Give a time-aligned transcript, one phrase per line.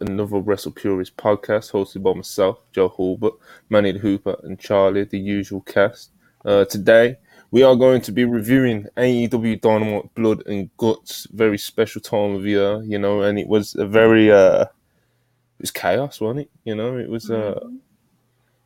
[0.00, 3.34] another Wrestle Purist podcast hosted by myself, Joe Hulbert,
[3.68, 6.10] Manny the Hooper, and Charlie, the usual cast.
[6.44, 7.16] Uh, today,
[7.50, 12.46] we are going to be reviewing AEW Dynamite Blood and Guts, very special time of
[12.46, 16.50] year, you know, and it was a very, uh, it was chaos, wasn't it?
[16.64, 17.60] You know, it was, uh,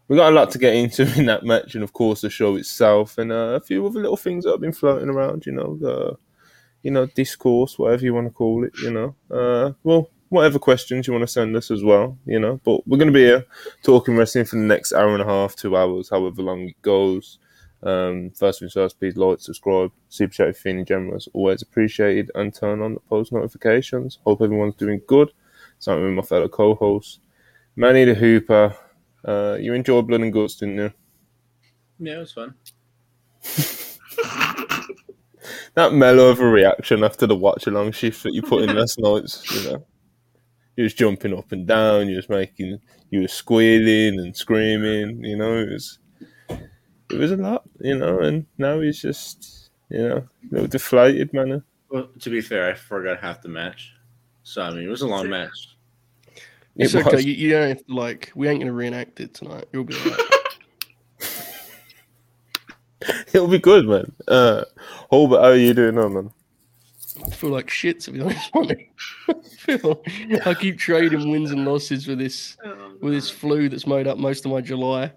[0.08, 2.56] we got a lot to get into in that match, and of course, the show
[2.56, 5.76] itself, and uh, a few other little things that have been floating around, you know,
[5.76, 6.16] the
[6.82, 9.14] you know, discourse, whatever you want to call it, you know.
[9.30, 12.58] Uh, well, whatever questions you want to send us as well, you know.
[12.64, 13.44] But we're going to be here
[13.82, 17.38] talking wrestling for the next hour and a half, two hours, however long it goes.
[17.82, 22.54] Um, first things first, please like, subscribe, super chat if general is always appreciated, and
[22.54, 24.18] turn on the post notifications.
[24.24, 25.32] Hope everyone's doing good.
[25.78, 27.20] Starting with my fellow co-host,
[27.76, 28.76] Manny the Hooper.
[29.24, 30.92] Uh, you enjoyed Blood and Guts, didn't you?
[31.98, 32.54] Yeah, it was fun.
[35.74, 38.98] that mellow of a reaction after the watch along shift that you put in last
[39.00, 39.86] night, you know.
[40.76, 45.36] You was jumping up and down, you was making you were squealing and screaming, you
[45.36, 45.98] know, it was
[46.48, 51.32] it was a lot, you know, and now he's just you know, a little deflated
[51.32, 51.62] man.
[51.90, 53.92] Well, to be fair, I forgot half the match.
[54.42, 55.76] So I mean it was a long match.
[56.76, 57.20] It's It okay.
[57.20, 58.32] You, you don't have to like.
[58.34, 59.66] We ain't gonna reenact it tonight.
[59.72, 60.20] You'll be alright.
[63.32, 64.12] It'll be good, man.
[64.28, 64.64] Uh
[65.10, 66.32] Hulbert, how are you doing now, man?
[67.26, 68.50] I feel like shit to be honest.
[68.54, 68.90] Monty.
[69.28, 69.34] I
[70.46, 72.56] I keep trading wins and losses with this
[73.00, 75.12] with this flu that's made up most of my July.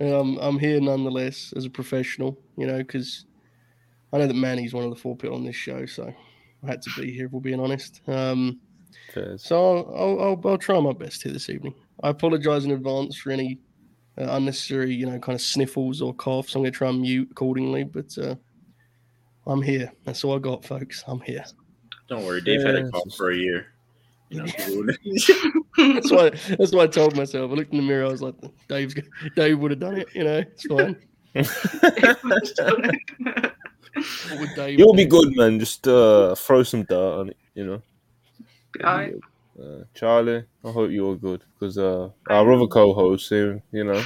[0.00, 3.24] And I'm I'm here nonetheless as a professional, you know, because
[4.12, 6.12] I know that Manny's one of the four people on this show, so
[6.62, 7.26] I had to be here.
[7.26, 8.00] If we're being honest.
[8.06, 8.60] Um,
[9.40, 11.74] So I'll, I'll, I'll, I'll try my best here this evening.
[12.02, 13.58] I apologise in advance for any
[14.18, 16.54] uh, unnecessary, you know, kind of sniffles or coughs.
[16.54, 18.36] I'm going to try and mute accordingly, but uh,
[19.48, 19.92] I'm here.
[20.04, 21.02] That's all I got, folks.
[21.06, 21.44] I'm here.
[22.08, 22.88] Don't worry, Dave had a Yeah.
[22.92, 23.66] cough for a year.
[24.30, 24.46] You know,
[25.94, 26.30] That's why.
[26.58, 27.50] That's why I told myself.
[27.50, 28.06] I looked in the mirror.
[28.06, 28.34] I was like,
[28.68, 28.94] Dave's,
[29.36, 30.08] Dave would have done it.
[30.14, 30.96] You know, it's fine.
[34.30, 35.58] What would Dave You'll be good, man.
[35.58, 37.82] Just uh, throw some dirt on it, you know.
[38.84, 39.14] I,
[39.60, 44.00] Uh, Charlie, I hope you're good because uh, our other co-host, him, you know,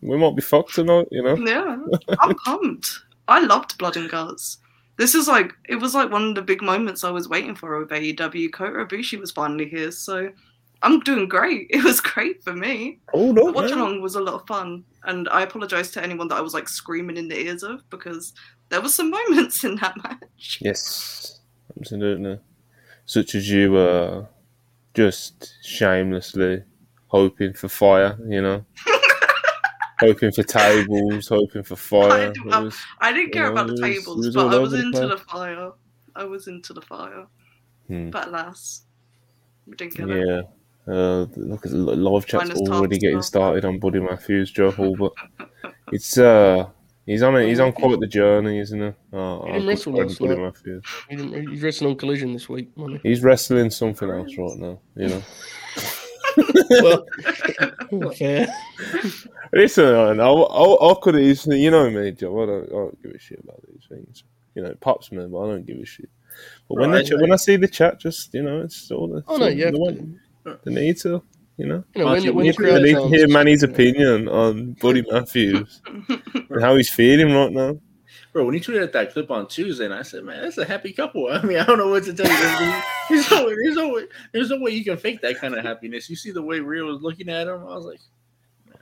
[0.00, 1.36] we might be fucked tonight, you know.
[1.36, 1.76] yeah,
[2.18, 2.90] I'm pumped.
[3.28, 4.58] I loved Blood and Guts.
[4.96, 7.78] This is like it was like one of the big moments I was waiting for
[7.78, 8.52] with AEW.
[8.52, 10.30] Kota Ibushi was finally here, so
[10.82, 11.66] I'm doing great.
[11.70, 13.00] It was great for me.
[13.12, 13.48] Oh no!
[13.48, 16.42] on, watch along was a lot of fun, and I apologize to anyone that I
[16.42, 18.32] was like screaming in the ears of because
[18.68, 20.58] there were some moments in that match.
[20.60, 21.40] Yes,
[21.78, 22.38] absolutely.
[23.06, 24.26] Such as you, were
[24.94, 26.62] just shamelessly
[27.08, 28.64] hoping for fire, you know,
[30.00, 32.32] hoping for tables, hoping for fire.
[32.32, 34.76] do- It was- I didn't care about it the tables, was but I was over
[34.76, 35.72] the into the fire.
[36.16, 37.26] I was into the fire,
[37.88, 38.10] Hmm.
[38.10, 38.82] but alas,
[39.66, 40.26] we didn't get it.
[40.26, 40.42] Yeah.
[40.86, 42.98] Uh, look at live chat's Minus already Thompson.
[43.00, 45.12] getting started on Buddy Matthews, Joe Hall, but
[45.92, 46.66] It's uh,
[47.06, 48.92] he's on a, he's on quite the journey, isn't he?
[49.12, 50.42] Oh, He oh, wrestle good friend last Buddy night.
[50.42, 50.84] Matthews.
[51.08, 52.76] He He's wrestling on collision this week.
[52.76, 53.00] Money.
[53.02, 55.22] He's wrestling something else right now, you know.
[56.82, 58.46] Well, fair.
[59.52, 62.42] Listen, man, I, I, I could easily, you know me, Joe.
[62.42, 64.24] I don't, I don't give a shit about these things.
[64.54, 66.08] You know, it pops me, but I don't give a shit.
[66.68, 67.06] But when Right.
[67.06, 69.56] they, when I see the chat, just you know, it's all the, Oh no, it's
[69.56, 70.10] you all have the, to.
[70.50, 71.22] one- the need to,
[71.56, 71.84] you know.
[71.94, 73.62] You know, when, Monty, when I need to- I crowd need to chants- hear Manny's
[73.62, 77.78] opinion on Buddy Matthews and how he's feeling right now.
[78.34, 80.64] Bro, when he tweeted at that clip on Tuesday, and I said, "Man, that's a
[80.64, 82.82] happy couple." I mean, I don't know what to tell you.
[83.08, 86.10] There's no, there's no, way, there's no way you can fake that kind of happiness.
[86.10, 87.60] You see the way Rhea was looking at him.
[87.60, 88.00] I was like,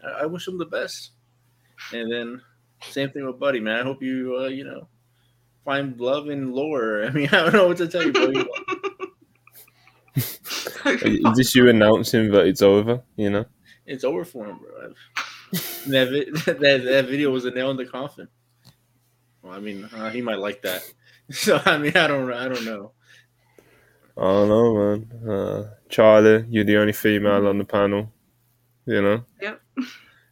[0.03, 1.11] I, I wish him the best.
[1.93, 2.41] And then
[2.81, 3.81] same thing with Buddy, man.
[3.81, 4.89] I hope you, uh, you know,
[5.67, 7.05] find love in lore.
[7.09, 8.33] I mean, I don't know what to tell you, bro.
[10.95, 13.03] Is this you announcing that it's over?
[13.17, 13.45] You know,
[13.85, 14.95] It's over for him, bro.
[15.89, 18.29] That, vi- that that video was a nail in the coffin.
[19.43, 20.83] Well, I mean, uh, he might like that.
[21.31, 22.93] So I mean, I don't, I don't know.
[24.19, 25.31] I don't know, man.
[25.31, 28.13] Uh, Charlie, you're the only female on the panel.
[28.85, 29.25] You know.
[29.41, 29.61] Yep.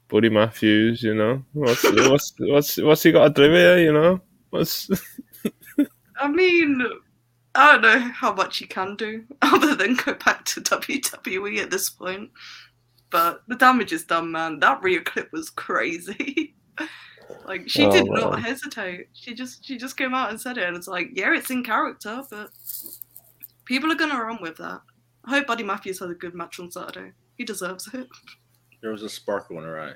[0.09, 1.43] Buddy Matthews, you know.
[1.53, 3.79] What's what's what's what's he got to do here?
[3.79, 4.21] You know.
[4.51, 4.91] What's
[6.21, 6.85] I mean,
[7.55, 11.71] I don't know how much he can do other than go back to WWE at
[11.71, 12.31] this point.
[13.11, 14.61] But the damage is done, man.
[14.61, 16.55] That Rhea clip was crazy.
[17.47, 18.21] Like she Oh, did man.
[18.21, 19.09] not hesitate.
[19.13, 21.63] She just she just came out and said it, and it's like, yeah, it's in
[21.65, 22.51] character, but
[23.65, 24.81] people are gonna run with that.
[25.25, 27.13] I hope Buddy Matthews has a good match on Saturday.
[27.37, 28.09] He deserves it.
[28.83, 29.93] There was a sparkle in her eye.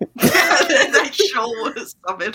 [0.16, 2.32] that sure was something.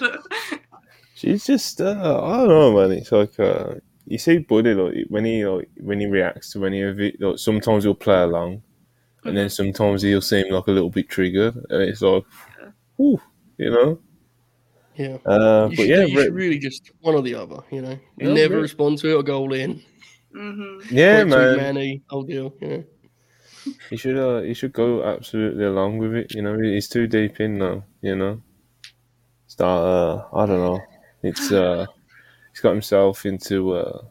[1.15, 2.91] she's just uh, I don't know, man.
[2.97, 3.75] It's like uh,
[4.06, 7.38] you see Buddy like when he like when he reacts to any of it, like
[7.39, 8.62] sometimes he'll play along,
[9.24, 12.24] and then sometimes he'll seem like a little bit triggered, and it's like,
[12.59, 13.15] Yeah.
[13.63, 14.00] Ooh, you know.
[14.95, 15.18] Yeah.
[15.25, 17.81] Uh, you but should, yeah, you Re- should really just one or the other, you
[17.81, 17.98] know.
[18.18, 19.81] Yeah, Never Re- respond to it or go all in.
[20.31, 21.57] hmm yeah, Wait till man.
[21.57, 22.83] Manny, whole deal, you know.
[23.89, 26.33] He should uh, he should go absolutely along with it.
[26.33, 27.83] You know, he's too deep in now.
[28.01, 28.42] You know,
[29.48, 29.83] start.
[29.86, 30.81] Uh, I don't know.
[31.24, 31.86] It's uh,
[32.51, 34.01] he's got himself into uh,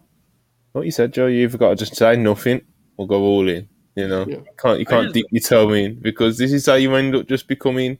[0.72, 1.26] what you said, Joe.
[1.26, 2.62] you've got to just say nothing
[2.96, 3.68] or go all in.
[3.94, 4.38] You know, Yeah.
[4.56, 7.28] can't you can't just- dip your toe in because this is how you end up
[7.28, 7.98] just becoming,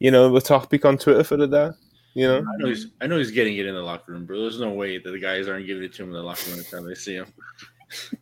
[0.00, 1.70] you know, the topic on Twitter for the day.
[2.14, 4.40] You know, I know he's I know he's getting it in the locker room, bro.
[4.40, 6.58] There's no way that the guys aren't giving it to him in the locker room
[6.58, 7.32] every time they see him.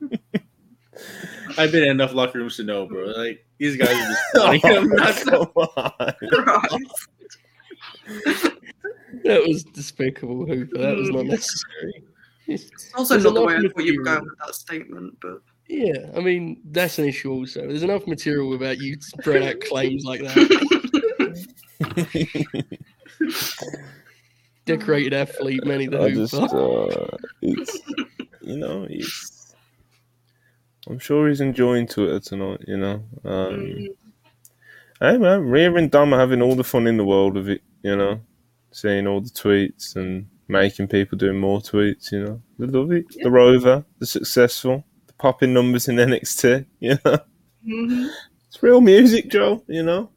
[1.56, 3.04] I've been in enough locker rooms to know, bro.
[3.06, 5.92] Like these guys are just wanting him not to- come on.
[9.24, 10.78] That was despicable, Hooper.
[10.78, 11.30] That was not Mm.
[11.30, 12.04] necessary.
[12.46, 15.40] It's also There's not the way I thought you were going with that statement, but
[15.68, 17.30] Yeah, I mean that's an issue.
[17.32, 20.36] Also, there's enough material about you throwing out claims like that.
[24.64, 26.26] Decorated athlete, Manny the I Hooper.
[26.26, 27.78] just, uh, it's,
[28.42, 29.54] you know, he's.
[30.88, 32.60] I'm sure he's enjoying Twitter tonight.
[32.66, 32.94] You know,
[33.24, 33.86] um, Mm.
[35.00, 37.62] hey man, Rhea and Dom are having all the fun in the world of it.
[37.82, 38.20] You know,
[38.72, 42.10] seeing all the tweets and making people doing more tweets.
[42.12, 43.04] You know, they love it.
[43.22, 46.66] The Rover, the successful, the popping numbers in NXT.
[46.80, 47.18] You know,
[47.66, 48.10] Mhm.
[48.46, 49.62] it's real music, Joe.
[49.66, 50.10] You know,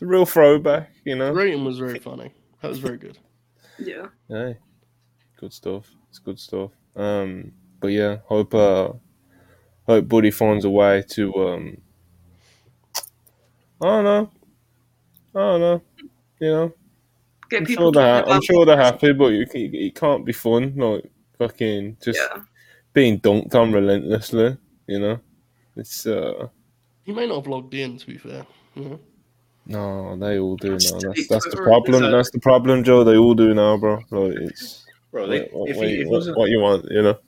[0.00, 0.90] it's a real throwback.
[1.04, 2.32] You know, rating was very funny.
[2.62, 3.18] That was very good.
[3.78, 4.06] yeah.
[4.28, 4.56] Hey,
[5.38, 5.90] good stuff.
[6.08, 6.70] It's good stuff.
[6.96, 8.92] Um, but yeah, hope uh,
[9.86, 11.76] hope Buddy finds a way to um,
[13.82, 14.30] I don't know,
[15.34, 15.82] I don't know,
[16.40, 16.72] you know.
[17.50, 20.32] Get I'm people sure they're I'm sure they're happy, but you can, it can't be
[20.32, 22.42] fun like fucking just Yeah.
[22.94, 24.56] being dunked on relentlessly.
[24.86, 25.20] You know,
[25.76, 26.48] it's uh,
[27.04, 28.46] He may not have logged in, to be fair.
[28.74, 29.00] You know?
[29.70, 30.98] No, they all do Just now.
[31.00, 32.04] delete That's that's the problem.
[32.04, 33.04] It's That's the problem, Joe.
[33.04, 33.96] They all do now, bro.
[34.10, 35.26] Like it's bro.
[35.26, 37.18] They, what, if, what he, you- if, what- what you want, you know.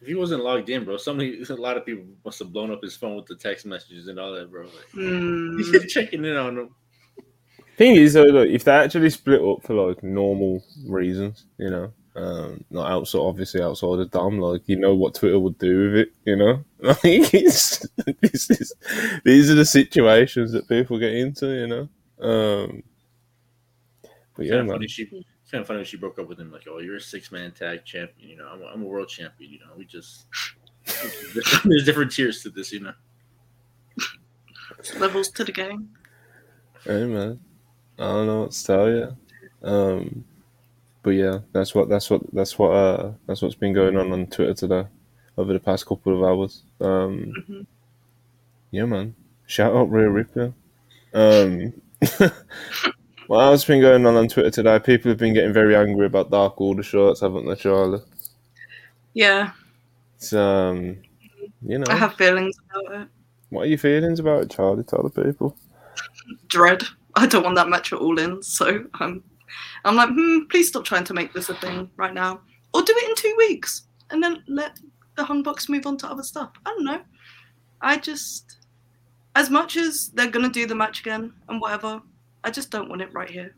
[0.00, 2.82] if he wasn't logged in, bro, somebody a lot of people must have blown up
[2.82, 4.62] his phone with the text messages and all that, bro.
[4.64, 5.58] Like, Mm.
[5.82, 6.74] he's checking in on him.
[7.76, 11.92] Thing is, though, look, if they actually split up for like normal reasons, you know,
[12.18, 16.00] um, not outside, obviously outside of Dom, like you know what Twitter would do with
[16.00, 16.64] it, you know.
[16.80, 17.84] Like it's
[18.20, 18.72] this is
[19.24, 21.88] these are the situations that people get into, you know.
[22.20, 22.84] Um,
[24.36, 24.74] but yeah, kind of man.
[24.76, 24.86] funny.
[24.86, 25.06] She
[25.50, 26.52] kind of funny she broke up with him.
[26.52, 28.30] Like, oh, you're a six man tag champion.
[28.30, 29.50] You know, I'm a, I'm a world champion.
[29.50, 30.26] You know, we just
[31.64, 32.72] there's different tiers to this.
[32.72, 32.92] You know,
[34.98, 35.90] Levels to the game.
[36.84, 37.40] Hey man,
[37.98, 39.16] I don't know what to tell you.
[39.62, 40.24] Um,
[41.08, 44.26] but yeah, that's what that's what that's what uh that's what's been going on on
[44.26, 44.86] Twitter today
[45.38, 46.64] over the past couple of hours.
[46.82, 47.66] Um, Mhm.
[48.70, 49.14] yeah, man.
[49.46, 50.52] Shout out Rhea Ripley.
[51.14, 51.72] Um,
[53.26, 54.78] what else has been going on on Twitter today?
[54.80, 58.02] People have been getting very angry about Dark Order shorts, haven't they, Charlie?
[59.14, 59.52] Yeah,
[60.16, 60.98] It's um,
[61.62, 63.08] you know, I have feelings about it.
[63.48, 64.84] what are your feelings about it, Charlie?
[64.84, 65.56] Tell the people.
[66.48, 66.82] Dread.
[67.14, 69.24] I don't want that match at all in, so I'm,
[69.84, 72.40] I'm like, hmm, please stop trying to make this a thing right now,
[72.74, 74.78] or do it in two weeks and then let
[75.16, 76.52] the Young Bucks move on to other stuff.
[76.64, 77.00] I don't know.
[77.80, 78.56] I just,
[79.34, 82.02] as much as they're gonna do the match again and whatever,
[82.44, 83.54] I just don't want it right here.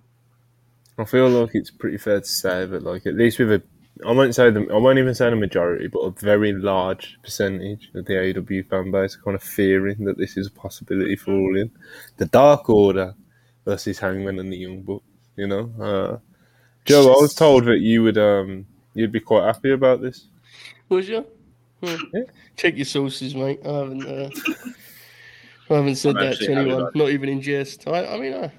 [0.99, 3.63] I feel like it's pretty fair to say that, like, at least with a,
[4.07, 7.91] I won't say the, I won't even say the majority, but a very large percentage
[7.95, 11.33] of the AEW fan base are kind of fearing that this is a possibility for
[11.33, 11.71] all in
[12.17, 13.15] the Dark Order
[13.65, 15.05] versus Hangman and the Young Bucks.
[15.37, 16.19] You know, uh,
[16.85, 20.27] Joe, I was told that you would, um, you'd be quite happy about this.
[20.89, 21.25] Was you?
[21.83, 21.97] Hmm.
[22.13, 22.23] Yeah.
[22.57, 23.61] Check your sources, mate.
[23.65, 24.07] I haven't.
[24.07, 24.31] Uh,
[25.71, 27.87] I haven't said I'm that to anyone, about not even in jest.
[27.87, 28.51] I, I mean, uh,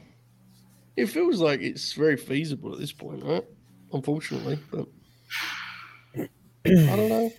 [0.95, 3.45] it feels like it's very feasible at this point, right?
[3.93, 4.87] Unfortunately, but
[6.65, 7.33] I don't know.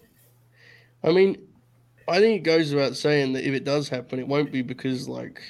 [1.03, 1.39] I mean,
[2.07, 5.09] I think it goes without saying that if it does happen, it won't be because
[5.09, 5.41] like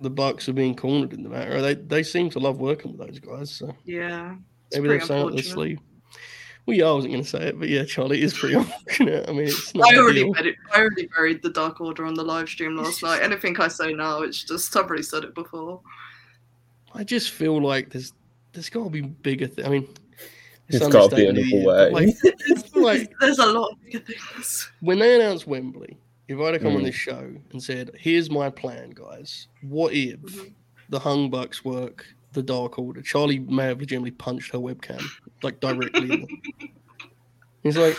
[0.00, 1.60] the Bucks are being cornered in the matter.
[1.60, 4.34] They they seem to love working with those guys, so Yeah,
[4.72, 5.44] maybe they're pretty saying up their unfortunate.
[5.52, 5.78] sleeve.
[6.66, 9.26] Well, yeah, I wasn't going to say it, but yeah, Charlie is pretty unfortunate.
[9.26, 10.34] I mean, it's not I already ideal.
[10.34, 13.22] buried, I already buried the Dark Order on the live stream last night.
[13.22, 15.80] Anything I say now, it's just I've already said it before.
[16.94, 18.12] I just feel like there's
[18.52, 19.46] there's got to be bigger.
[19.46, 19.88] Th- I mean,
[20.68, 22.06] It's gotta be understating it, another way.
[22.74, 24.70] Like, like There's a lot of bigger things.
[24.80, 25.96] when they announced Wembley,
[26.28, 26.84] if I'd have come on Mm.
[26.84, 29.48] this show and said, "Here's my plan, guys.
[29.62, 30.52] What if Mhm.
[30.90, 35.02] the Young Bucks work the Dark Order?" Charlie may have legitimately punched her webcam
[35.42, 36.26] like directly.
[37.62, 37.96] He's like,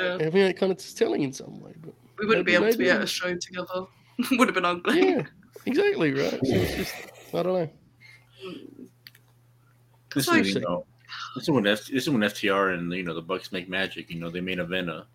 [0.00, 0.14] Yeah.
[0.20, 2.72] I mean, it kind of telling in some way, but We wouldn't be Maybe- able
[2.72, 3.84] to be maybe- at a show together.
[4.32, 5.00] Would have been ugly.
[5.10, 5.22] yeah,
[5.66, 6.30] exactly right.
[6.30, 6.94] So it's just,
[7.34, 7.70] I don't know.
[10.14, 10.86] This is you know,
[11.34, 14.08] this is when F, this is when FTR and you know the Bucks make magic.
[14.10, 15.06] You know they main event a,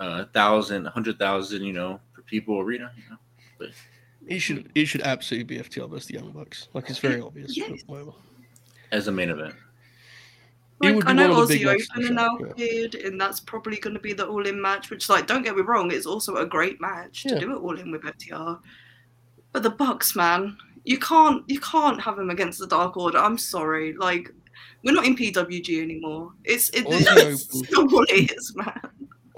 [0.00, 2.90] a thousand, a hundred thousand, you know, per people arena.
[2.96, 3.72] You know,
[4.26, 6.68] It should it should absolutely be FTR versus the Young Bucks.
[6.74, 7.56] Like it's very obvious.
[7.56, 7.82] Yes.
[8.92, 9.54] As a main event.
[10.80, 12.54] Like, would I know one of the Aussie big matches of the Open show, now
[12.56, 13.06] yeah.
[13.06, 14.90] and that's probably going to be the all-in match.
[14.90, 17.34] Which, like, don't get me wrong, it's also a great match Yeah.
[17.34, 18.60] to do it all in with FTR.
[19.52, 23.18] But the Bucks, man, you can't you can't have them against the Dark Order.
[23.18, 24.30] I'm sorry, like.
[24.82, 26.32] We're not in PWG anymore.
[26.44, 27.36] It's it, it's Open.
[27.36, 28.80] still what it is, man.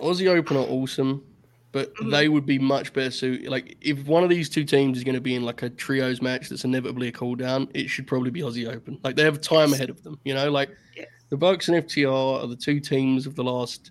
[0.02, 1.24] Aussie Open are awesome,
[1.72, 2.10] but Mhm.
[2.10, 3.48] they would be much better suited.
[3.48, 6.22] Like if one of these two teams is going to be in like a trios
[6.22, 8.98] match that's inevitably a cool down, it should probably be Aussie Open.
[9.04, 10.18] Like they have time ahead of them.
[10.24, 11.06] You know, like Yes.
[11.30, 13.90] the Bucks and FTR are the two teams of the last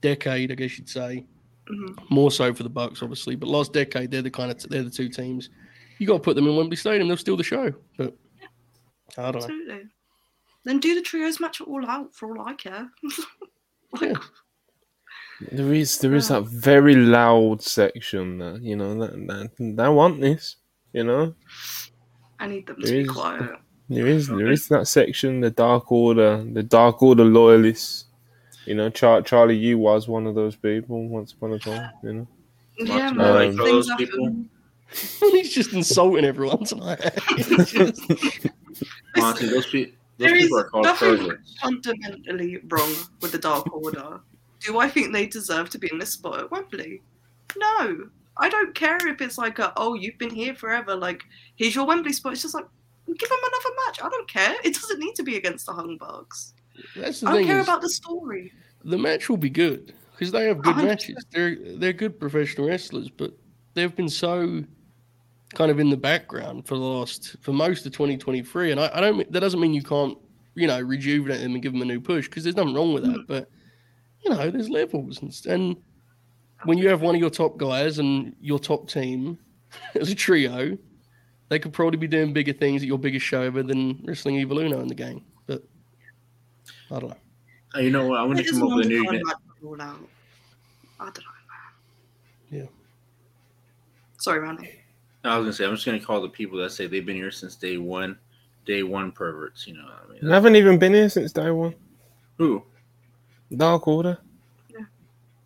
[0.00, 1.24] decade, I guess you'd say.
[1.70, 2.10] Mhm.
[2.10, 4.90] More so for the Bucks, obviously, but last decade they're the kind of they're the
[4.90, 5.50] two teams.
[5.98, 7.72] You got to put them in Wembley Stadium; they'll steal the show.
[7.96, 8.16] But
[9.16, 9.38] I don't know.
[9.38, 9.82] Absolutely.
[10.64, 12.90] Then do the trios match all out for all I care.
[13.92, 14.14] like, Yeah.
[15.52, 16.40] There is there is Yeah.
[16.40, 20.56] that very loud section that you know that, that they want this.
[20.92, 21.34] You know
[22.38, 23.50] I need them to There be quiet.
[23.88, 28.04] There is there is that section the Dark Order the Dark Order loyalists.
[28.66, 31.90] You know, Char- Charlie, you was one of those people once upon a time.
[32.04, 32.28] You know,
[32.78, 33.56] Yeah, Martin, man.
[33.56, 34.06] those happen.
[34.06, 34.44] people?
[35.32, 37.00] He's just insulting everyone tonight.
[37.36, 38.00] He's just-
[39.16, 41.56] Honestly, those, pe- those There is people are called nothing perverts.
[41.60, 42.92] fundamentally wrong
[43.22, 44.20] with the Dark Order.
[44.60, 47.02] Do I think they deserve to be in this spot at Wembley?
[47.56, 48.08] No.
[48.36, 51.22] I don't care if it's like a, oh, you've been here forever, like,
[51.56, 52.32] here's your Wembley spot.
[52.32, 52.66] It's just like,
[53.06, 54.00] give them another match.
[54.02, 54.54] I don't care.
[54.64, 56.54] It doesn't need to be against the Young Bucks.
[56.96, 58.52] That's the I don't care is- about the story.
[58.84, 60.84] the match will be good because they have good 100%.
[60.84, 61.24] matches.
[61.30, 63.32] They're they're good professional wrestlers, but
[63.74, 64.64] they've been so
[65.54, 68.70] kind of in the background for the last for most of 2023.
[68.70, 70.16] And I, I don't that doesn't mean you can't
[70.54, 73.02] you know rejuvenate them and give them a new push because there's nothing wrong with
[73.04, 73.18] that.
[73.18, 73.26] Mm.
[73.26, 73.50] But
[74.24, 75.76] you know there's levels and, and
[76.64, 79.38] when you have one of your top guys and your top team
[79.94, 80.76] as a trio,
[81.48, 84.58] they could probably be doing bigger things at your biggest show ever than wrestling Evil
[84.58, 85.24] Uno in the game.
[85.46, 85.62] But
[86.90, 87.80] I don't know.
[87.80, 88.20] You know what?
[88.20, 89.04] I'm gonna is come up with a new.
[89.04, 90.08] one na- match all out.
[90.98, 91.22] I don't know.
[92.50, 92.66] Yeah.
[94.18, 94.80] Sorry, Randy.
[95.22, 97.04] I was going to say I'm just going to call the people that say they've
[97.04, 98.18] been here since day one,
[98.64, 99.66] day one perverts.
[99.66, 101.74] You know, what I mean, they haven't even been here since day one.
[102.38, 102.62] who?
[103.56, 104.18] Dark Order.
[104.70, 104.84] Yeah,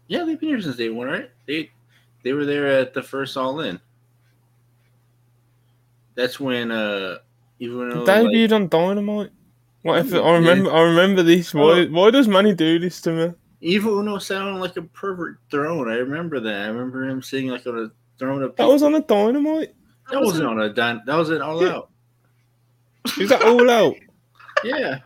[0.09, 1.31] yeah, they've been here since day one, right?
[1.47, 1.71] They
[2.23, 3.81] they were there at the first All In.
[6.15, 7.19] That's when uh
[7.59, 9.31] even though like, Debuted on Dynamite.
[9.83, 10.21] What if Yeah.
[10.21, 10.73] I remember?
[10.73, 11.53] I remember this.
[11.55, 11.87] Why?
[11.87, 13.33] Why does money do this to me?
[13.61, 15.91] Evil Uno sounded like a pervert throne.
[15.91, 16.63] I remember that.
[16.63, 19.75] I remember him sitting like on a throne of That was on a Dynamite.
[20.11, 21.01] that wasn't on a dime.
[21.07, 21.73] That was an all Yeah.
[21.77, 21.91] out.
[23.19, 23.95] Is that all out?
[24.65, 25.01] Yeah.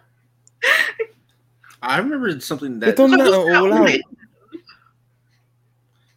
[1.82, 3.88] I remember something They that done that was at all out.
[3.90, 4.00] out.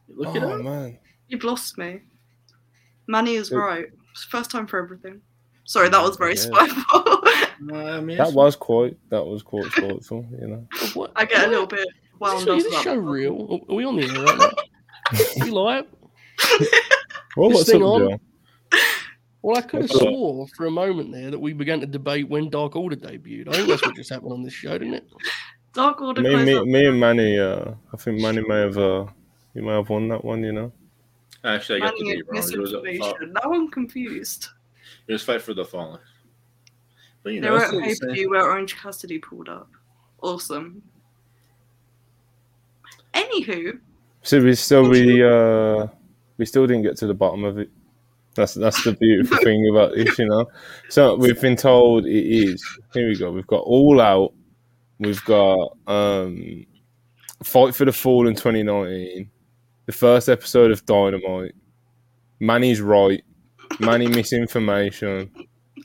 [0.09, 0.61] look it Oh up.
[0.61, 0.97] man.
[1.27, 2.01] You've lost me.
[3.07, 3.87] Manny is It- right.
[4.29, 5.21] First time for everything.
[5.65, 6.41] Sorry, that was very Yeah.
[6.41, 7.23] spiteful.
[7.71, 8.97] Uh, I mean, That was quite.
[9.11, 10.25] That was quite thoughtful.
[10.41, 10.67] You know.
[10.95, 11.11] What?
[11.15, 12.57] I get a little bit Is wound this, up.
[12.57, 13.01] is this about show that.
[13.01, 13.59] real?
[13.69, 15.21] Are we on the air right now?
[15.45, 15.85] you live?
[17.37, 18.19] Well, This what's thing up, on?
[19.41, 19.48] Joe?
[19.48, 22.29] Well, I could have What's swore for a moment there that we began to debate
[22.29, 23.48] when Dark Order debuted.
[23.50, 25.07] I think that's what just happened on this show, didn't it?
[25.74, 27.39] Dark Order Me, me, me and Manny.
[27.39, 28.77] Uh, I think Manny may have.
[28.77, 29.05] Uh,
[29.53, 30.43] you may have won that one.
[30.43, 30.71] You know.
[31.43, 32.38] actually I got the Manny date wrong.
[32.38, 33.33] It was, a, misinformation.
[33.33, 34.50] Now I'm confused.
[35.07, 36.00] it was fight for the fallen.
[37.24, 39.69] But you They know, were at pay per view where Orange Cassidy pulled up.
[40.21, 40.81] Awesome.
[43.13, 43.79] Anywho,
[44.21, 45.88] So we still we uh
[46.38, 47.69] we still didn't get to the bottom of it.
[48.35, 50.45] That's that's the beautiful thing about this, you know.
[50.89, 52.63] So we've been told it is.
[52.93, 53.31] Here we go.
[53.31, 54.33] We've got all out.
[55.00, 56.65] We've got um
[57.43, 59.29] fight for the fall in 2019.
[59.88, 61.53] The first episode of Dynamite.
[62.39, 63.23] Manny's right.
[63.79, 65.31] Manny misinformation.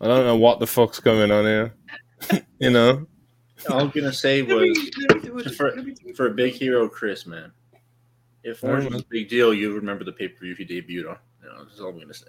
[0.00, 1.75] I don't know what the fuck's going on here.
[2.59, 3.07] you know.
[3.71, 4.53] All I'm gonna say was
[5.09, 5.55] let me do it.
[5.55, 6.17] for- Let me do it.
[6.17, 7.53] for a big hero, Chris, man.
[8.45, 11.17] If Orange was a big deal, you remember the pay per view he debuted on.
[11.57, 12.27] You know, that's all I'm gonna say.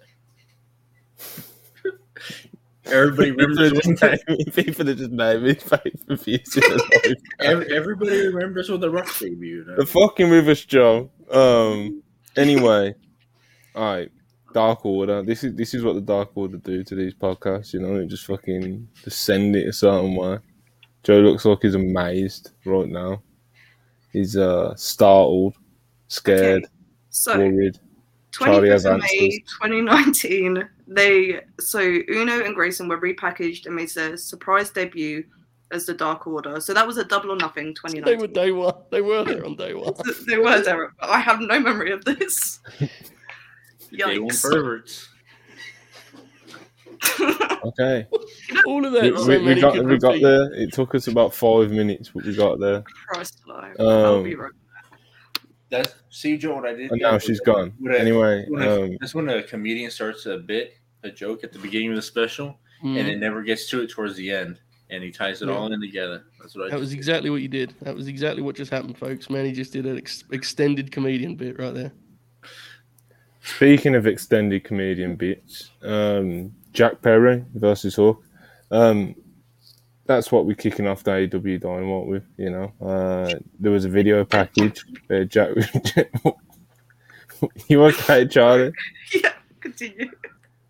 [2.86, 3.60] Everybody remembers.
[3.60, 6.58] are just naming, people are just naming pay-per-views.
[7.42, 9.76] ev- Everybody remembers when the Rock debuted.
[9.76, 11.12] The fucking with us, Joe.
[11.30, 12.02] Um.
[12.38, 12.96] Anyway,
[13.76, 14.12] all right.
[14.54, 15.22] Dark Order.
[15.24, 17.74] This is this is what the Dark Order do to these podcasts.
[17.74, 20.38] You know, they just fucking just send it a certain way.
[21.04, 23.22] Joe looks like he's amazed right now.
[24.14, 25.56] He's uh, startled,
[26.08, 26.72] scared, Okay,
[27.10, 27.80] So worried.
[28.46, 33.90] Charlie has 25th of May 2019, they so Uno and Grayson were repackaged and made
[33.90, 35.24] their surprise debut
[35.72, 36.60] as the Dark Order.
[36.62, 38.04] So that was a double or nothing 2019.
[38.06, 38.74] They were day one.
[38.92, 39.94] They were there on day one.
[40.28, 40.94] they were there.
[41.00, 42.60] but I have no memory of this.
[43.92, 45.10] Day one perverts.
[47.66, 48.08] Okay,
[48.66, 49.04] All of that.
[49.28, 50.54] we, we, we got we got there.
[50.54, 52.84] It took us about five minutes, but we got there.
[53.08, 53.76] Christ alive.
[53.80, 54.52] I'll Um, be right.
[55.70, 56.56] That's see, Joe.
[56.56, 56.92] What I did.
[56.92, 57.74] and there now was she's that gone.
[57.80, 61.44] when a- Anyway, when a- um, that's when a comedian starts a bit, a joke
[61.44, 63.00] at the beginning of the special, Mhm.
[63.00, 64.60] and it never gets to it towards the end,
[64.90, 65.56] and he ties it Yeah.
[65.56, 66.24] all in together.
[66.40, 66.70] That's what I.
[66.72, 66.98] That was did.
[66.98, 67.74] exactly what you did.
[67.82, 69.30] That was exactly what just happened, folks.
[69.30, 71.92] Man, he just did an ex- extended comedian bit right there.
[73.42, 78.24] Speaking of extended comedian bits, um, Jack Perry versus Hook.
[78.72, 79.16] Um,
[80.08, 82.24] that's what we're kicking off the AW Dynamite with.
[82.38, 84.86] You know, uh, there was a video package.
[85.10, 85.50] Uh, Jack,
[87.68, 88.74] you okay, Charlie?
[89.14, 90.12] Yeah, continue.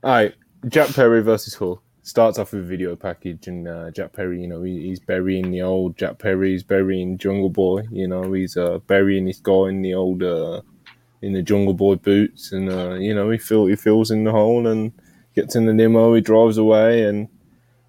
[0.03, 0.35] All right,
[0.67, 4.47] Jack Perry versus Hook starts off with a video package, and uh, Jack Perry, you
[4.47, 6.51] know, he, he's burying the old Jack Perry.
[6.51, 7.83] He's burying Jungle Boy.
[7.91, 10.61] You know, he's uh, burying his guy in the old uh,
[11.21, 14.31] in the Jungle Boy boots, and uh, you know, he fill he fills in the
[14.31, 14.93] hole and
[15.35, 16.13] gets in the limo.
[16.13, 17.27] He drives away, and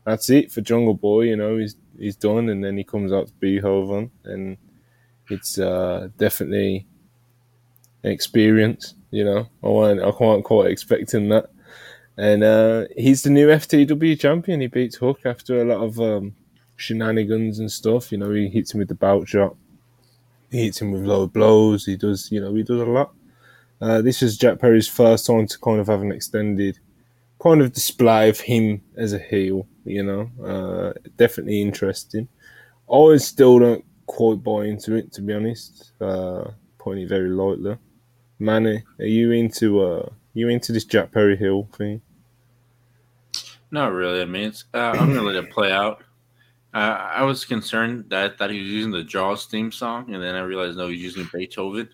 [0.09, 1.23] that's it for Jungle Boy.
[1.23, 4.57] You know, he's he's done, and then he comes out to Beethoven, and
[5.31, 6.87] it's uh, definitely
[8.03, 8.95] an experience.
[9.11, 11.51] You know, I weren't I weren't quite expecting that.
[12.17, 14.61] And uh, he's the new FTW champion.
[14.61, 16.35] He beats Hook after a lot of um,
[16.75, 18.11] shenanigans and stuff.
[18.11, 19.55] You know, he hits him with the belt shot.
[20.51, 21.87] He hits him with low blows.
[21.87, 23.15] He does, you know, he does a lot.
[23.81, 26.81] Uh, this is Jack Perry's first time to kind of have an extended
[27.41, 29.69] kind of display of him as a heel.
[29.89, 32.29] You know, uh, definitely interesting.
[32.93, 35.93] I still don't quite buy into it, to be honest.
[36.01, 37.77] Uh, putting it very lightly.
[38.39, 42.01] Manny, are you into uh, you into this Jack Perry heel thing?
[43.71, 44.23] Not really.
[44.23, 46.03] I mean, it's, uh, I'm gonna let it play out.
[46.73, 50.23] Uh, I was concerned that I thought he was using the Jaws theme song, and
[50.23, 51.89] then I realized no, he's using Beethoven.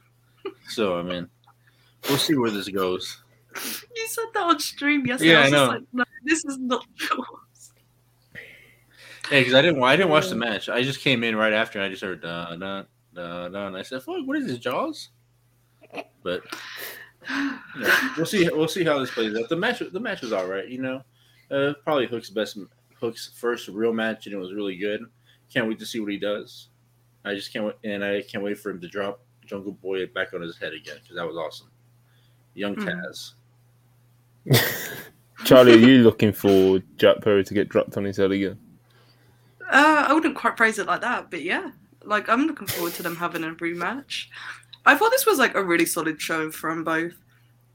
[0.69, 1.29] So I mean,
[2.09, 3.23] we'll see where this goes.
[3.55, 5.33] You said that on stream yesterday.
[5.33, 5.75] Yeah, I was I just know.
[5.75, 7.27] like, no, this is not yours.
[9.31, 10.69] Yeah, because I didn't, I didn't watch the match.
[10.69, 12.83] I just came in right after, and I just heard da da
[13.15, 15.11] da da, and I said, "Fuck, what is this, Jaws?"
[16.23, 16.43] But
[17.29, 18.49] you know, we'll see.
[18.51, 19.49] We'll see how this plays out.
[19.49, 20.69] The match, the match was all right.
[20.69, 21.03] You know,
[21.51, 22.59] uh, probably Hook's best,
[23.01, 25.01] Hook's first real match, and it was really good.
[25.53, 26.69] Can't wait to see what he does.
[27.25, 30.35] I just can't wait, and I can't wait for him to drop Jungle Boy back
[30.35, 31.71] on his head again because that was awesome.
[32.55, 32.89] Young Hmm.
[32.89, 33.33] Taz.
[35.45, 38.59] Charlie, are you looking for Jack Perry to get dropped on his head again?
[39.75, 41.73] Uh, I wouldn't quite phrase it like that, but yeah,
[42.05, 44.27] like I'm looking forward to them having a rematch.
[44.87, 47.15] I thought this was like a really solid show from both.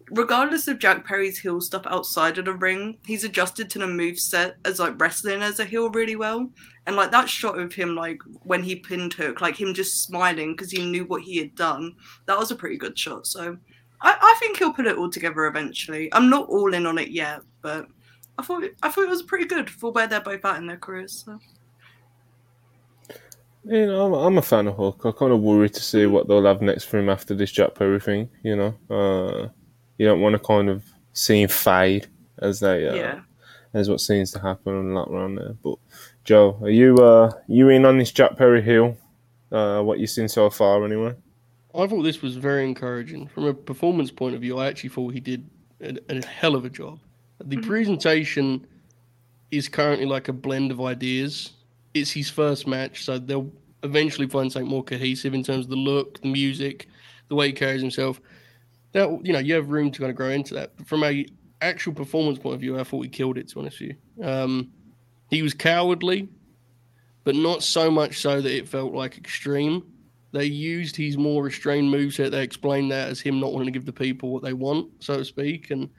[0.09, 4.17] Regardless of Jack Perry's heel stuff outside of the ring, he's adjusted to the move
[4.17, 6.49] set as like wrestling as a heel really well.
[6.87, 10.53] And like that shot of him, like when he pinned Hook, like him just smiling
[10.53, 11.95] because he knew what he had done,
[12.27, 13.27] that was a pretty good shot.
[13.27, 13.57] So
[14.01, 16.11] I, I think he'll put it all together eventually.
[16.13, 17.87] I'm not all in on it yet, but
[18.37, 20.77] I thought I thought it was pretty good for where they're both at in their
[20.77, 21.25] careers.
[21.25, 21.37] So.
[23.65, 25.01] You know, I'm, I'm a fan of Hook.
[25.05, 27.75] I kind of worry to see what they'll have next for him after this Jack
[27.75, 28.29] Perry thing.
[28.43, 29.49] You know, uh,
[29.97, 32.07] you don't want to kind of see him fade
[32.39, 33.19] as they uh, Yeah.
[33.73, 35.55] as what seems to happen a lot around there.
[35.63, 35.75] But
[36.23, 38.97] Joe, are you uh, you in on this Jack Perry heel?
[39.51, 41.13] Uh, what you've seen so far, anyway.
[41.75, 43.27] I thought this was very encouraging.
[43.27, 45.47] From a performance point of view, I actually thought he did
[45.81, 46.99] a, a hell of a job.
[47.43, 47.65] The Mhm.
[47.67, 48.65] presentation
[49.51, 51.51] is currently like a blend of ideas.
[51.93, 53.51] It's his first match, so they'll
[53.83, 56.87] eventually find something more cohesive in terms of the look, the music,
[57.29, 58.21] the way he carries himself.
[58.91, 60.77] That you know, you have room to kind of grow into that.
[60.77, 61.25] But from a
[61.61, 63.47] actual performance point of view, I thought he killed it.
[63.49, 64.71] To be honest with you, um,
[65.29, 66.29] he was cowardly,
[67.23, 69.83] but not so much so that it felt like extreme
[70.31, 72.31] they used his more restrained moveset.
[72.31, 75.17] They explained that as him not wanting to give the people what they want, so
[75.17, 75.71] to speak.
[75.71, 75.89] And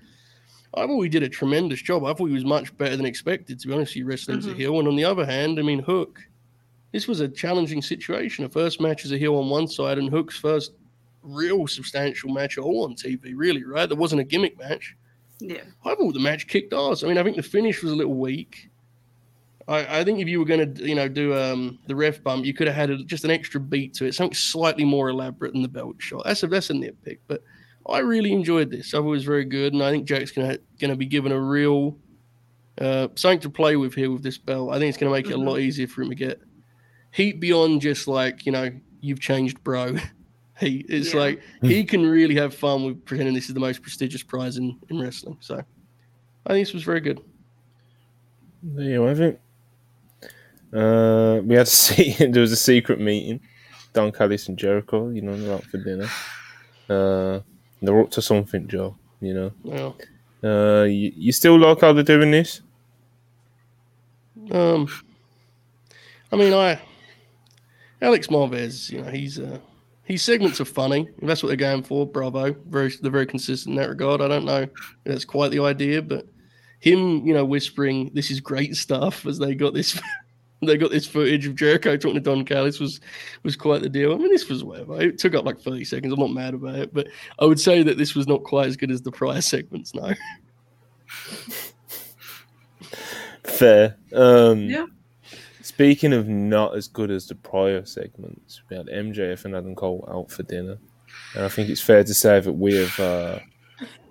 [0.74, 2.04] I thought he did a tremendous job.
[2.04, 3.92] I thought he was much better than expected, to be honest.
[3.92, 4.56] He wrestling as a Mhm.
[4.56, 4.78] heel.
[4.78, 6.20] And on the other hand, I mean, Hook,
[6.92, 8.44] this was a challenging situation.
[8.44, 10.72] A first match as a heel on one side, and Hook's first
[11.22, 13.86] real substantial match at all on TV, really, right?
[13.88, 14.96] There wasn't a gimmick match.
[15.40, 15.62] Yeah.
[15.84, 17.02] I thought the match kicked ass.
[17.02, 18.68] I mean, I think the finish was a little weak.
[19.68, 22.44] I, I think if you were going to, you know, do um, the ref bump,
[22.44, 25.52] you could have had a, just an extra beat to it, something slightly more elaborate
[25.52, 26.24] than the belt shot.
[26.24, 27.42] That's a that's a nitpick, but
[27.90, 28.94] I really enjoyed this.
[28.94, 31.06] I thought it was very good, and I think Jack's going to going to be
[31.06, 31.96] given a real
[32.80, 34.70] uh, something to play with here with this belt.
[34.72, 36.40] I think it's going to make it a lot easier for him to get
[37.12, 39.96] heat beyond just like you know you've changed, bro.
[40.60, 41.20] He it's Yeah.
[41.20, 44.78] like he can really have fun with pretending this is the most prestigious prize in,
[44.90, 45.38] in wrestling.
[45.40, 45.54] So
[46.46, 47.18] I think this was very good.
[48.62, 49.40] There you have it.
[50.70, 53.40] Uh, we had to see there was a secret meeting.
[53.94, 56.08] Don Callis and Jericho, you know, they're out for dinner.
[56.90, 57.40] Uh,
[57.80, 58.96] they're up to something, Joe.
[59.20, 59.52] You know.
[59.62, 59.96] Well,
[60.42, 62.62] Uh, you, you still like how they're doing this?
[64.50, 64.88] um,
[66.32, 66.80] I mean, I
[68.02, 69.58] Alex Marvez, you know, he's uh,
[70.04, 71.08] his segments are funny.
[71.18, 72.54] If that's what they're going for, bravo.
[72.68, 74.20] Very, they're very consistent in that regard.
[74.20, 74.70] I don't know if
[75.04, 76.26] that's quite the idea, but
[76.80, 80.00] him, you know, whispering, "This is great stuff," as they got this,
[80.62, 83.00] they got this footage of Jericho talking to Don Callis was
[83.42, 84.12] was quite the deal.
[84.12, 85.00] I mean, this was whatever.
[85.00, 86.12] It took up like thirty seconds.
[86.12, 88.76] I'm not mad about it, but I would say that this was not quite as
[88.76, 89.94] good as the prior segments.
[89.94, 90.12] No.
[93.44, 93.96] Fair.
[94.12, 94.86] Um, Yeah.
[95.62, 100.06] Speaking of not as good as the prior segments, we had MJF and Adam Cole
[100.12, 100.78] out for dinner,
[101.34, 103.38] and I think it's fair to say that we have uh,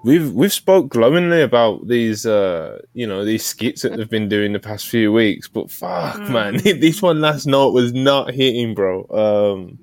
[0.03, 4.53] we've we've spoke glowingly about these uh, you know these skits that they've been doing
[4.53, 5.47] the past few weeks.
[5.47, 6.29] But fuck, Mm.
[6.31, 9.05] man, this one last night was not hitting, bro.
[9.09, 9.79] Um,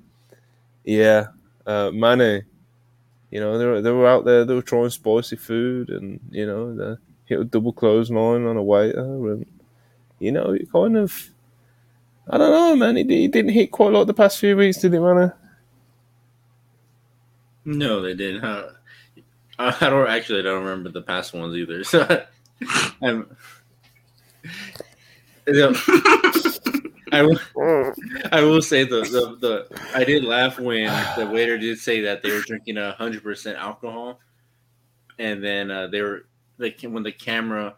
[0.83, 1.27] yeah,
[1.65, 2.43] uh, Mane,
[3.31, 6.45] you know they were they were out there, they were trying spicy food, and you
[6.45, 6.95] know they
[7.25, 8.99] hit a double clothesline on a waiter,
[9.31, 9.45] and
[10.19, 11.29] you know it kind of.
[12.29, 12.97] I don't know, man.
[12.97, 15.31] It, it didn't hit quite like the past few weeks, did it, man?
[17.65, 18.41] No, they didn't.
[18.41, 18.67] Huh?
[19.59, 20.39] I don't actually.
[20.39, 21.83] I don't remember the past ones either.
[21.83, 22.25] So,
[23.03, 23.35] I'm,
[25.47, 25.73] Yeah,
[27.11, 27.39] I will.
[28.31, 30.85] I will say the, the the I did laugh when
[31.17, 34.19] the waiter did say that they were drinking hundred percent alcohol,
[35.17, 37.75] and then uh, they were like when the camera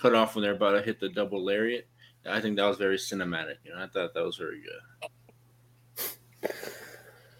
[0.00, 1.86] cut off when they're about to hit the double lariat.
[2.24, 3.56] I think that was very cinematic.
[3.64, 6.50] You know, I thought that was very good.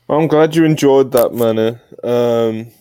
[0.08, 1.80] I'm glad you enjoyed that, man.
[2.04, 2.72] Um,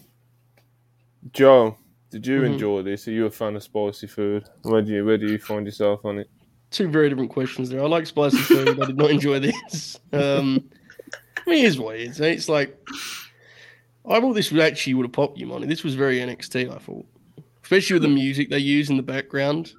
[1.33, 1.77] Joe,
[2.09, 2.53] did you Mhm.
[2.53, 3.07] enjoy this?
[3.07, 4.43] Are you a fan of spicy food?
[4.63, 6.29] Where do you where do you find yourself on it?
[6.71, 7.83] two very different questions there.
[7.83, 8.79] I like spicy food.
[8.81, 9.99] I did not enjoy this.
[10.13, 10.69] Um,
[11.45, 12.19] I mean, here's what it is.
[12.21, 12.77] It's like
[14.05, 15.67] I thought this would actually would have popped you, money.
[15.67, 16.73] This was very NXT.
[16.73, 17.05] I thought,
[17.63, 19.73] especially with the music they use in the background,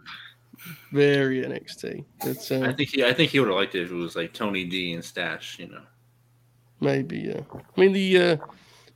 [0.93, 2.05] very NXT.
[2.25, 4.15] It's I uh, think he I think he would have liked it if it was
[4.15, 5.59] like Tony D and Stash.
[5.59, 5.83] You know.
[6.81, 7.19] maybe.
[7.21, 7.41] Yeah.
[7.55, 8.37] I mean the uh,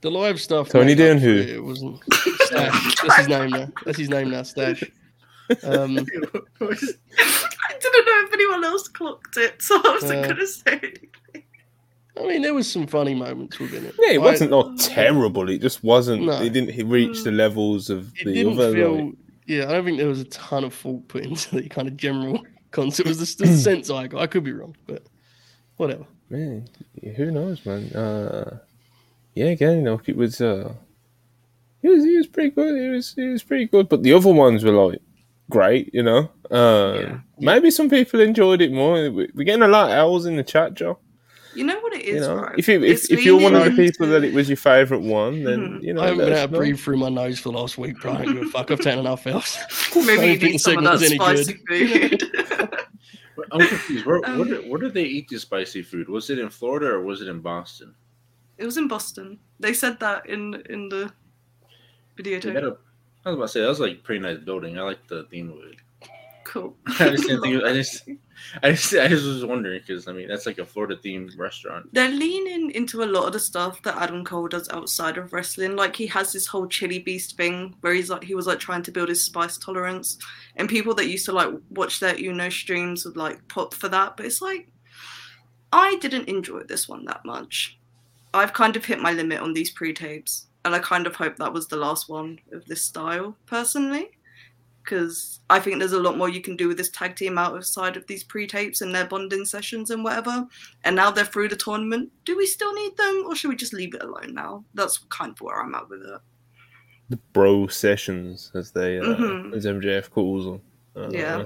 [0.07, 0.69] the live stuff.
[0.69, 1.35] Tony made up Dan who?
[1.37, 2.95] It, it wasn't Stash.
[3.03, 3.69] That's his name now.
[3.85, 4.43] That's his name now.
[4.45, 4.85] Stash.
[5.65, 5.99] Um,
[6.61, 10.73] I didn't know if anyone else clocked it, so I wasn't Uh, going to say
[10.73, 11.09] anything.
[12.19, 13.95] I mean, there was some funny moments within it.
[13.99, 15.51] Yeah, it wasn't not terrible.
[15.51, 16.25] It just wasn't.
[16.25, 16.41] No.
[16.41, 18.73] It didn't reach the levels of it the didn't other.
[18.73, 19.15] feel like-
[19.49, 21.97] yeah i don't think there was a ton of thought put into the kind of
[21.97, 22.43] general
[22.73, 25.05] concept it was the, the sense i got i could be wrong but
[25.77, 26.69] whatever man,
[27.15, 27.85] who knows, man?
[27.93, 28.59] Uh,
[29.37, 30.41] yeah, again, you know, it was.
[30.41, 30.73] Uh,
[31.83, 32.75] he was he was pretty good.
[32.81, 33.89] He was he was pretty good.
[33.89, 35.01] But the other ones were like
[35.51, 36.31] great, you know.
[36.51, 37.19] Um, Yeah.
[37.39, 38.95] Maybe some people enjoyed it more.
[39.11, 40.99] We- We're getting a lot of L's in the chat, Joe.
[41.55, 42.59] You know what it is, You know, right?
[42.59, 45.43] if you, if, if you're one of the people that it was your favourite one,
[45.45, 45.83] then Mhm.
[45.83, 46.03] you know.
[46.03, 48.25] I haven't been able to breathe through my nose for the last week but i
[48.25, 49.57] don't give a fuck i've taken enough else
[49.95, 52.21] Maybe I you don't need some of that segment was any spicy good.
[52.21, 52.79] food.
[53.53, 54.05] I'm confused.
[54.07, 56.09] Where, where, Um, did, where did they eat this spicy food?
[56.09, 57.95] Was it in Florida or was it in Boston?
[58.59, 59.39] It was in Boston.
[59.61, 61.13] They said that in in the
[62.19, 62.55] videotape.
[62.55, 62.77] had a-
[63.25, 64.79] I was about to say that was like a pretty nice building.
[64.79, 65.77] I like the theme of it.
[66.45, 66.77] Cool.
[66.87, 67.65] I just didn't think.
[67.65, 68.09] I just,
[68.63, 71.93] I just, I just was wondering because I mean that's like a Florida themed restaurant.
[71.93, 75.75] They're leaning into a lot of the stuff that Adam Cole does outside of wrestling.
[75.75, 78.85] Like he has this whole chili beast thing where he's like he was like trying
[78.85, 80.19] to build his spice tolerance,
[80.55, 84.17] and people that used to like watch their Uno streams would like pop for that.
[84.17, 84.69] But it's like
[85.73, 87.77] I didn't enjoy this one that much.
[88.35, 91.53] I've kind of hit my limit on these pre-tapes, and I kind of hope that
[91.53, 94.11] was the last one of this style personally.
[94.83, 97.97] Because I think there's a lot more you can do with this tag team outside
[97.97, 100.47] of these pre-tapes and their bonding sessions and whatever
[100.85, 102.13] and now they're through the tournament.
[102.25, 104.65] Do we still need them, or should we just leave it alone now?
[104.75, 106.21] That's kind of where I'm at with it.
[107.09, 109.55] the bro sessions, as they uh, Mhm.
[109.57, 110.61] as MJF calls them.
[110.95, 111.45] Uh, Yeah.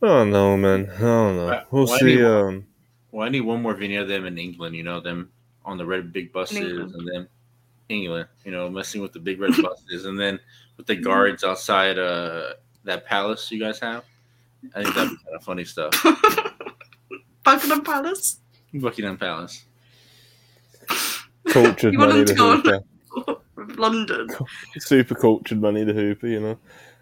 [0.00, 0.88] Oh no, man.
[1.00, 1.46] Oh no.
[1.46, 2.16] Why- We'll why see.
[2.16, 2.66] do Um,
[3.12, 4.76] Well, I need one more video of them in England.
[4.76, 5.30] You know them
[5.64, 7.28] on the red big buses and then
[7.88, 8.28] England.
[8.44, 10.38] You know messing with the big red buses and then
[10.76, 14.04] with the guards outside uh that palace you guys have.
[14.74, 15.92] I think that'd be kind of funny stuff.
[17.44, 18.40] Buckingham Palace.
[18.74, 19.64] Buckingham Palace.
[21.48, 23.74] cultured You want money them the to go on- hooper.
[23.76, 24.28] London.
[24.78, 26.26] Super cultured money the hooper.
[26.26, 26.58] You know.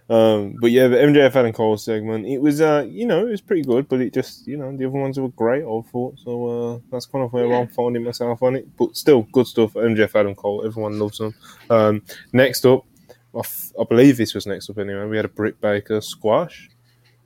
[0.09, 3.41] Um, but yeah, the MJF Adam Cole segment, it was, uh, you know, it was
[3.41, 6.19] pretty good, but it just, you know, the other ones were great, I thought.
[6.21, 7.59] So uh, that's kind of where Yeah.
[7.59, 8.69] I'm finding myself on it.
[8.77, 9.73] But still, good stuff.
[9.75, 11.35] MJF Adam Cole, everyone loves them.
[11.71, 12.85] Um, next up,
[13.35, 15.07] I, f- I believe this was next up anyway.
[15.07, 16.71] We had a Britt Baker squash.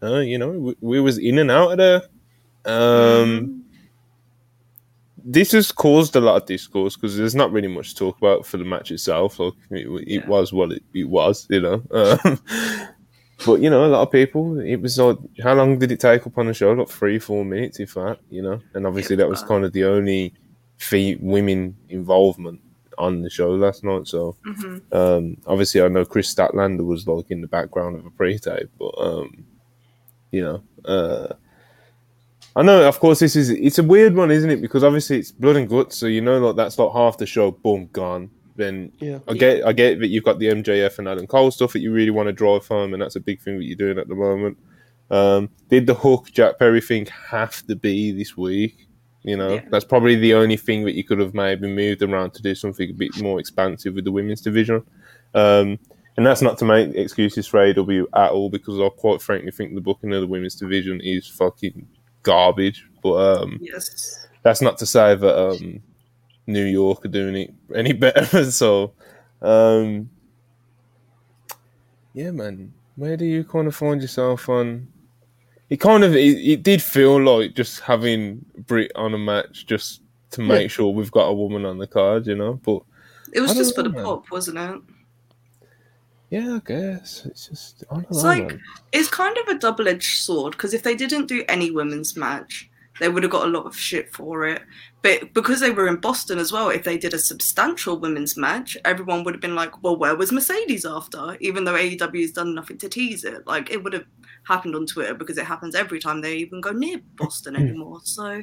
[0.03, 2.03] Uh, you know, we, we was in and out of there.
[2.65, 3.65] Um,
[5.25, 8.47] this has caused a lot of discourse because there's not really much to talk about
[8.47, 9.39] for the match itself.
[9.39, 10.27] Like it, it Yeah.
[10.27, 11.83] was what it, it was, you know.
[11.93, 12.39] Um,
[13.47, 14.61] but you know, a lot of people.
[14.61, 16.73] It was like, how long did it take up on the show?
[16.73, 18.19] Like three, four minutes, if that.
[18.29, 20.35] You know, and obviously that was kind of the only
[20.77, 22.61] fe- women involvement
[22.99, 24.07] on the show last night.
[24.09, 28.11] So hmm um, obviously, I know Kris Statlander was like in the background of a
[28.11, 29.45] pre-tape, but um,
[30.33, 31.33] you know, uh,
[32.61, 32.87] I know.
[32.87, 34.61] Of course, this is it's a weird one, isn't it?
[34.61, 37.51] Because obviously it's blood and guts, so you know, like that's like half the show,
[37.53, 38.29] boom, gone.
[38.57, 39.21] Then Yeah.
[39.27, 41.91] I get, I get that you've got the MJF and Adam Cole stuff that you
[41.91, 44.15] really want to drive home, and that's a big thing that you're doing at the
[44.15, 44.59] moment.
[45.11, 48.89] Um, did the Hook Jack Perry thing have to be this week?
[49.23, 49.65] You know, Yeah.
[49.71, 52.91] that's probably the only thing that you could have maybe moved around to do something
[52.91, 54.83] a bit more expansive with the women's division.
[55.35, 55.79] Um,
[56.19, 59.75] and that's not to make excuses for AW at all, because I quite frankly think
[59.75, 61.87] the booking of the women's division is fucking
[62.23, 62.87] garbage.
[63.03, 64.27] But um, Yes.
[64.43, 65.83] that's not to say that um,
[66.47, 68.51] New York are doing it any better.
[68.51, 68.93] so,
[69.43, 70.11] um,
[72.15, 74.89] yeah, man, where do you kind of find yourself on?
[75.69, 80.03] It kind of it, it did feel like just having Britt on a match just
[80.33, 82.55] to make sure we've got a woman on the card, you know.
[82.55, 82.83] But
[83.33, 84.05] It was just for the man.
[84.05, 84.81] pop, wasn't it?
[86.31, 88.29] Yeah, I guess it's just It's know.
[88.29, 88.63] like man.
[88.93, 93.09] it's kind of a double-edged sword because if they didn't do any women's match, they
[93.09, 94.63] would have got a lot of shit for it.
[95.03, 98.77] But because they were in Boston as well, if they did a substantial women's match,
[98.85, 102.55] everyone would have been like, "Well, where was Mercedes after?" Even though AEW has done
[102.55, 104.05] nothing to tease it, like it would have
[104.45, 107.63] happened on Twitter because it happens every time they even go near Boston hmm.
[107.63, 108.01] anymore.
[108.05, 108.43] So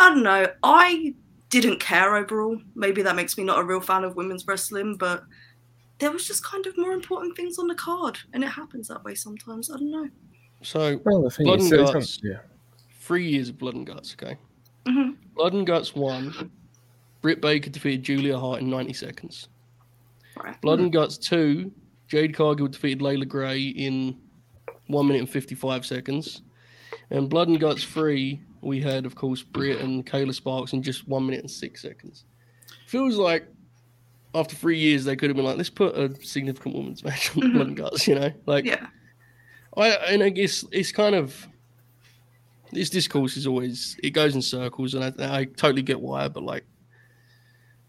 [0.00, 0.48] I don't know.
[0.62, 1.14] I
[1.48, 2.60] didn't care overall.
[2.74, 5.24] Maybe that makes me not a real fan of women's wrestling, but
[6.00, 9.04] there was just kind of more important things on the card, and it happens that
[9.04, 9.70] way sometimes.
[9.70, 10.08] I don't know.
[10.62, 12.18] So Well, the thing Blood is, and Guts.
[12.22, 12.38] yeah.
[13.00, 14.14] three years of blood and guts.
[14.20, 14.36] Okay.
[14.86, 16.50] hmm Blood and Guts one.
[17.22, 19.48] Britt Baker defeated Julia Hart in 90 seconds.
[20.42, 20.58] Right.
[20.62, 21.70] Blood and Guts two.
[22.08, 24.18] Jade Cargill defeated Leila Grey in
[24.88, 26.42] one minute and 55 seconds.
[27.10, 31.06] And Blood and Guts three, we had, of course, Britt and Kayla Sparks in just
[31.08, 32.24] one minute and six seconds.
[32.86, 33.46] Feels like
[34.34, 37.52] after three years, they could have been like, let's put a significant women's match on
[37.52, 38.32] Blood and Guts, you know?
[38.46, 38.86] Like, Yeah.
[39.76, 41.46] I and I guess it's kind of
[42.72, 46.26] this discourse is always it goes in circles, and I, I totally get why.
[46.28, 46.64] But like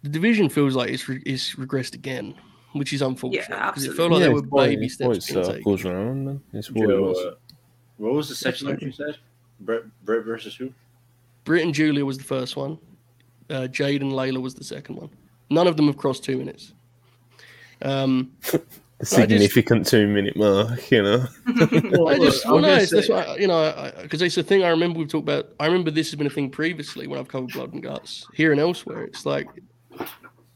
[0.04, 2.36] the division feels like it's re, it's regressed again,
[2.74, 5.14] which is unfortunate because it felt like Yeah, there were it's why- baby it's why
[5.14, 5.92] steps it being taken.
[5.92, 6.42] around, man.
[6.54, 7.18] It's what it Joe, was.
[7.18, 7.34] uh,
[7.98, 9.18] what was the second match you said?
[9.60, 10.72] Brett, Brett versus who?
[11.46, 12.78] Britt and Julia was the first one.
[13.50, 15.10] Uh, Jade and Leila was the second one.
[15.52, 16.74] None of them have crossed two minutes.
[17.82, 18.32] Um,
[19.02, 21.26] The just- significant two minute mark, you know.
[21.48, 25.08] I just, well, no, that's why, you know, because it's a thing I remember we've
[25.10, 25.50] talked about.
[25.60, 28.52] I remember this has been a thing previously when I've covered Blood and Guts here
[28.52, 29.06] and elsewhere.
[29.06, 29.48] It's like,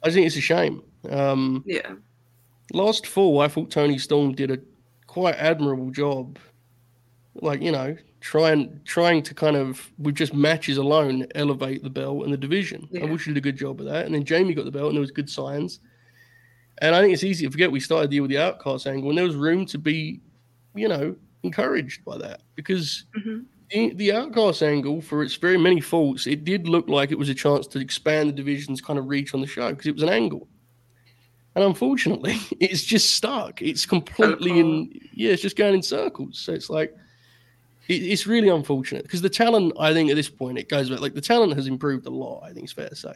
[0.04, 0.84] I think it's a shame.
[1.10, 1.94] Um, Yeah.
[2.72, 4.60] last fall, I thought Toni Storm did a
[5.08, 6.38] quite admirable job.
[7.42, 12.24] Like, you know, trying trying to kind of with just matches alone elevate the belt
[12.24, 12.90] and the division.
[12.96, 13.06] I Yeah.
[13.12, 14.08] wish he did a good job of that.
[14.08, 15.80] And then Jamie got the belt and there was good signs.
[16.80, 19.10] And I think it's easy to forget we started the year with the outcast angle
[19.10, 20.22] and there was room to be,
[20.74, 22.42] you know, encouraged by that.
[22.56, 27.12] Because hmm the, the outcast angle, for its very many faults, it did look like
[27.12, 29.86] it was a chance to expand the division's kind of reach on the show because
[29.86, 30.48] it was an angle.
[31.56, 33.62] And unfortunately, it's just stuck.
[33.62, 36.40] It's completely in, yeah, it's just going in circles.
[36.40, 36.96] So it's like,
[37.88, 41.14] it's really unfortunate because the talent, I think at this point, it goes back, like
[41.14, 43.14] the talent has improved a lot, I think it's fair to say.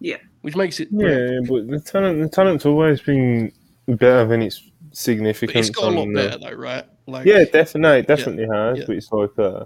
[0.00, 0.16] Yeah.
[0.42, 3.52] Which makes it, Yeah, but the talent, the talent's always been
[3.86, 4.98] better than its significance.
[5.40, 5.68] but significance.
[5.68, 6.84] it's got a lot the- better though, right?
[7.06, 8.78] Like, Yeah, definitely, it definitely has.
[8.78, 8.84] yeah.
[8.86, 9.64] But it's like, uh,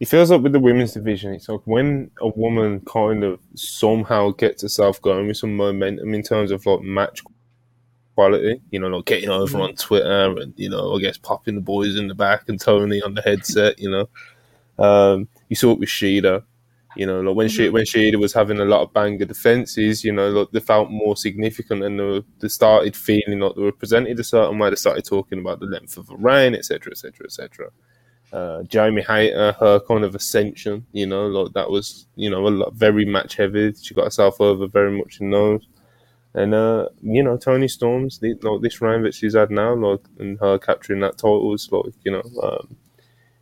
[0.00, 4.30] it feels like with the women's division, it's like when a woman kind of somehow
[4.32, 7.22] gets herself going with some momentum in terms of like match
[8.14, 9.62] quality, you know, like getting over Mhm.
[9.62, 13.00] on Twitter and, you know, I guess popping the boys in the back and Tony
[13.02, 14.08] on the headset, you know.
[14.78, 16.42] Um, you saw it with Shida,
[16.96, 17.72] you know, like when she Mhm.
[17.72, 21.16] when Shida was having a lot of banger defenses, you know, like they felt more
[21.16, 24.70] significant and they, were, they started feeling like they were presented a certain way.
[24.70, 27.70] They started talking about the length of a reign, etc., etc., etc.
[28.32, 32.48] Uh, Jamie Hayter, her kind of ascension, you know, like that was, you know, a
[32.48, 33.74] lot, very match heavy.
[33.74, 35.60] She got herself over very much in those.
[36.34, 40.00] And uh, you know, Toni Storm's, the, like this reign that she's had now, like
[40.18, 42.76] and her capturing that title was like, you know, um,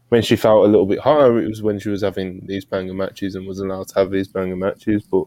[0.09, 2.95] when she felt a little bit higher, it was when she was having these banger
[2.95, 5.05] matches and was allowed to have these banger matches.
[5.05, 5.27] But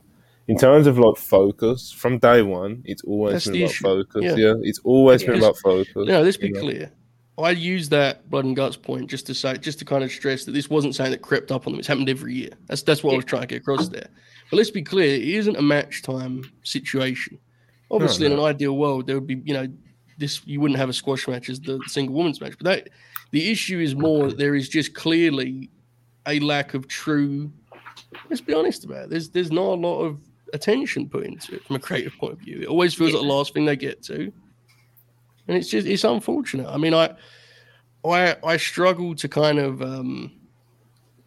[0.49, 3.83] in terms of like focus, from day one, it's always That's been about issue.
[3.83, 4.23] focus.
[4.23, 4.35] Yeah.
[4.35, 4.53] Yeah.
[4.61, 5.29] it's always Yeah.
[5.29, 5.93] been about focus.
[5.95, 6.59] No, let's be know.
[6.59, 6.91] clear.
[7.37, 10.43] I use that blood and guts point just to say, just to kind of stress
[10.45, 11.79] that this wasn't something that crept up on them.
[11.79, 12.49] It's happened every year.
[12.67, 14.07] That's that's what I was trying to get across there.
[14.51, 17.39] But let's be clear, it isn't a match time situation.
[17.93, 18.39] Obviously, in no.
[18.39, 19.67] an ideal world, there would be, you know,
[20.17, 22.55] this you wouldn't have a squash match as the single women's match.
[22.57, 22.89] But that
[23.31, 25.69] the issue is more that there is just clearly
[26.27, 27.51] a lack of true.
[28.29, 29.09] Let's be honest about it.
[29.09, 30.19] There's there's not a lot of
[30.53, 32.59] attention put into it from a creative point of view.
[32.61, 34.31] It always feels like the last thing they get to
[35.47, 36.67] and it's just it's unfortunate.
[36.67, 37.15] I mean, I
[38.05, 40.31] I I struggle to kind of um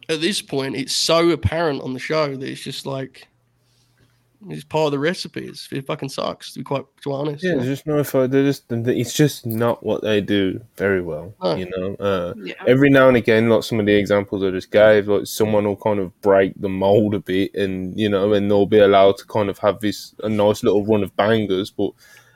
[0.09, 3.27] at this point it's so apparent on the show that it's just like
[4.49, 5.45] it's part of the recipe.
[5.47, 7.43] It's, it fucking sucks to be quite to be honest.
[7.43, 11.33] Yeah, there's just no fo- They're just it's just not what they do very well.
[11.41, 11.55] No.
[11.55, 12.53] You know, uh, Yeah.
[12.67, 15.75] every now and again, like some of the examples I just gave, like someone will
[15.75, 19.25] kind of break the mold a bit, and you know, and they'll be allowed to
[19.25, 21.71] kind of have this a nice little run of bangers.
[21.71, 21.91] But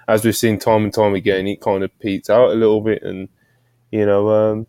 [0.08, 3.04] as we've seen time and time again, it kind of peaks out a little bit,
[3.04, 3.30] and
[3.92, 4.68] you know, um,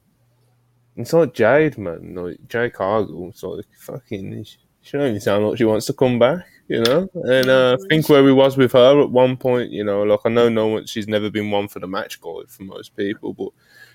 [0.97, 3.29] it's like Jade, man, like Jade Cargill.
[3.31, 6.45] It's like fucking, she she don't even sound like she wants to come back.
[6.73, 9.85] You know, and uh, I think where we was with her at one point, you
[9.85, 12.63] know, like I know no one, she's never been one for the match guide for
[12.63, 13.51] most people, but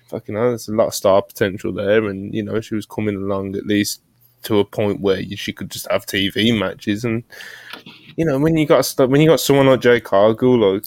[0.09, 3.15] fucking hell, there's a lot of star potential there, and you know she was coming
[3.15, 4.03] along at least
[4.43, 7.23] to a point where you, she could just have TV matches, and
[8.15, 10.83] you know when you got st- when you got someone like Jade Cargill, like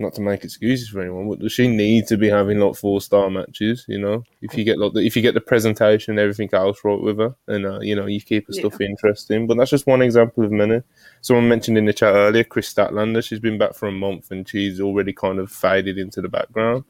[0.00, 3.00] not to make excuses for anyone, but does she need to be having like four
[3.00, 3.84] star matches?
[3.86, 6.78] You know, if you get like the, if you get the presentation and everything else
[6.84, 9.46] right with her, and uh, you know you keep her stuff interesting.
[9.46, 10.82] But that's just one example of many.
[11.20, 13.24] Someone mentioned in the chat earlier, Kris Statlander.
[13.24, 16.84] She's been back for a month and she's already kind of faded into the background.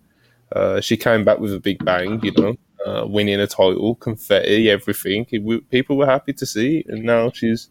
[0.53, 4.68] Uh, she came back with a big bang, you know, uh, winning a title, confetti,
[4.70, 5.27] everything.
[5.31, 7.68] It, we, people were happy to see, it, and now she's,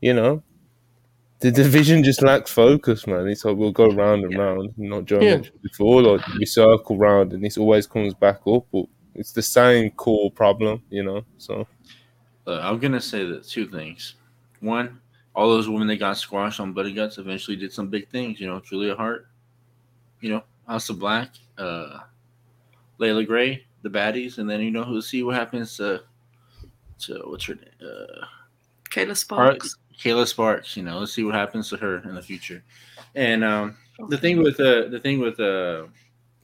[0.00, 0.42] you know,
[1.40, 3.28] the division just lacks focus, man.
[3.28, 4.74] It's like we'll go round and round.
[4.76, 5.36] Not Joe Yeah.
[5.36, 9.42] mentioned before, like we circle round, and this always comes back up, but it's the
[9.42, 11.24] same core problem, you know.
[11.38, 11.66] So
[12.46, 14.14] Uh, I'm gonna say that two things.
[14.60, 15.00] One,
[15.34, 18.40] all those women that got squashed on Bloody Guts eventually did some big things.
[18.40, 19.28] You know, Julia Hart,
[20.20, 22.00] you know, House of Black, uh,
[22.98, 26.02] Leila Grey, the baddies, and then you know who'll see what happens to
[27.00, 28.26] to what's her name, uh,
[28.90, 29.76] Kayla Sparks.
[29.98, 30.76] Kayla Sparks.
[30.76, 32.62] You know, let's see what happens to her in the future.
[33.14, 33.76] And um,
[34.08, 35.86] the thing with uh, the thing with uh,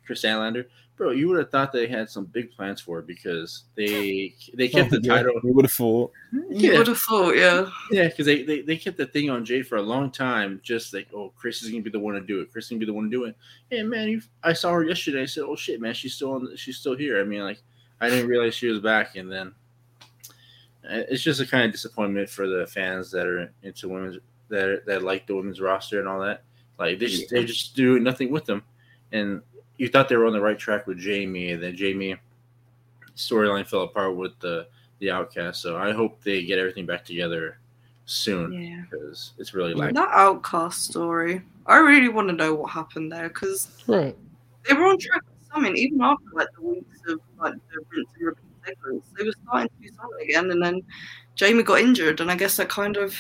[0.07, 3.65] Kris Statlander, bro, you would have thought they had some big plans for her because
[3.77, 5.35] they they kept the Yeah, title.
[5.43, 6.13] You would have thought.
[6.33, 7.69] You Yeah, would have thought, yeah.
[7.91, 10.93] yeah, because they, they they kept the thing on Jade for a long time, just
[10.93, 12.51] like, oh, Kris is gonna be the one to do it.
[12.51, 13.37] Kris is gonna be the one to do it.
[13.71, 15.23] And man, you, I saw her yesterday.
[15.23, 16.57] I said, oh shit, man, she's still on.
[16.57, 17.21] She's still here.
[17.21, 17.61] I mean, like,
[18.01, 19.17] I didn't realize she was back.
[19.17, 19.55] And then
[20.89, 24.19] it's just a kind of disappointment for the fans that are into women's
[24.49, 26.43] that that like the women's roster and all that.
[26.79, 28.63] Like they just they just do nothing with them.
[29.13, 29.43] And
[29.79, 32.17] you thought they were on the right track with Jamie, and then Jamie
[33.17, 34.67] storyline fell apart with the
[34.99, 35.61] the outcast.
[35.63, 37.59] So I hope they get everything back together
[38.07, 38.83] soon Yeah.
[38.91, 41.43] because it's really like That outcast story.
[41.67, 44.17] I really want to know what happened there because Right.
[44.69, 48.09] they were on track for something even after like the weeks of like the rinse
[48.17, 49.09] and repeat segments.
[49.19, 50.83] They were starting to do something again, and then
[51.35, 53.15] Jamie got injured, and I guess that kind of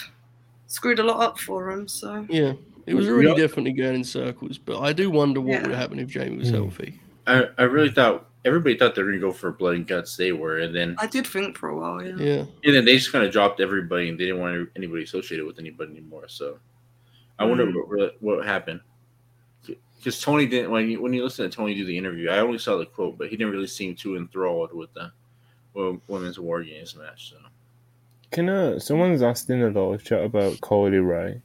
[0.66, 1.86] screwed a lot up for him.
[1.88, 2.54] So Yeah.
[2.86, 5.66] It was really already all- definitely going in circles, but I do wonder what Yeah.
[5.68, 6.54] would happen if Jamie was Hmm.
[6.56, 7.00] healthy.
[7.26, 10.16] I, I really thought everybody thought they were gonna go for blood and guts.
[10.18, 12.14] They were, and then I did think for a while, yeah.
[12.18, 12.44] Yeah.
[12.62, 15.58] and then they just kind of dropped everybody, and they didn't want anybody associated with
[15.58, 16.28] anybody anymore.
[16.28, 16.58] So
[17.38, 17.74] I wonder Mm.
[17.74, 18.80] what really, what happened.
[19.96, 22.58] Because Tony didn't when you, when you listen to Tony do the interview, I only
[22.58, 25.10] saw the quote, but he didn't really seem too enthralled with the wo-
[25.74, 27.30] women's war games match.
[27.30, 27.36] So
[28.30, 31.40] Can uh, someone's asked in a live chat about Kylie Rae?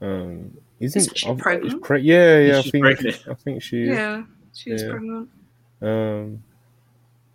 [0.00, 1.82] Um, isn't Isn't she I've- pregnant?
[1.82, 2.58] pre- yeah, yeah.
[2.58, 3.24] I She's think pregnant.
[3.28, 3.88] I think she is.
[3.90, 4.22] Yeah,
[4.54, 4.90] she was Yeah.
[4.90, 5.28] pregnant.
[5.80, 6.42] Um,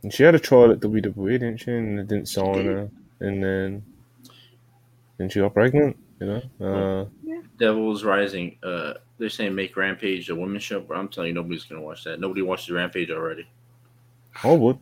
[0.04, 1.72] and she had a trial at WWE, didn't she?
[1.72, 2.66] And they didn't sign did.
[2.66, 2.90] her,
[3.20, 3.84] and then
[5.18, 5.98] then she got pregnant.
[6.20, 7.06] You know, uh,
[7.60, 11.64] Devils Rising, uh, they're saying make Rampage a women's show, but I'm telling you, nobody's
[11.66, 12.20] gonna watch that.
[12.20, 13.48] Nobody watches Rampage already.
[14.44, 14.78] I would.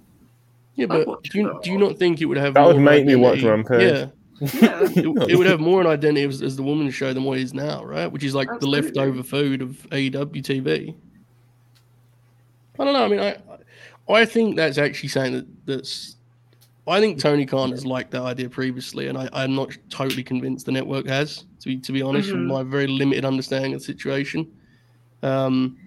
[0.76, 2.82] Yeah, I'd but do you, do you not think it would have That more would
[2.82, 3.82] make me watch identity- Rampage.
[3.82, 3.97] Yeah.
[3.99, 4.09] Yeah.
[4.97, 7.41] It, it would have more an identity as, as the woman's show than what it
[7.43, 8.07] is now, right?
[8.11, 10.93] Which is like the leftover food of AEW TV.
[12.78, 13.05] I don't know.
[13.05, 13.38] I mean, I
[14.13, 16.17] I think that's actually saying that that's
[16.88, 20.65] I think Tony Khan has liked that idea previously, and I, I'm not totally convinced
[20.65, 21.45] the network has.
[21.61, 22.47] To be to be honest, from Mhm.
[22.47, 24.51] my very limited understanding of the situation,
[25.23, 25.78] um,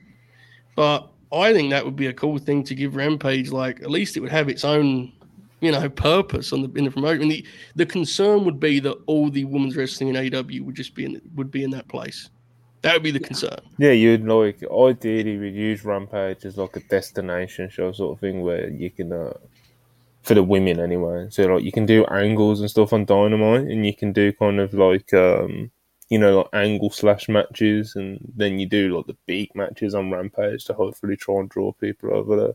[0.75, 3.51] but I think that would be a cool thing to give Rampage.
[3.51, 5.13] Like at least it would have its own,
[5.61, 7.23] you know, purpose on the in the promotion.
[7.23, 10.95] And the the concern would be that all the women's wrestling in AEW would just
[10.95, 12.31] be in would be in that place.
[12.83, 13.59] That would be the concern.
[13.79, 18.43] Yeah, you'd like ideally we'd use Rampage as like a destination show sort of thing
[18.43, 19.33] where you can uh,
[20.23, 21.27] for the women anyway.
[21.31, 24.61] So like you can do angles and stuff on Dynamite, and you can do kind
[24.61, 25.71] of like um
[26.09, 30.11] you know like angle slash matches, and then you do like the big matches on
[30.11, 32.55] Rampage to hopefully try and draw people over there.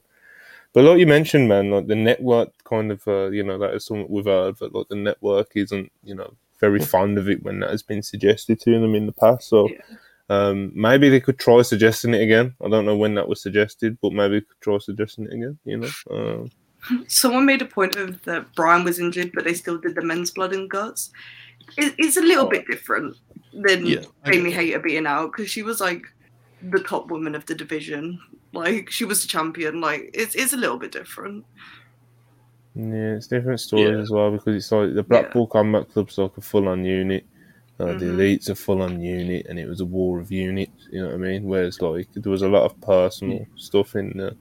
[0.74, 3.86] But like you mentioned, man, like the network kind of uh, you know that is
[3.86, 7.60] something we've heard, but like the network isn't you know very fond of it when
[7.60, 9.50] that has been suggested to them in the past.
[9.50, 9.70] So.
[9.70, 9.98] Yeah.
[10.30, 12.56] Um, maybe they could try suggesting it again.
[12.64, 15.60] I don't know when that was suggested, but maybe they could try suggesting it again.
[15.66, 16.52] You know, um,
[17.08, 20.32] Someone made a point of that Bryan was injured, but they still did the men's
[20.32, 21.12] blood and guts.
[21.78, 23.16] It, it's a little bit different
[23.54, 26.04] than Yeah, Amy get Hater being out because she was like
[26.62, 28.20] the top woman of the division.
[28.54, 29.82] Like she was the champion.
[29.82, 31.46] Like it's it's a little bit different.
[32.76, 34.02] yeah, it's different stories Yeah.
[34.02, 37.26] as well because it's like the Blackpool Combat Club's like a full-on unit.
[37.80, 38.14] Uh, The Mhm.
[38.14, 40.88] Elite's a full-on unit, and it was a war of units.
[40.92, 41.44] You know what I mean?
[41.44, 44.36] Whereas like there was a lot of personal stuff in the,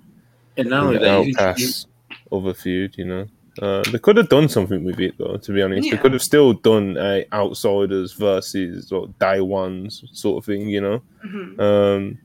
[0.59, 1.87] And not in only the that, you, you, outcasts
[2.31, 2.95] of a feud.
[2.99, 3.27] You know,
[3.61, 5.37] uh, they could have done something with it though.
[5.37, 10.43] To be honest, they could have still done a outsiders versus or day ones sort
[10.43, 10.69] of thing.
[10.69, 11.03] You know.
[11.25, 11.61] Mhm.
[11.61, 12.19] Um,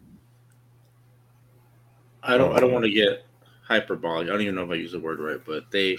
[2.24, 3.26] I don't I don't want to get
[3.64, 4.28] hyperbolic.
[4.28, 5.98] I don't even know if I use the word right, but they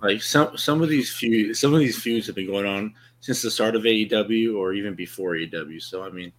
[0.00, 3.42] like some some of these feuds some of these feuds have been going on since
[3.42, 5.82] the start of AEW or even before AEW.
[5.82, 6.32] So I mean,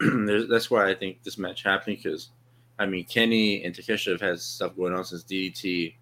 [0.48, 2.30] that's why I think this match happened because
[2.78, 5.94] I mean Kenny and Takeshita have had stuff going on since DDT,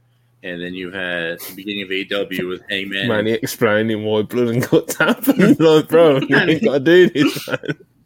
[0.42, 3.08] and then you had the beginning of AEW with Hangman.
[3.08, 5.54] Man, he explaining why blood and guts happen.
[5.58, 7.58] like, bro, you ain't got to do this, man.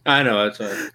[0.05, 0.89] I know that's why.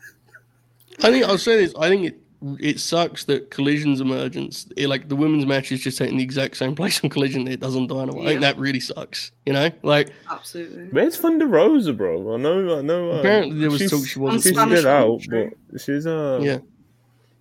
[1.04, 1.74] I think I'll say this.
[1.78, 2.18] I think it
[2.60, 6.58] it sucks that Collision's emergence, it, like the women's match, is just taking the exact
[6.58, 8.24] same place on Collision that it does on Dynamite.
[8.24, 8.52] I think Yeah.
[8.52, 9.32] that really sucks.
[9.46, 10.86] You know, like Absolutely.
[10.86, 12.34] Where's Thunder Rosa, bro?
[12.34, 13.12] I know, I know.
[13.12, 16.40] Uh, Apparently there was she's, talk she wasn't She's Spanish out, but she's uh.
[16.42, 16.58] yeah.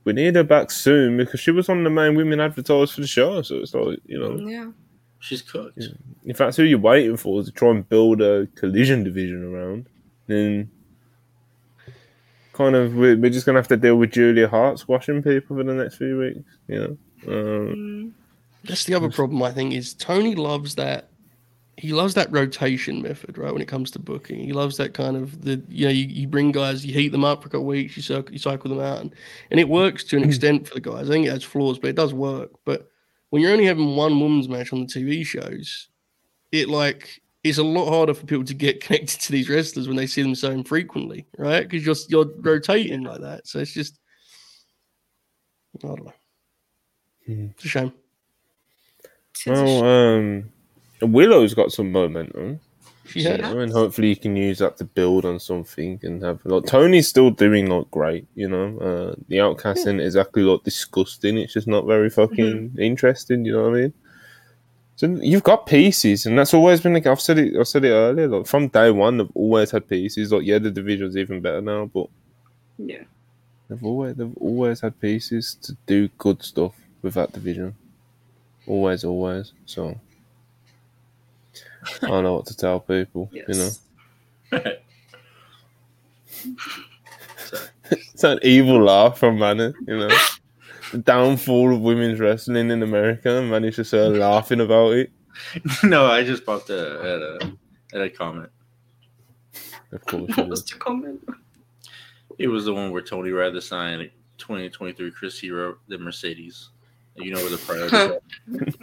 [0.04, 3.06] We need her back soon because she was on the main women advertised for the
[3.06, 3.42] show.
[3.42, 4.70] So it's like you know, Yeah.
[5.22, 5.78] She's cooked.
[6.24, 9.86] if that's who you're waiting for to try and build a collision division around,
[10.26, 10.70] then
[12.54, 15.62] kind of we're, we're just gonna have to deal with Julia Hart squashing people for
[15.62, 16.40] the next few weeks.
[16.68, 16.96] You know.
[17.28, 18.12] Um, Mm.
[18.64, 21.09] That's the other problem I think is Tony loves that.
[21.80, 23.52] He loves that rotation method, right?
[23.52, 26.28] When it comes to booking, he loves that kind of the you know you, you
[26.28, 28.80] bring guys, you heat them up for a couple weeks, you cycle, you cycle them
[28.80, 29.14] out, and,
[29.50, 31.08] and it works to an extent for the guys.
[31.08, 32.50] I think it has flaws, but it does work.
[32.66, 32.90] But
[33.30, 35.88] when you're only having one women's match on the TV shows,
[36.52, 39.96] it like it's a lot harder for people to get connected to these wrestlers when
[39.96, 41.66] they see them so infrequently, right?
[41.66, 43.98] Because you're you're rotating like that, so it's just
[45.82, 46.12] I don't know.
[47.24, 47.46] Hmm.
[47.54, 47.92] It's a shame.
[49.30, 50.52] It's well, um,
[51.00, 52.60] Willow's got some momentum.
[53.14, 53.52] Yeah.
[53.54, 57.30] mean, hopefully you can use that to build on something and have like Toni's still
[57.30, 58.78] doing like great, you know.
[58.78, 63.44] Uh, the outcast isn't exactly like disgusting; it's just not very fucking interesting.
[63.44, 63.92] You know what I mean?
[64.96, 67.56] So you've got pieces, and that's always been like I've said it.
[67.58, 68.28] I said it earlier.
[68.28, 70.30] Like from day one, they've always had pieces.
[70.30, 72.08] Like yeah, the division's even better now, but
[72.78, 73.04] yeah.
[73.68, 77.74] they've always they've always had pieces to do good stuff with that division.
[78.66, 79.52] Always, always.
[79.66, 79.98] So
[82.02, 83.30] I don't know what to tell people.
[83.32, 83.80] Yes.
[84.52, 84.62] You know.
[87.90, 90.08] It's an evil laugh from Manny, you know.
[90.92, 95.10] the downfall of women's wrestling in America, and Manny's just uh, laughing about it.
[95.82, 97.52] no, I just popped a, at a
[97.94, 98.50] at a comment.
[99.92, 101.26] Of course, What was your comment?
[102.38, 106.70] It was the one where Tony rather signed 2023 Chris Hero than Mercedes.
[107.16, 108.20] You know where the priorities are.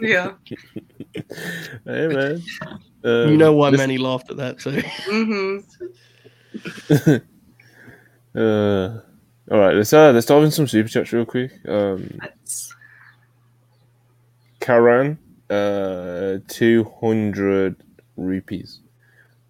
[0.00, 0.32] Yeah.
[1.84, 2.42] hey man,
[3.04, 4.82] um, you know why this- Manny laughed at that too.
[5.06, 5.58] hmm
[8.38, 9.00] uh,
[9.50, 11.52] all right, let's uh, let's dive in some super chats real quick.
[11.66, 12.74] Um, That's
[14.60, 15.18] Karan,
[15.50, 17.76] uh, two hundred
[18.16, 18.80] rupees.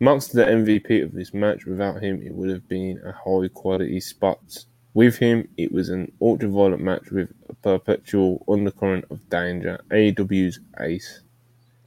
[0.01, 1.65] Mox the MVP of this match.
[1.67, 4.65] Without him, it would have been a high quality spot.
[4.95, 9.81] With him, it was an ultraviolet match with a perpetual undercurrent of danger.
[9.91, 11.21] AEW's ace.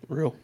[0.08, 0.36] Real.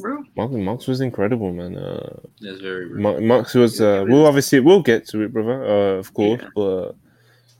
[0.00, 0.24] real.
[0.36, 1.76] Mark, Mox was incredible, man.
[1.76, 3.00] Uh, That's very rude.
[3.00, 3.80] Ma- Mox was.
[3.80, 5.64] Uh, we'll obviously we'll get to it, brother.
[5.64, 6.48] Uh, of course, Yeah.
[6.54, 6.92] but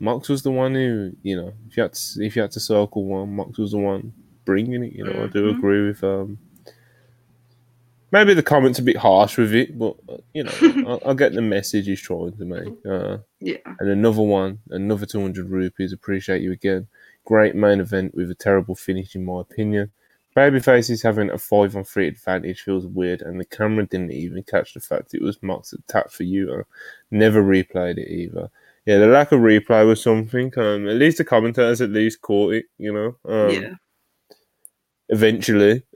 [0.01, 2.61] Mox was the one who, you know, if you had to, if you had to
[2.61, 4.13] circle one, Mox was the one
[4.45, 4.93] bringing it.
[4.93, 5.59] You know, I do Mhm.
[5.59, 6.39] agree with um
[8.13, 11.33] maybe the comment's a bit harsh with it, but uh, you know, I, I get
[11.33, 12.75] the message he's trying to make.
[12.87, 13.57] Uh, Yeah.
[13.81, 15.93] and another one, another 200 rupees.
[15.93, 16.87] Appreciate you again.
[17.25, 19.91] Great main event with a terrible finish, in my opinion.
[20.37, 24.73] Babyfaces having a 5 on 3 advantage feels weird, and the camera didn't even catch
[24.73, 26.65] the fact it was Mox that tapped for you.
[27.11, 28.51] Never replayed it either.
[28.87, 30.51] Yeah, the lack of replay was something.
[30.57, 33.17] Um, at least the commentators at least caught it, you know.
[33.31, 33.75] Um, yeah.
[35.11, 35.83] Eventually.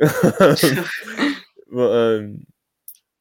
[1.71, 2.47] but um,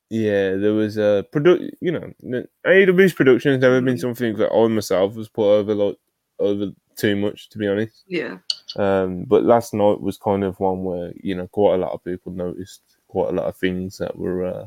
[0.10, 1.64] yeah, there was a product.
[1.82, 5.98] You know, AEW's production has never been something that I myself was put over like
[6.40, 8.04] over too much, to be honest.
[8.08, 8.38] yeah.
[8.78, 12.04] Um, but last night was kind of one where you know quite a lot of
[12.04, 14.66] people noticed quite a lot of things that were uh,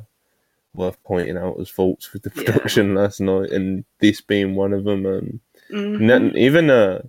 [0.74, 2.52] worth pointing out as faults with the Yeah.
[2.52, 5.06] production last night, and this being one of them.
[5.06, 6.00] Um, Mhm.
[6.00, 7.02] Nothing- even uh,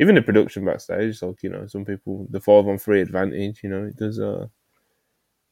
[0.00, 3.70] even the production backstage, like you know, some people the five on three advantage, you
[3.70, 4.48] know, it does uh,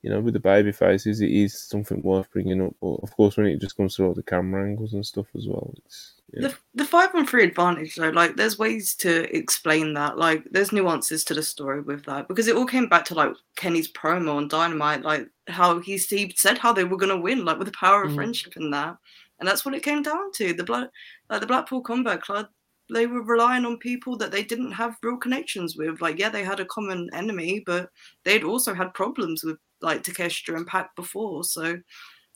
[0.02, 2.74] you know, with the baby faces, it is something worth bringing up.
[2.80, 5.46] But of course, when it just comes to all the camera angles and stuff as
[5.46, 6.48] well, it's yeah.
[6.48, 10.18] The, the five on three advantage though, like there's ways to explain that.
[10.18, 13.32] Like there's nuances to the story with that because it all came back to like
[13.56, 17.58] Kenny's promo on Dynamite, like how he, he said how they were gonna win, like
[17.58, 18.14] with the power of Mhm.
[18.16, 18.96] friendship and that,
[19.38, 20.52] and that's what it came down to.
[20.52, 20.90] The blood,
[21.30, 22.46] like the Blackpool Combat Club,
[22.92, 26.00] they were relying on people that they didn't have real connections with.
[26.00, 27.88] Like yeah, they had a common enemy, but
[28.24, 31.78] they'd also had problems with like Takeshita and Pac before, so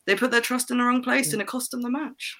[0.05, 2.37] they put their trust in the wrong place and it cost them the match.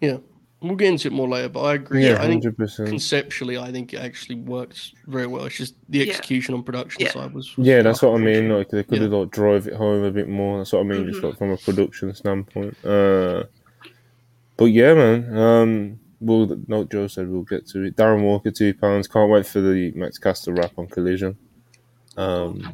[0.00, 0.18] Yeah.
[0.62, 2.06] We'll get into it more later, but I agree.
[2.06, 2.88] yeah, I think hundred percent.
[2.88, 5.44] conceptually, I think it actually works very well.
[5.44, 6.06] It's just the Yeah.
[6.06, 7.10] execution on production Yeah.
[7.12, 7.52] side was.
[7.58, 8.48] Yeah, that's what I mean.
[8.48, 10.56] Like they could have like drove it home a bit more.
[10.58, 11.24] That's what I mean, just Mhm.
[11.24, 12.82] like from a production standpoint.
[12.82, 13.44] Uh,
[14.56, 15.36] but yeah, man.
[15.36, 17.96] Um, we'll like Joe said, we'll get to it.
[17.96, 19.06] Darren Walker, two pounds.
[19.06, 21.36] Can't wait for the Max Caster rap on Collision.
[22.16, 22.72] Um,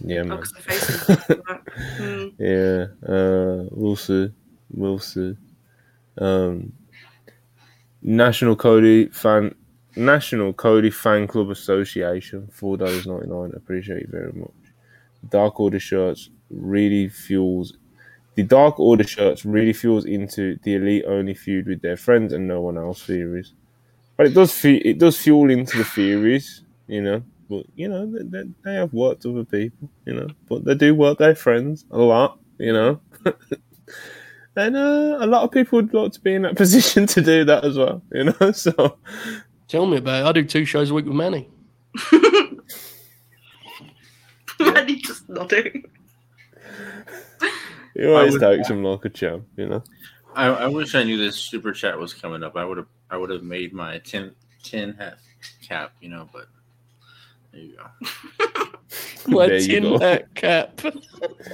[0.00, 0.38] yeah, Oh, man.
[0.38, 1.64] 'cause the faces like that.
[1.98, 2.32] Mm.
[2.38, 4.30] Yeah, uh, we'll see.
[4.70, 5.36] We'll see.
[6.18, 6.72] Um,
[8.02, 9.54] National Cody fan,
[9.96, 13.52] National Cody Fan Club Association, four dollars ninety nine.
[13.56, 14.50] Appreciate it very much.
[15.30, 17.74] Dark Order shirts really fuels.
[18.36, 22.46] The Dark Order shirts really fuels into the elite only feud with their friends and
[22.46, 23.52] no one else theories.
[24.16, 27.22] But it does fe- it does fuel into the theories, you know.
[27.48, 30.28] But you know they, they, they have worked other people, you know.
[30.48, 33.00] But they do work their friends a lot, you know.
[34.56, 37.44] and uh, a lot of people would like to be in that position to do
[37.44, 38.52] that as well, you know.
[38.52, 38.98] So
[39.68, 40.28] Tell me about it.
[40.28, 41.48] I do two shows a week with Manny.
[44.60, 45.84] Manny just nodding.
[47.94, 49.82] you always would- take some like a champ, you know.
[50.34, 52.56] I, I wish I knew this super chat was coming up.
[52.56, 55.18] I would have I would have made my 10, 10 hat
[55.66, 56.46] cap, you know, but
[57.52, 58.66] there you go.
[59.28, 59.98] My There you tin go.
[59.98, 60.80] hat cap.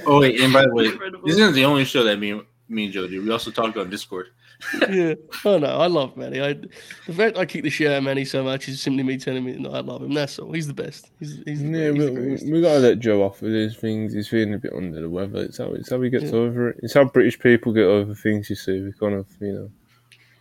[0.07, 1.27] Oh wait, and by the way, Incredible.
[1.27, 2.39] this isn't the only show that me,
[2.69, 3.21] me and Joe do.
[3.23, 4.27] We also talk on Discord.
[4.89, 5.15] yeah.
[5.43, 6.39] Oh no, I love Manny.
[6.41, 9.17] I the fact I kick the shit out of Manny so much is simply me
[9.17, 10.13] telling me that I love him.
[10.13, 10.51] That's all.
[10.53, 11.11] He's the best.
[11.19, 14.13] He's, he's, the, Yeah, he's we, the we, gotta let Joe off with these things.
[14.13, 15.43] He's feeling a bit under the weather.
[15.43, 16.35] It's how it's how he gets Yeah.
[16.37, 16.79] over it.
[16.83, 18.49] It's how British people get over things.
[18.49, 19.69] You see, we kind of you know.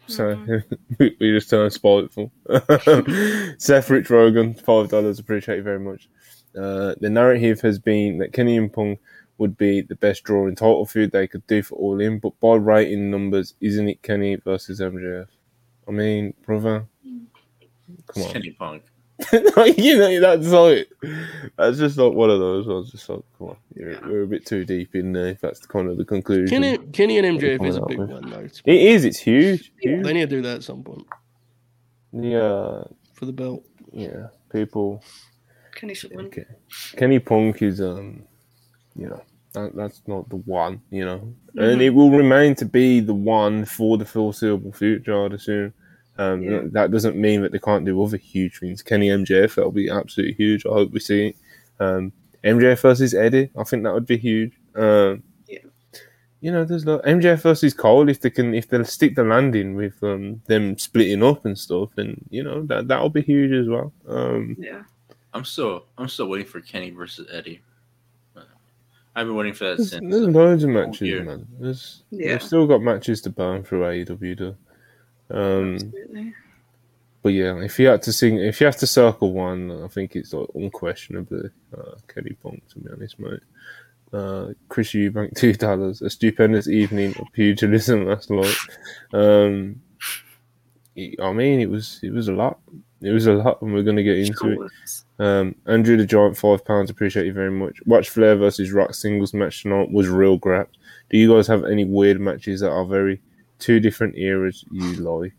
[0.07, 0.39] So
[0.99, 2.31] we, we just turn spiteful.
[3.59, 5.19] Seth Rich Rogan, five dollars.
[5.19, 6.09] Appreciate you very much.
[6.57, 9.01] Uh, the narrative has been that Kenny and Punk
[9.39, 12.55] would be the best drawing title feud they could do for All In, but by
[12.55, 15.27] rating numbers, isn't it Kenny versus MJF?
[15.89, 17.29] I mean, brother, come
[18.09, 18.33] It's on.
[18.33, 18.85] Kenny Punk.
[19.77, 20.91] you know, that's like
[21.57, 22.91] that's just not one of those ones.
[22.91, 25.29] Just like, come on, you're, we're a bit too deep in there.
[25.29, 26.49] If that's the kind of the conclusion.
[26.49, 28.39] Kenny, Kenny and MJF is a big one though.
[28.41, 29.05] It's- It is.
[29.21, 29.73] Huge.
[29.81, 30.05] huge.
[30.05, 31.07] They need to do that at some point
[32.13, 32.85] Yeah,
[33.15, 33.65] for the belt.
[33.93, 34.29] yeah.
[34.53, 35.03] People.
[35.75, 36.27] Kenny should win.
[36.27, 36.45] Okay.
[36.97, 38.23] Kenny Punk is um,
[38.97, 40.81] you know, that, that's not the one.
[40.91, 45.25] You know, and it will remain to be the one for the foreseeable future.
[45.25, 45.73] I'd assume.
[46.17, 46.61] Um, Yeah.
[46.73, 48.83] that doesn't mean that they can't do other huge things.
[48.83, 50.65] Kenny MJF, that'll be absolutely huge.
[50.65, 51.37] I hope we see it.
[51.81, 52.13] Um,
[52.45, 54.53] MJF versus Eddie, I think that would be huge.
[54.77, 55.59] Um, Yeah.
[56.41, 58.09] You know, there's like MJF versus Cole.
[58.09, 61.91] If they can, if they'll stick the landing with um, them splitting up and stuff,
[61.97, 63.93] and you know that that'll be huge as well.
[64.07, 64.83] Um, Yeah.
[65.33, 67.61] I'm still I'm still waiting for Kenny versus Eddie.
[69.17, 70.13] I've been waiting for that there's, since.
[70.13, 71.23] there's loads of matches, year.
[71.25, 71.47] man.
[71.61, 72.33] There's, Yeah.
[72.33, 74.35] They've still got matches to burn through AEW.
[74.37, 74.57] Though.
[75.31, 76.35] Um, Absolutely.
[77.23, 80.15] But yeah, if you had to sing, if you have to circle one, I think
[80.15, 82.63] it's like unquestionably uh, Kenny Punk.
[82.69, 83.41] To be honest, mate.
[84.13, 86.03] Uh, Chris Eubank, two dollars.
[86.03, 88.55] A stupendous evening of pugilism last night.
[89.15, 89.81] Um,
[90.97, 92.61] I mean, it was it was a lot.
[93.01, 94.71] it was a lot, and we're going to get into it.
[95.19, 96.91] Um, Andrew the Giant, five pounds.
[96.91, 97.79] Appreciate you very much.
[97.87, 100.69] Watch Flair versus Rock singles match tonight was real crap.
[101.09, 103.23] Do you guys have any weird matches that are very
[103.59, 105.35] two different eras you like?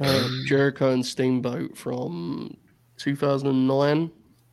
[0.00, 2.56] Uh, Jericho and Steamboat from
[2.98, 4.10] 2009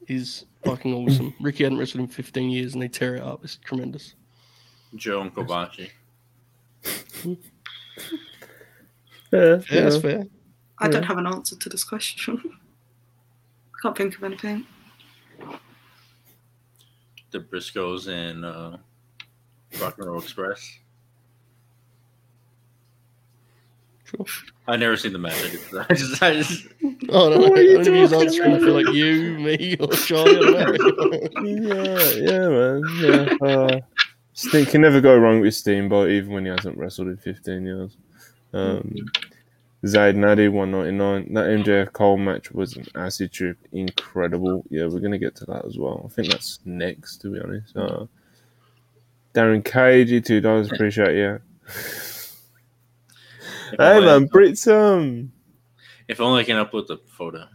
[0.08, 1.34] is fucking awesome.
[1.42, 3.44] Ricky hadn't wrestled in 15 years and they tear it up.
[3.44, 4.16] It's tremendous.
[4.96, 5.90] Joe and Kobashi.
[7.24, 7.36] Yeah,
[9.32, 10.26] Yeah, that's fair.
[10.80, 10.92] I Yeah.
[10.92, 12.42] don't have an answer to this question.
[12.46, 14.66] I Can't think of anything.
[17.32, 18.78] The Briscoes and uh,
[19.80, 20.60] Rock and Roll Express.
[20.62, 20.80] Sure.
[24.68, 25.34] I never seen the match.
[25.44, 26.68] I just, I just, I just
[27.10, 29.38] Oh, no, What I are you don't know if he's talking answering for like you,
[29.38, 30.58] me, or Charlie.
[30.58, 30.62] I
[31.44, 32.82] yeah, yeah, man.
[33.00, 33.48] Yeah.
[33.48, 33.80] Uh,
[34.34, 37.96] Ste can never go wrong with Steamboat, even when he hasn't wrestled in 15 years.
[38.54, 38.96] Um,
[39.86, 41.34] Zayd Nadi, 199.
[41.34, 43.58] That MJF Cole match was an acid trip.
[43.72, 44.66] Incredible.
[44.70, 46.04] Yeah, we're going to get to that as well.
[46.06, 47.78] I think that's next, to be honest.
[47.78, 48.06] Uh,
[49.34, 50.72] Darren Cagey, $2.
[50.74, 51.40] Appreciate you.
[53.72, 55.32] If, Hey, only, man, Brits, um,
[56.08, 57.48] if only I can upload the photo.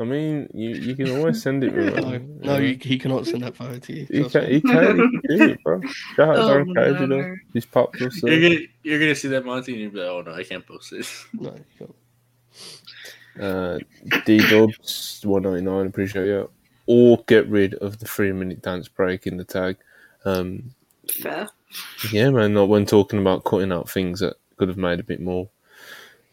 [0.00, 1.74] I mean, you, you can always send it.
[1.74, 4.06] No, no you, he cannot send that photo to you.
[4.10, 4.48] He can't.
[4.48, 5.80] he can, he can do it, bro.
[6.16, 7.22] Shout out Oh, Darren Cagey, no.
[7.22, 7.36] though.
[7.52, 8.26] He's popular, so.
[8.26, 10.66] You're gonna, you're gonna see that Monty, and you'll be like, "Oh no, I can't
[10.66, 11.94] post this." No, you can't.
[13.40, 13.78] Uh,
[14.26, 16.50] D Dubs, 199, appreciate you.
[16.86, 19.76] Or get rid of the three minute dance break in the tag.
[20.24, 20.74] Um,
[21.08, 21.48] Fair.
[22.10, 25.20] Yeah, man, not when talking about cutting out things that could have made a bit
[25.20, 25.48] more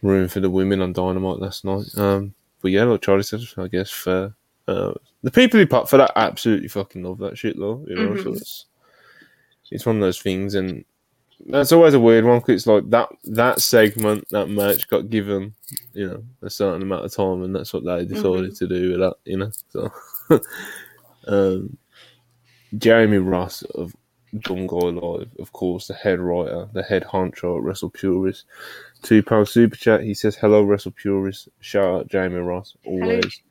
[0.02, 1.86] room for the women on Dynamite last night.
[1.98, 4.34] Um, but yeah, like Charlie said, I guess fair.
[4.68, 7.84] Uh, the people who put for that absolutely fucking love that shit, though.
[7.88, 8.38] You know, so Mhm.
[8.38, 8.66] it's
[9.72, 10.84] it's one of those things, and
[11.48, 15.54] that's always a weird one because it's like that that segment, that match got given,
[15.94, 19.00] you know, a certain amount of time, and that's what they decided to do with
[19.00, 19.52] that, you know.
[19.70, 19.92] So,
[21.28, 21.78] um,
[22.78, 23.96] Jeremy Ross of
[24.36, 28.46] Gungai Live, of course, the head writer, the head honcho at Wrestle Purist.
[29.02, 30.04] Two pound super chat.
[30.04, 31.50] He says, "Hello, Wrestle Purist.
[31.62, 33.42] Shout out Jamie Ross always."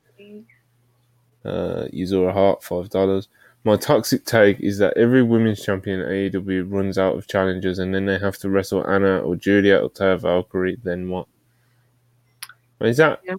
[1.45, 3.29] Uh, Yuzura Hart, five dollars.
[3.65, 7.95] My toxic take is that every women's champion at AEW runs out of challengers, and
[7.95, 10.79] then they have to wrestle Anna or Juliet or Taya Valkyrie.
[10.83, 11.27] Then what?
[12.81, 13.35] Is that Yeah.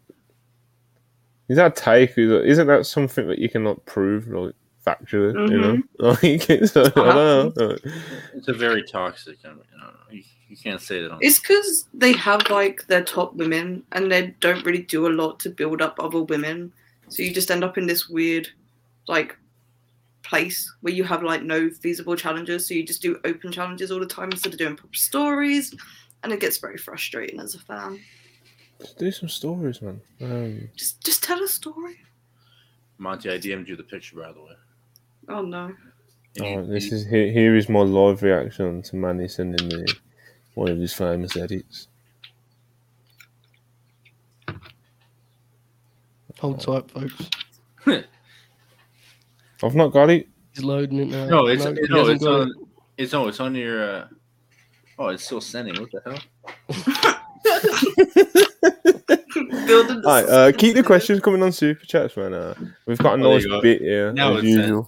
[1.47, 2.17] is that a take?
[2.17, 4.55] Isn't that something that you cannot prove, like
[4.89, 5.49] factually?
[5.49, 7.77] You know, like it's, I don't know.
[8.33, 9.37] It's a very toxic.
[9.45, 9.99] I mean, I don't know.
[10.11, 11.19] You, you can't say that on.
[11.21, 15.39] It's because they have like their top women and they don't really do a lot
[15.41, 16.71] to build up other women.
[17.09, 18.47] So you just end up in this weird,
[19.07, 19.35] like,
[20.29, 22.67] place where you have like no feasible challenges.
[22.67, 25.73] So you just do open challenges all the time instead of doing proper stories.
[26.23, 27.99] And it gets very frustrating as a fan.
[28.79, 30.01] Just do some stories, man.
[30.21, 31.97] Um, Just just tell a story.
[32.97, 34.53] Monty, I DM'd you the picture, by the way.
[35.29, 35.73] Oh no.
[36.41, 37.31] Oh, this is here.
[37.31, 39.85] Here is my live reaction to Manny sending me
[40.55, 41.87] one of his famous edits.
[46.39, 47.29] Hold tight, folks.
[49.63, 50.27] I've not got it.
[50.55, 51.25] He's loading it now.
[51.25, 52.47] No, it's he no, hasn't it's got on.
[52.49, 52.55] it.
[52.97, 53.83] It's no, it's on your.
[54.03, 54.07] Uh,
[54.97, 55.75] oh, it's still sending.
[55.79, 56.19] What the hell?
[59.69, 62.33] All right, uh, keep the questions coming on super chats, man.
[62.33, 62.53] Uh,
[62.85, 63.61] we've got a Oh, nice you go.
[63.61, 64.85] bit here Now as it's sent.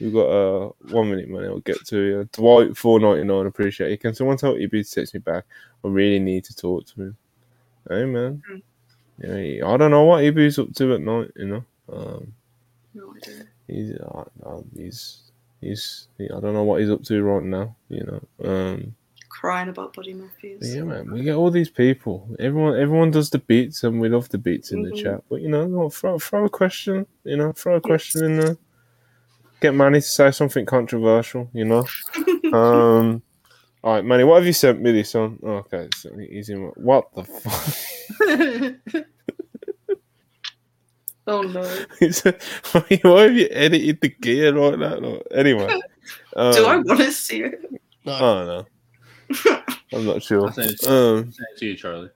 [0.00, 1.44] We've got uh one minute, man.
[1.44, 2.28] I'll get to you.
[2.32, 3.46] Dwight four ninety nine.
[3.46, 4.00] Appreciate it.
[4.00, 5.44] Can someone tell EB to text me back?
[5.84, 7.16] I really need to talk to him.
[7.88, 8.42] Hey, man.
[8.48, 8.56] Hmm.
[9.18, 11.30] Yeah, he- I don't know what EB's up to at night.
[11.36, 12.32] You know, um,
[12.94, 13.44] No idea.
[13.68, 14.24] he's uh,
[14.76, 15.20] he's
[15.60, 17.76] he's he, I don't know what he's up to right now.
[17.88, 18.04] You
[18.42, 18.94] know, um,
[19.28, 20.74] Crying about Buddy Matthews.
[20.74, 21.10] yeah, man.
[21.12, 22.28] We get all these people.
[22.40, 25.02] Everyone, everyone does the beats, and we love the beats in the Mhm.
[25.02, 25.24] chat.
[25.28, 27.06] But you know, throw throw a question.
[27.24, 28.56] You know, throw a question in there.
[29.64, 31.48] Get Manny to say something controversial.
[31.54, 31.86] You know.
[32.52, 33.22] um.
[33.82, 34.22] All right, Manny.
[34.24, 35.38] What have you sent me this on?
[35.42, 36.66] Oh, okay, so he's in.
[36.76, 38.94] What the fuck?
[41.26, 41.62] Oh no.
[42.02, 42.22] It's-
[43.02, 45.00] Why have you edited the gear like that?
[45.02, 45.80] Like, anyway.
[46.36, 47.58] Um, Do I want to see it?
[48.04, 48.66] No, I don't know.
[49.94, 50.44] I'm not sure.
[50.46, 51.32] I'll send it to Um.
[51.32, 52.10] Send it to you, Charlie.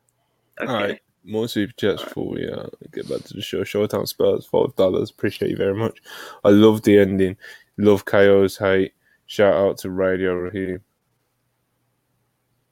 [0.60, 0.70] Okay.
[0.70, 3.62] All right, more super chats before we uh, get back to the show.
[3.62, 5.10] Showtime Spurs, five dollars.
[5.10, 6.00] Appreciate you very much.
[6.44, 7.36] I love the ending.
[7.76, 8.92] Love KO's hate.
[9.26, 10.80] Shout out to Radio Raheem.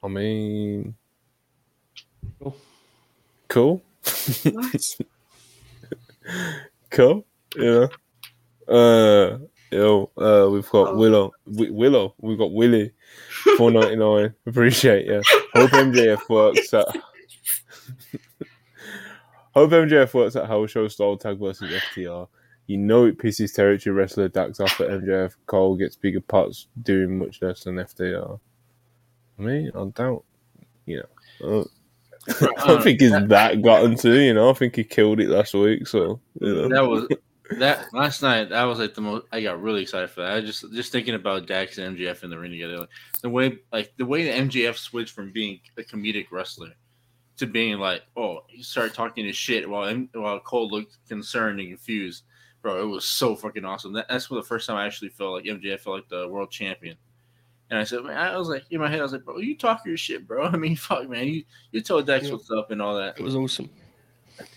[0.03, 0.95] I mean,
[2.39, 2.55] Cool.
[3.47, 3.83] cool,
[4.45, 4.97] Nice.
[6.91, 7.25] cool.
[7.55, 7.89] You
[8.67, 9.37] know, uh,
[9.71, 10.95] yo, uh, we've got Oh.
[10.97, 12.13] Willow, Wi- Willow.
[12.19, 12.91] We've got Willie,
[13.57, 14.33] four ninety nine.
[14.45, 15.21] Appreciate you.
[15.53, 16.73] Hope MJF works.
[16.73, 16.95] Out.
[19.57, 22.27] hope MJF works at Hell Show style tag versus FTR.
[22.67, 27.17] You know it pisses territory wrestler Dax off that MJF Cole gets bigger parts doing
[27.17, 28.39] much less than FTR.
[29.39, 30.25] I mean, I doubt,
[30.85, 31.03] you
[31.41, 31.65] know.
[32.27, 34.49] I don't think he's that gotten to, you know.
[34.49, 36.67] I think he killed it last week, so you know.
[36.67, 37.07] That was
[37.57, 38.49] that last night.
[38.49, 39.27] That was like the most.
[39.31, 40.33] I got really excited for that.
[40.33, 42.79] I just just thinking about Dax and MJF in the ring together.
[42.79, 42.89] Like,
[43.21, 46.73] the way like the way the MJF switched from being a comedic wrestler
[47.37, 51.69] to being like, oh, he started talking his shit while while Cole looked concerned and
[51.69, 52.23] confused.
[52.61, 53.93] Bro, it was so fucking awesome.
[53.93, 56.51] That, that's for the first time I actually felt like MJF felt like the world
[56.51, 56.97] champion.
[57.69, 59.55] And I said, man, I was like, in my head, I was like, bro, you
[59.55, 60.45] talk your shit, bro.
[60.53, 62.33] I mean, fuck, man, you you told Dax Yeah.
[62.33, 63.19] what's up and all that.
[63.19, 63.69] It was awesome.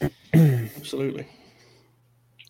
[0.35, 1.27] Absolutely.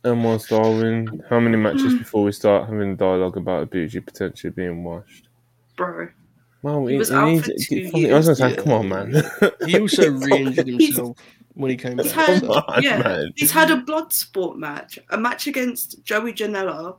[0.02, 4.82] And whilst Darwin, how many matches before we start having dialogue about Ibushi potentially being
[4.82, 5.28] washed?
[5.76, 6.08] Bro.
[6.62, 8.62] Well, He he, was he out needs, for two fucking- I was gonna say, years.
[8.62, 9.22] come on, man.
[9.66, 11.16] He also Come re-injured himself
[11.54, 12.04] when he came back.
[12.06, 13.32] He's had, Come on, yeah, man.
[13.36, 16.96] he's had a blood sport match, a match against Joey Janela,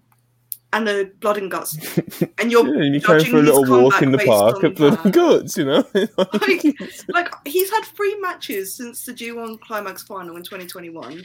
[0.73, 1.77] and a blood and guts.
[2.39, 4.65] And you're Yeah, and you came judging for a little walk in the park on
[4.65, 5.13] at Blood and.
[5.13, 5.83] Guts, you know?
[5.93, 6.63] like,
[7.09, 11.23] like he's had three matches since the G1 Climax final in 2021.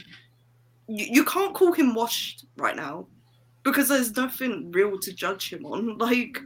[0.89, 3.07] You, you can't call him washed right now
[3.63, 5.97] because there's nothing real to judge him on.
[5.97, 6.39] Like,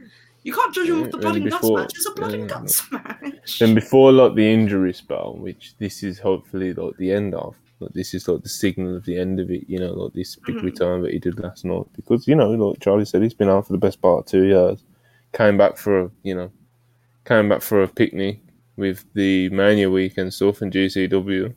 [0.44, 1.92] you can't judge him Yeah, with the blood and and guts match.
[1.94, 3.58] It's a blood and guts match.
[3.58, 7.92] then before like the injury spell, which this is hopefully like the end of, like
[7.92, 10.56] this is like the signal of the end of it, you know, like this big
[10.56, 10.62] Mhm.
[10.62, 11.86] return that he did last night.
[11.96, 14.44] Because, you know, like Charlie said, he's been out for the best part of two
[14.44, 14.84] years.
[15.32, 16.50] Came back for a you know
[17.24, 18.40] came back for a picnic
[18.76, 21.54] with the Mania weekend stuff and GCW.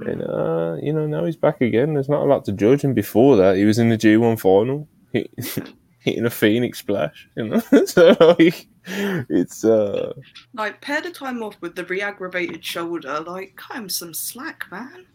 [0.00, 1.94] And uh, you know, now he's back again.
[1.94, 2.84] There's not a lot to judge.
[2.84, 5.30] And before that, he was in the G1 final, hit,
[6.08, 7.28] hitting a Phoenix splash.
[7.36, 10.12] You know, so like, it's uh,
[10.54, 13.20] Like, pair the time off with the re-aggravated shoulder.
[13.20, 15.06] Like, cut him some slack, man.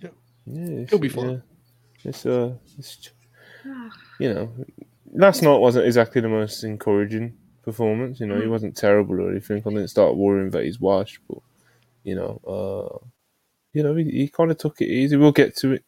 [0.00, 0.10] yeah,
[0.46, 1.30] it's, He'll be fine.
[1.30, 1.36] yeah.
[2.10, 3.10] It's uh, it's,
[4.20, 4.52] you know,
[5.12, 8.20] last night wasn't exactly the most encouraging performance.
[8.20, 8.50] You know, he Mm.
[8.50, 9.62] wasn't terrible or anything.
[9.64, 11.38] I didn't start worrying that he's washed, but
[12.02, 13.06] you know, uh,
[13.72, 15.16] you know, he, he kind of took it easy.
[15.16, 15.84] We'll get to it.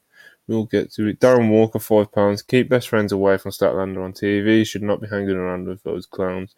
[0.48, 1.18] We'll get to it.
[1.20, 2.42] Darren Walker, five pounds.
[2.42, 4.64] Keep best friends away from Statlander on TV.
[4.66, 6.54] Should not be hanging around with those clowns.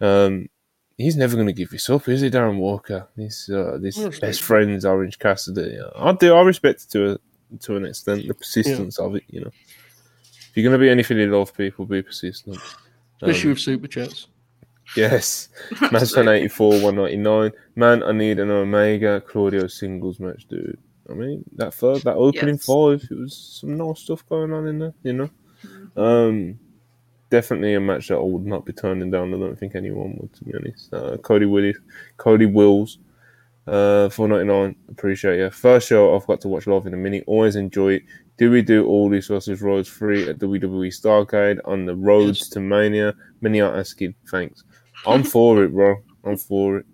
[0.00, 0.48] Um,
[0.96, 3.08] he's never going to give this up, is he, Darren Walker?
[3.16, 5.78] He's uh, this best friends, Orange Cassidy.
[5.96, 6.34] I do.
[6.34, 8.26] I respect it to a, to an extent.
[8.26, 9.50] The persistence of it, you know.
[10.30, 12.58] If you're going to be anything you love, people be persistent.
[13.22, 14.26] Especially Um, with super chats.
[14.96, 15.48] Yes.
[15.80, 17.52] Match 1084, 199.
[17.76, 20.78] Man, I need an Omega Claudio singles match, dude.
[21.12, 22.64] I mean, that third, that opening Yes.
[22.64, 25.30] five, it was some nice stuff going on in there, you know?
[25.96, 26.58] Um,
[27.30, 29.32] definitely a match that I would not be turning down.
[29.34, 30.92] I don't think anyone would, to be honest.
[30.92, 31.76] Uh, Cody Willis,
[32.16, 32.98] Cody Wills,
[33.66, 34.74] uh, 499.
[34.90, 35.50] Appreciate you.
[35.50, 37.24] First show I've got to watch live in a minute.
[37.26, 38.02] Always enjoy it.
[38.38, 42.48] Do we do all these versus Roads free at WWE Starcade on the roads Yes.
[42.50, 43.14] to Mania?
[43.40, 44.14] Many are asking.
[44.30, 44.64] Thanks.
[45.06, 45.96] I'm for it, bro.
[46.24, 46.86] I'm for it.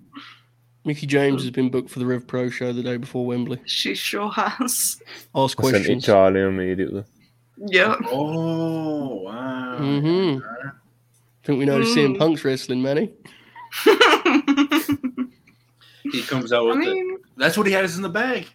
[0.85, 3.61] Mickie James has been booked for the Rev Pro show the day before Wembley.
[3.67, 5.01] She sure has.
[5.35, 6.05] Ask I sent it questions.
[6.05, 7.05] Charlie immediately.
[7.67, 7.97] Yeah.
[8.07, 9.79] Oh wow!
[9.81, 10.39] Mm-hmm.
[11.45, 12.19] Think we know CM Mm.
[12.19, 13.11] Punk's wrestling, Manny?
[16.11, 16.95] He comes out I with it.
[16.95, 18.47] mean, That's what he has in the bag.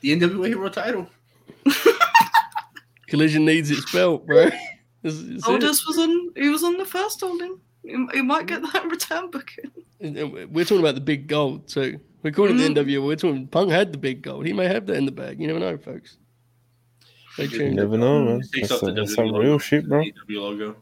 [0.00, 1.08] The NWA Hero title.
[3.08, 4.48] Collision needs its belt, bro.
[5.02, 5.60] This is it.
[5.88, 6.30] Was on.
[6.36, 7.58] He was on the first holding.
[7.82, 9.70] He, he might get that return booking.
[10.00, 10.16] And
[10.52, 12.00] We're talking about the big gold too.
[12.22, 12.70] We're calling Mm.
[12.70, 13.06] it the NWA.
[13.06, 14.46] We're talking Punk had the big gold.
[14.46, 15.40] He may have that in the bag.
[15.40, 16.16] You never know, folks.
[17.34, 18.42] Stay You You never know, man.
[18.52, 20.02] That's, off the that's some real shit, bro.
[20.02, 20.76] The AEW logo.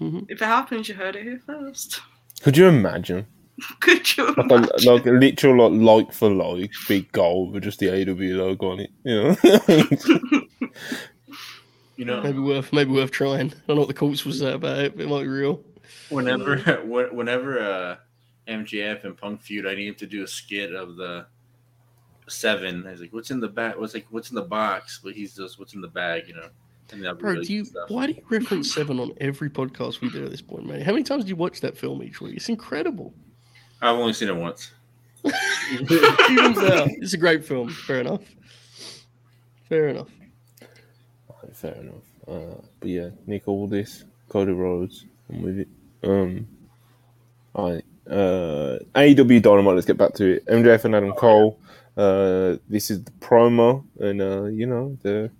[0.00, 0.26] Mhm.
[0.28, 2.00] If it happens, you heard it here first.
[2.42, 3.26] Could you imagine?
[3.80, 7.78] Could you Like a, like a literal like, like for like big goal with just
[7.78, 8.90] the AW logo on it.
[9.04, 10.40] You know?
[11.96, 13.52] You know, Maybe worth, maybe worth trying.
[13.52, 15.62] I don't know what the courts was that about it, but it might be real.
[16.10, 17.96] Whenever when- whenever uh,
[18.48, 21.26] MJF and Punk feud, I need him to do a skit of the
[22.28, 22.86] seven.
[22.86, 23.76] I was like, "What's in the bag?
[23.76, 26.48] What's like what's in the box?" But he's just, "What's in the bag?" You know.
[26.92, 30.02] And that'd be Bro, really do you, why do you reference Seven on every podcast
[30.02, 30.82] we do at this point, man?
[30.82, 32.36] How many times do you watch that film each week?
[32.36, 33.14] It's incredible.
[33.80, 34.70] I've only seen it once.
[35.72, 36.88] Evens out.
[36.90, 37.70] It's a great film.
[37.70, 38.20] Fair enough.
[39.68, 40.08] Fair enough.
[41.54, 42.04] Fair enough.
[42.28, 45.68] Uh, but yeah, Nick Aldis, Cody Rhodes, I'm with it.
[46.04, 46.48] Um,
[47.54, 49.74] I uh, AEW Dynamite.
[49.74, 50.46] Let's get back to it.
[50.46, 51.58] MJF and Adam Cole.
[51.96, 55.30] Uh, this is the promo, and uh, you know the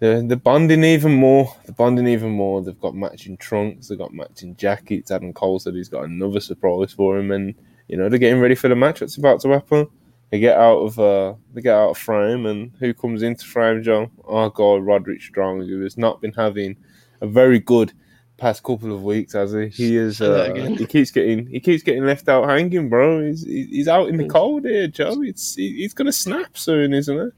[0.00, 1.54] the the bonding even more.
[1.64, 2.62] The bonding even more.
[2.62, 3.88] They've got matching trunks.
[3.88, 5.10] They've got matching jackets.
[5.10, 7.54] Adam Cole said he's got another surprise for him, and
[7.88, 9.88] you know they're getting ready for the match that's about to happen.
[10.30, 13.82] they get out of uh, they get out of frame, and who comes into frame,
[13.82, 14.10] John?
[14.26, 16.76] Our guy Roderick Strong, who has not been having
[17.20, 17.92] a very good
[18.38, 19.68] past couple of weeks, has he?
[19.68, 20.20] He is.
[20.20, 23.22] Uh, he keeps getting he keeps getting left out hanging, bro.
[23.26, 25.20] He's he's out in the cold here, Joe.
[25.22, 27.32] It's he's gonna snap soon, isn't it?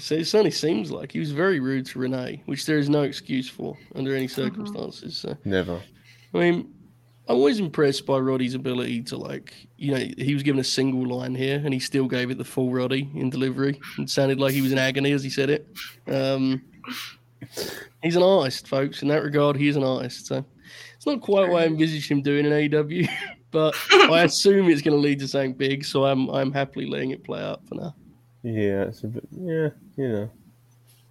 [0.00, 3.02] So it certainly seems like he was very rude to Renee, which there is no
[3.02, 4.42] excuse for under any Mm-hmm.
[4.42, 5.16] circumstances.
[5.18, 5.80] So Never.
[6.34, 6.72] I mean,
[7.28, 11.06] I'm always impressed by Roddy's ability to like, you know, he was given a single
[11.06, 13.78] line here and he still gave it the full Roddy in delivery.
[13.98, 15.68] It sounded like he was in agony as he said it.
[16.08, 16.62] Um,
[18.02, 19.02] he's an artist, folks.
[19.02, 20.26] In that regard, he is an artist.
[20.26, 20.44] So
[20.96, 23.08] it's not quite what I envisaged him doing in AEW,
[23.50, 25.84] but I assume it's going to lead to something big.
[25.84, 27.94] So I'm I'm happily letting it play out for now.
[28.42, 29.24] Yeah, it's a bit.
[29.32, 30.30] Yeah, you know.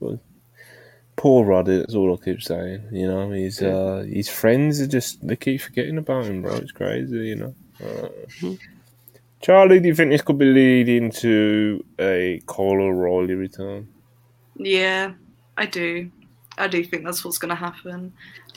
[0.02, 0.20] But
[1.16, 1.78] poor Roddy.
[1.78, 2.84] That's all I keep saying.
[2.92, 6.56] You know, he's uh, his friends are just they keep forgetting about him, bro.
[6.56, 7.18] It's crazy.
[7.18, 7.56] You know.
[7.82, 8.10] Uh,
[8.42, 8.60] Mhm.
[9.42, 13.88] Charlie, do you think this could be leading to a Kyle O'Reilly return?
[14.56, 15.14] Yeah,
[15.58, 16.12] I do.
[16.58, 18.14] I do think that's what's going to happen.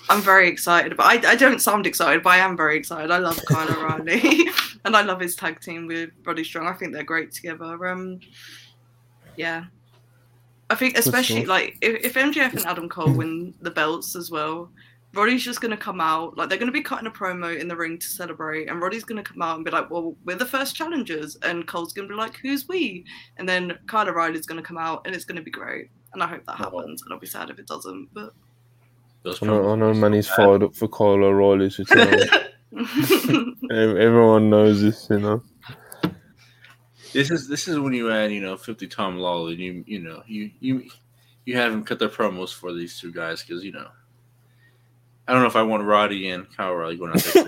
[0.09, 3.11] I'm very excited, but I, I don't sound excited, but I am very excited.
[3.11, 4.49] I love Kyle O'Reilly,
[4.84, 6.66] and I love his tag team with Roddy Strong.
[6.66, 7.86] I think they're great together.
[7.86, 8.20] Um,
[9.36, 9.64] yeah,
[10.70, 14.70] I think especially like if, if MJF and Adam Cole win the belts as well,
[15.14, 17.68] Roddy's just going to come out like they're going to be cutting a promo in
[17.68, 20.36] the ring to celebrate, and Roddy's going to come out and be like, "Well, we're
[20.36, 23.05] the first challengers," and Cole's going to be like, "Who's we?"
[23.36, 25.90] And then Kyle O'Reilly's going to come out, and it's going to be great.
[26.14, 28.08] And I hope that happens, and I'll be sad if it doesn't.
[28.14, 28.32] But
[29.26, 32.20] I know, I know promos- Manny's fired up for Kyle O'Reilly's return.
[33.70, 35.42] Everyone knows this, you know.
[37.12, 39.56] This is this is when you add, you know, Filthy Tom Lawlor.
[39.56, 40.88] You you know you you
[41.44, 43.88] you have him cut their promos for these two guys because you know.
[45.26, 47.44] I don't know if I want Roddy and Kyle O'Reilly going out there.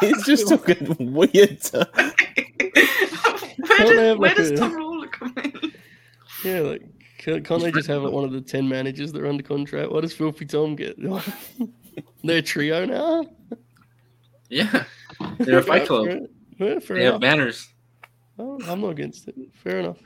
[0.00, 1.58] He's just talking weird.
[1.72, 1.84] where,
[3.66, 5.72] Can't did, where does Tom Lawlor come in?
[6.44, 6.82] Yeah, like
[7.24, 9.90] can't, can't they just have like one of the ten managers that are under contract?
[9.92, 10.96] What does Filthy Tom get?
[12.24, 13.26] They're trio now.
[14.48, 14.84] yeah,
[15.38, 16.08] they're a fight club.
[16.58, 17.68] Yeah, fair They have banners.
[18.38, 19.34] Oh, I'm not against it.
[19.62, 19.98] Fair enough.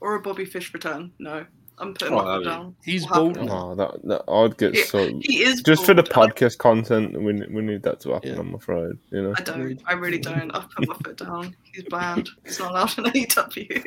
[0.00, 1.12] Or a Bobby Fish return?
[1.18, 1.44] No,
[1.78, 2.76] I'm putting Oh, my that'd foot down.
[2.84, 3.48] He's What happened?
[3.48, 3.80] bald.
[3.80, 7.12] Oh, that, that I'd get Yeah, so He is just for the podcast content.
[7.20, 8.34] We we need that to happen.
[8.34, 8.40] Yeah.
[8.40, 9.34] I'm afraid, you know.
[9.36, 9.80] I don't.
[9.86, 10.50] I really don't.
[10.54, 11.54] I've put my foot down.
[11.72, 12.28] He's banned.
[12.44, 13.86] He's not allowed in AEW.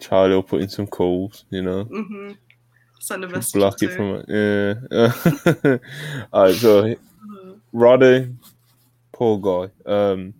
[0.00, 1.84] Charlie will put in some calls, you know.
[1.84, 2.32] Mm-hmm.
[2.98, 3.54] Send a message.
[3.54, 4.26] Block or it from it.
[4.28, 5.78] Yeah.
[6.32, 6.94] All right, so Uh,
[7.72, 8.34] Roddy,
[9.12, 9.72] poor guy.
[9.86, 10.34] Um,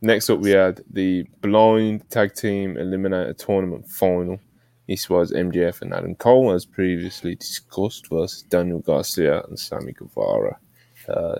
[0.00, 4.40] next up, we had the blind tag team eliminator tournament final.
[4.86, 10.58] This was MJF and Adam Cole, as previously discussed, versus Daniel Garcia and Sammy Guevara.
[11.08, 11.36] Uh,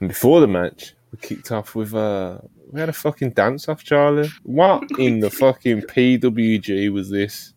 [0.00, 2.38] and before the match, we kicked off with uh,
[2.70, 4.28] we had a fucking dance off, Charlie.
[4.42, 7.54] What in the fucking PWG was this?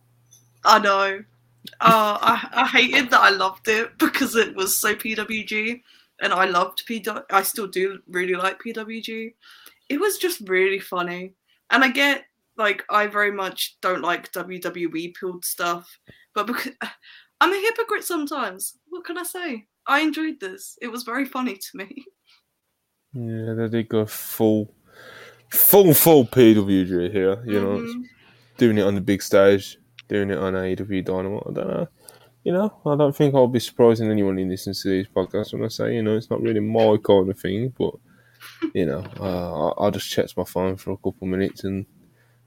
[0.63, 1.23] I know.
[1.81, 5.81] Uh, I, I hated that I loved it because it was so PWG,
[6.21, 7.23] and I loved PW.
[7.31, 9.33] I still do really like PWG.
[9.89, 11.33] It was just really funny,
[11.69, 12.25] and I get
[12.57, 15.99] like I very much don't like WWE pulled stuff,
[16.35, 16.73] but because
[17.41, 18.77] I'm a hypocrite sometimes.
[18.89, 19.65] What can I say?
[19.87, 20.77] I enjoyed this.
[20.81, 22.05] It was very funny to me.
[23.13, 24.71] Yeah, they did go full,
[25.49, 27.41] full, full PWG here.
[27.45, 28.03] You know, Mhm.
[28.57, 29.77] doing it on the big stage,
[30.07, 31.43] doing it on AEW Dynamite.
[31.49, 31.87] I don't know.
[32.43, 35.63] You know, I don't think I'll be surprising anyone who listens to these podcasts when
[35.63, 37.93] I say, you know, it's not really my kind of thing, but,
[38.73, 41.85] you know, uh, I, I just checked my phone for a couple of minutes and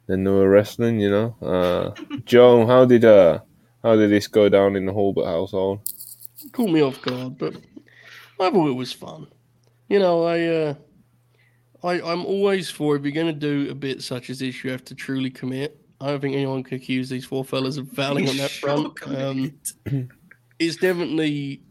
[0.07, 1.37] then they were wrestling, you know.
[1.43, 1.91] Uh,
[2.25, 3.41] Joe, how did uh,
[3.83, 5.81] how did this go down in the Hulbert household?
[6.53, 7.55] Caught me off guard, but
[8.41, 9.27] I thought it was fun.
[9.89, 10.75] You know, I, uh,
[11.83, 14.71] I, I'm always for if you're going to do a bit such as this, you
[14.71, 15.79] have to truly commit.
[16.01, 18.93] I don't think anyone can accuse these four fellas of fouling on that front.
[19.07, 19.53] Um,
[20.59, 21.63] it's definitely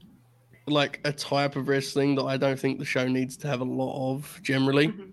[0.67, 3.65] like a type of wrestling that I don't think the show needs to have a
[3.65, 4.87] lot of generally.
[4.89, 5.11] Mhm.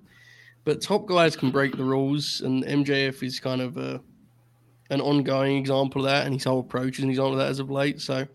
[0.64, 4.00] But top guys can break the rules, and MJF is kind of a
[4.90, 7.58] an ongoing example of that, and his whole approach is an example of that as
[7.58, 8.00] of late.
[8.00, 8.26] So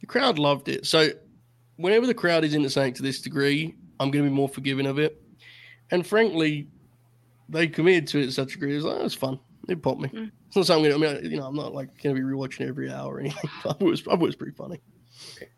[0.00, 0.86] the crowd loved it.
[0.86, 1.10] So
[1.76, 4.86] whenever the crowd is into something to this degree, I'm going to be more forgiving
[4.86, 5.20] of it.
[5.90, 6.68] And frankly,
[7.48, 8.72] they committed to it to such a degree.
[8.72, 9.38] It was like, oh, it's fun.
[9.68, 10.08] It popped me.
[10.08, 10.30] Mm.
[10.48, 10.92] It's not something.
[10.92, 13.50] I mean, you know, I'm not like going to be rewatching every hour or anything.
[13.58, 14.80] I thought it was, it was pretty funny.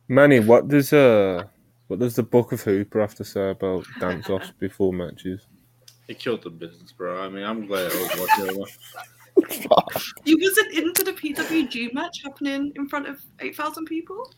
[0.09, 1.45] Manny, what does uh,
[1.89, 5.47] what does the Book of Hooper have to say about dance offs before matches?
[6.09, 7.20] It killed the business, bro.
[7.22, 8.68] I mean, I'm glad I was watching it.
[10.24, 14.33] You wasn't into the PWG match happening in front of eight thousand people.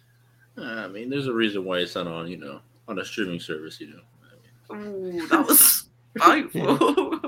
[0.57, 3.81] I mean, there's a reason why it's not on, you know, on a streaming service,
[3.81, 4.01] you know.
[4.73, 7.21] Ooh, that was spiteful.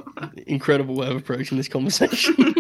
[0.46, 2.34] incredible way of approaching this conversation.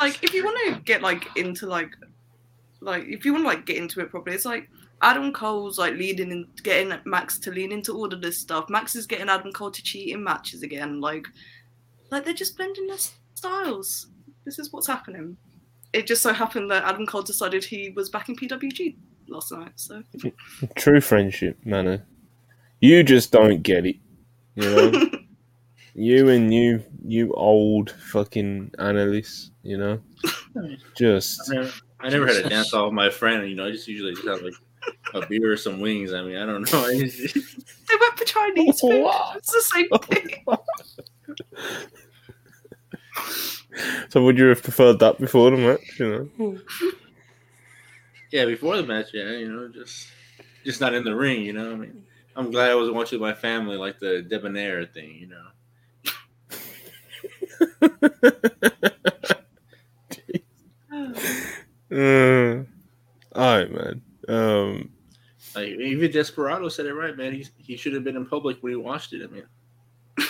[0.00, 1.90] like if you want to get like into like
[2.80, 4.68] like if you want to like get into it properly, it's like
[5.02, 8.68] Adam Cole's like leading and getting Max to lean into all of this stuff.
[8.68, 11.00] Max is getting Adam Cole to cheat in matches again.
[11.00, 11.26] Like,
[12.10, 12.98] like they're just blending their
[13.34, 14.08] styles.
[14.44, 15.36] This is what's happening.
[15.92, 18.96] It just so happened that Adam Cole decided he was back in PWG
[19.28, 19.72] last night.
[19.76, 20.02] So
[20.76, 22.02] True friendship, man.
[22.80, 23.96] You just don't get it.
[24.54, 25.10] You know?
[25.94, 30.00] you and you you old fucking analysts, you know?
[30.96, 33.48] Just I never, I never had a dance off with my friend.
[33.48, 34.54] You know, I just usually just have like
[35.14, 36.12] a beer or some wings.
[36.12, 36.84] I mean, I don't know.
[36.86, 39.02] I just- they went for Chinese food.
[39.02, 39.32] Wow.
[39.36, 40.44] It's the same thing.
[44.08, 46.58] So would you have preferred that before the match, you know?
[48.32, 50.08] yeah, before the match, yeah, you know, just
[50.64, 51.42] just not in the ring.
[51.42, 52.04] You know, I mean,
[52.36, 55.16] I'm glad I wasn't watching my family, like the debonair thing.
[55.18, 55.46] You know.
[61.92, 62.64] Uh,
[63.34, 64.02] all right, man.
[64.28, 64.90] Um,
[65.54, 67.32] Like even Desperado said it right, man.
[67.32, 69.22] He he should have been in public when he watched it.
[69.22, 69.44] I mean,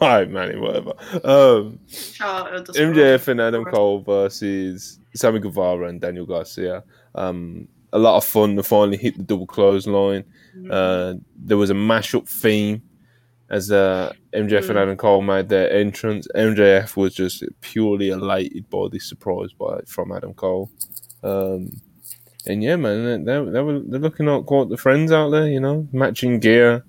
[0.00, 0.92] all right, Manny, whatever.
[1.24, 6.84] Um, Shout MJF and Adam Cole versus Sammy Guevara and Daniel Garcia.
[7.16, 8.56] Um, a lot of fun.
[8.56, 10.24] They finally hit the double clothesline.
[10.70, 12.82] Uh, there was a mashup theme
[13.50, 14.82] as uh, MJF and Mm.
[14.82, 16.28] Adam Cole made their entrance.
[16.36, 20.70] MJF was just purely elated by this surprise by from Adam Cole.
[21.22, 21.80] Um,
[22.46, 25.48] and yeah, man, they, they were they're looking like quite the friends out there.
[25.48, 26.84] You know, matching gear,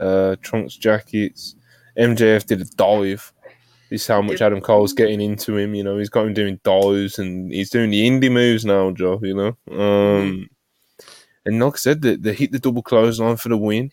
[0.00, 1.54] uh, trunks, jackets.
[1.98, 3.32] MJF did a dive.
[3.90, 5.74] This is how much Adam Cole's getting into him.
[5.74, 9.18] You know, he's got him doing dives and he's doing the indie moves now, Joe.
[9.20, 10.48] You know, um,
[11.44, 13.90] and like I said, they, they hit the double clothesline for the win.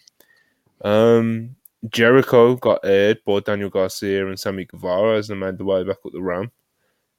[0.84, 1.56] Um,
[1.89, 5.98] Jericho got aired by Daniel Garcia and Sammy Guevara as they made the way back
[6.06, 6.54] up the ramp.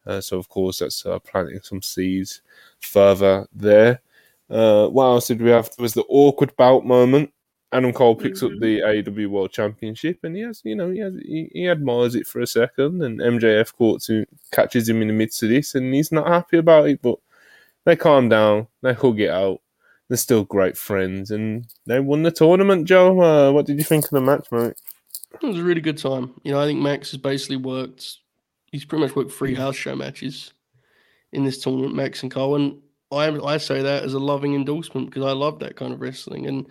[0.07, 2.41] Uh, so of course that's uh, planting some seeds
[2.81, 4.01] further there.
[4.49, 5.69] Uh, what else did we have?
[5.77, 7.33] There was the awkward bout moment.
[7.73, 11.15] Adam Cole picks up the AEW World Championship, and he has, you know, he has,
[11.17, 15.15] he, he admires it for a second, and MJF caught to, catches him in the
[15.15, 17.19] midst of this, and he's not happy about it, but
[17.85, 19.61] they calm down, they hug it out,
[20.09, 22.87] they're still great friends, and they won the tournament.
[22.87, 24.75] Joe, uh, what did you think of the match, mate?
[25.43, 26.33] It was a really good time.
[26.43, 28.17] You know, I think Max has basically worked.
[28.73, 30.55] He's pretty much worked three house show matches
[31.33, 32.81] in this tournament, Max and Cole, and
[33.13, 36.47] I I say that as a loving endorsement because I love that kind of wrestling.
[36.47, 36.67] And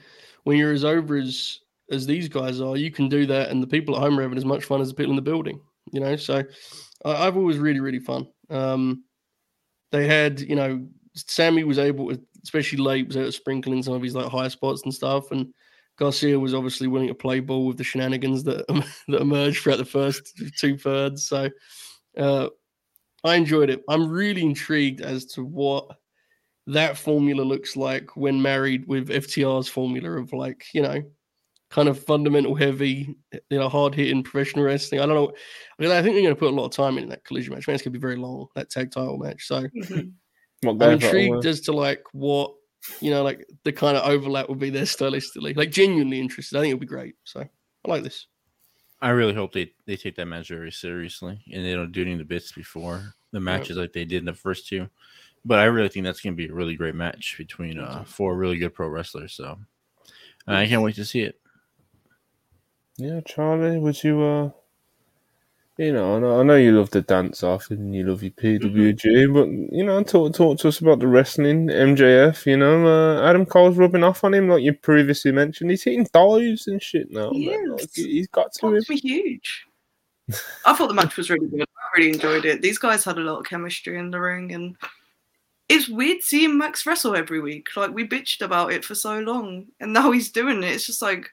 [0.47, 1.59] when you're as over as
[1.91, 4.37] as these guys are, you can do that, and the people at home are having
[4.37, 5.59] as much fun as the people in the building.
[5.91, 6.41] You know, so
[7.03, 8.27] I, I've always really really fun.
[8.49, 9.03] Um,
[9.91, 13.83] they had, you know, Sammy was able, to, especially late, was able to sprinkle in
[13.83, 15.53] some of his like high spots and stuff, and
[15.97, 18.65] Garcia was obviously willing to play ball with the shenanigans that
[19.09, 21.27] that emerged throughout the first two thirds.
[21.27, 21.49] So
[22.17, 22.47] uh,
[23.25, 23.83] I enjoyed it.
[23.89, 25.91] I'm really intrigued as to what
[26.67, 31.01] that formula looks like when married with FTR's formula of like you know
[31.69, 33.13] kind of fundamental heavy,
[33.49, 35.01] you know, hard hitting professional wrestling.
[35.01, 35.33] I don't know.
[35.77, 37.53] I, mean, I think they're going to put a lot of time in that collision
[37.53, 37.67] match.
[37.67, 39.45] Man, it's going to be very long that tag title match.
[39.47, 40.13] So Mhm.
[40.65, 42.53] I'm game for it, intrigued as to like what
[43.01, 45.55] you know, like the kind of overlap would be there stylistically.
[45.55, 46.57] Like genuinely interested.
[46.57, 47.15] I think it'll be great.
[47.25, 48.27] So I like this.
[49.01, 52.13] I really hope they, they take that match very seriously and they don't do any
[52.13, 54.89] of the bits before the matches like they did in the first two.
[55.47, 58.35] But I really think that's going to be a really great match between uh, four
[58.35, 59.33] really good pro wrestlers.
[59.33, 59.57] So
[60.45, 61.39] I can't wait to see it.
[62.97, 64.49] Yeah, Charlie, would you, uh,
[65.77, 68.31] you know, I know, I know you love the dance off and you love your
[68.31, 73.29] PWG, but, you know, talk, talk to us about the wrestling, MJF, you know, uh,
[73.29, 75.69] Adam Cole's rubbing off on him, like you previously mentioned.
[75.69, 77.29] He's hitting dives and shit now.
[77.31, 77.75] He man.
[77.75, 77.81] is.
[77.81, 78.73] Like, he's got to him.
[78.73, 79.67] That's be huge.
[80.65, 81.61] I thought the match was really good.
[81.61, 82.61] I really enjoyed it.
[82.61, 84.75] These guys had a lot of chemistry in the ring, and
[85.69, 87.67] it's weird seeing Max wrestle every week.
[87.75, 90.71] Like we bitched about it for so long, and now he's doing it.
[90.71, 91.29] It's just like,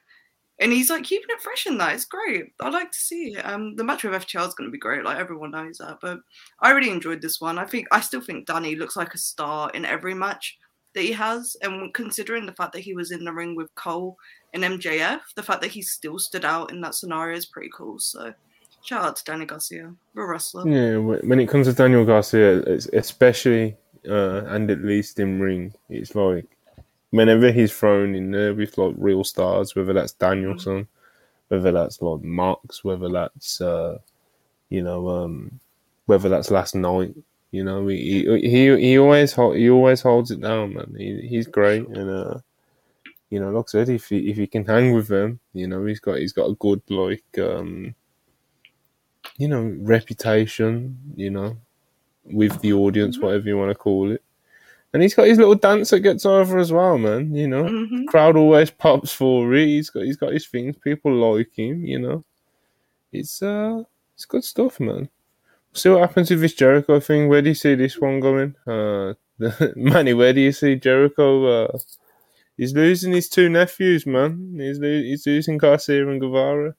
[0.59, 1.93] and he's like keeping it fresh in that.
[1.93, 2.53] It's great.
[2.59, 3.45] I like to see it.
[3.45, 5.05] Um, the match with FTR is going to be great.
[5.05, 6.19] Like everyone knows that, but
[6.59, 7.57] I really enjoyed this one.
[7.57, 10.57] I think I still think Danny looks like a star in every match
[10.93, 14.17] that he has, and considering the fact that he was in the ring with Cole
[14.53, 17.99] and MJF, the fact that he still stood out in that scenario is pretty cool.
[17.99, 18.33] So,
[18.83, 20.67] shout out to Danny Garcia, a wrestler.
[20.67, 23.77] Yeah, when it comes to Daniel Garcia, it's especially
[24.07, 26.45] uh, and at least in ring, it's like
[27.11, 30.87] whenever he's thrown in there with like real stars, whether that's Danielson,
[31.47, 33.97] whether that's like Marks, whether that's uh,
[34.69, 35.59] you know, um,
[36.05, 37.15] whether that's last night.
[37.51, 40.93] You know, he he he, always he always holds it down, man.
[40.97, 42.39] He, he's great, and uh,
[43.29, 45.85] you know, like I said, if he if he can hang with them, you know,
[45.85, 47.95] he's got he's got a good like um,
[49.37, 51.57] you know, reputation, you know,
[52.25, 54.23] with the audience, whatever you want to call it.
[54.93, 57.35] And he's got his little dance that gets over as well, man.
[57.35, 59.65] You know, hmm crowd always pops for it.
[59.67, 60.77] He's got he's got his things.
[60.77, 61.85] People like him.
[61.85, 62.25] You know,
[63.11, 63.83] it's uh,
[64.15, 65.09] it's good stuff, man.
[65.73, 67.27] See what happens with this Jericho thing.
[67.29, 68.55] Where do you see this one going?
[68.65, 69.13] Uh,
[69.75, 71.65] Manny, where do you see Jericho?
[71.65, 71.77] Uh,
[72.57, 74.55] he's losing his two nephews, man.
[74.57, 76.75] He's lo- he's losing Garcia and Guevara.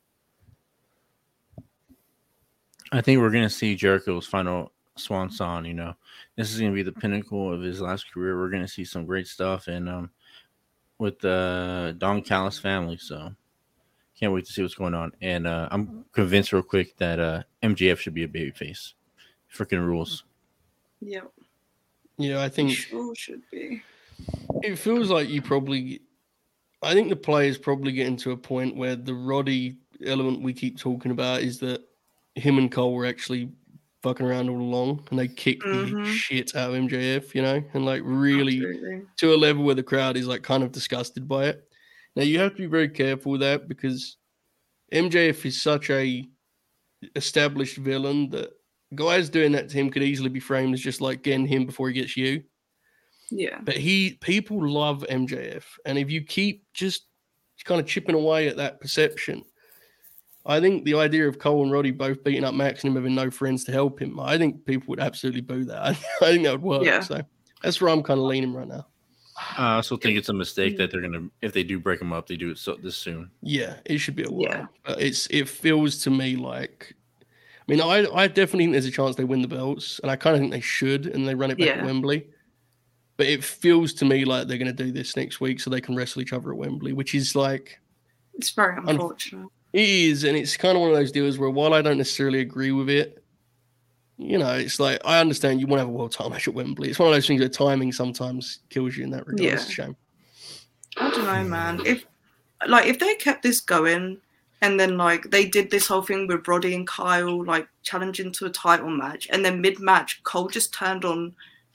[2.92, 5.64] I think we're gonna see Jericho's final swan song.
[5.64, 5.94] You know,
[6.36, 8.36] this is gonna be the pinnacle of his last career.
[8.38, 10.10] We're gonna see some great stuff, and um,
[10.98, 12.96] with the Don Callis family.
[12.96, 13.32] So,
[14.18, 15.12] can't wait to see what's going on.
[15.20, 18.94] And uh, I'm convinced, real quick, that uh, MJF should be a babyface.
[19.54, 20.24] Freaking rules.
[21.00, 21.22] Yeah,
[22.16, 23.82] Yeah, I think sure should be.
[24.62, 26.02] it feels like you probably.
[26.82, 30.52] I think the play is probably getting to a point where the Roddy element we
[30.52, 31.82] keep talking about is that
[32.34, 33.50] him and Cole were actually
[34.06, 36.06] fucking around all along, and they kicked the Mhm.
[36.06, 39.02] shit out of MJF, you know, and like really Absolutely.
[39.16, 41.68] to a level where the crowd is like kind of disgusted by it.
[42.14, 44.16] Now you have to be very careful with that because
[44.92, 46.24] MJF is such a
[47.16, 48.50] established villain that
[48.94, 51.88] guys doing that to him could easily be framed as just like getting him before
[51.88, 52.44] he gets you.
[53.32, 53.60] Yeah.
[53.60, 57.06] But he people love MJF, and if you keep just
[57.64, 59.42] kind of chipping away at that perception,
[60.46, 63.14] I think the idea of Cole and Roddy both beating up Max and him having
[63.14, 65.82] no friends to help him, I think people would absolutely boo that.
[65.82, 66.84] I, think that would work.
[66.84, 67.00] Yeah.
[67.00, 67.22] So
[67.62, 68.86] that's where I'm kind of leaning right now.
[69.58, 72.12] Uh, I also think it's a mistake that they're gonna, if they do break them
[72.12, 73.30] up, they do it so this soon.
[73.42, 74.42] Yeah, it should be a while.
[74.42, 74.66] Yeah.
[74.84, 76.94] But it's it feels to me like
[77.68, 80.16] I mean, I I definitely think there's a chance they win the belts, and I
[80.16, 82.28] kind of think they should, and they run it back at Wembley.
[83.16, 85.80] But it feels to me like they're going to do this next week, so they
[85.80, 87.80] can wrestle each other at Wembley, which is like
[88.34, 89.48] It's very unfortunate.
[89.76, 92.40] It is, and it's kind of one of those deals where while I don't necessarily
[92.40, 93.22] agree with it,
[94.16, 96.54] you know, it's like I understand you want to have a world title match at
[96.54, 96.88] Wembley.
[96.88, 99.52] It's one of those things that timing sometimes kills you in that regard.
[99.52, 99.72] It's a Yeah.
[99.72, 99.96] shame.
[100.96, 101.82] I don't know, man.
[101.84, 102.06] If
[102.66, 104.16] like if they kept this going
[104.62, 108.46] and then like they did this whole thing with Roddy and Kyle like challenging to
[108.46, 111.34] a title match and then mid match Cole just turned on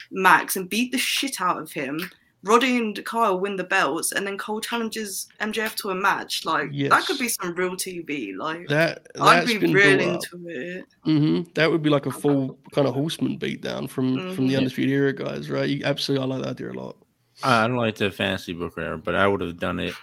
[0.09, 2.09] Max and beat the shit out of him.
[2.43, 6.43] Roddy and Kyle win the belts and then Cole challenges MJF to a match.
[6.43, 8.35] Like that could be some real TV.
[8.35, 10.85] Like That I'd be been real built into it.
[11.03, 14.57] hmm That would be like a full kind of horseman beatdown from from the Mhm.
[14.57, 15.69] Undisputed Era guys, right?
[15.69, 16.97] You, absolutely, I like that idea a lot.
[17.43, 19.93] I don't like the fantasy book writer, but I would have done it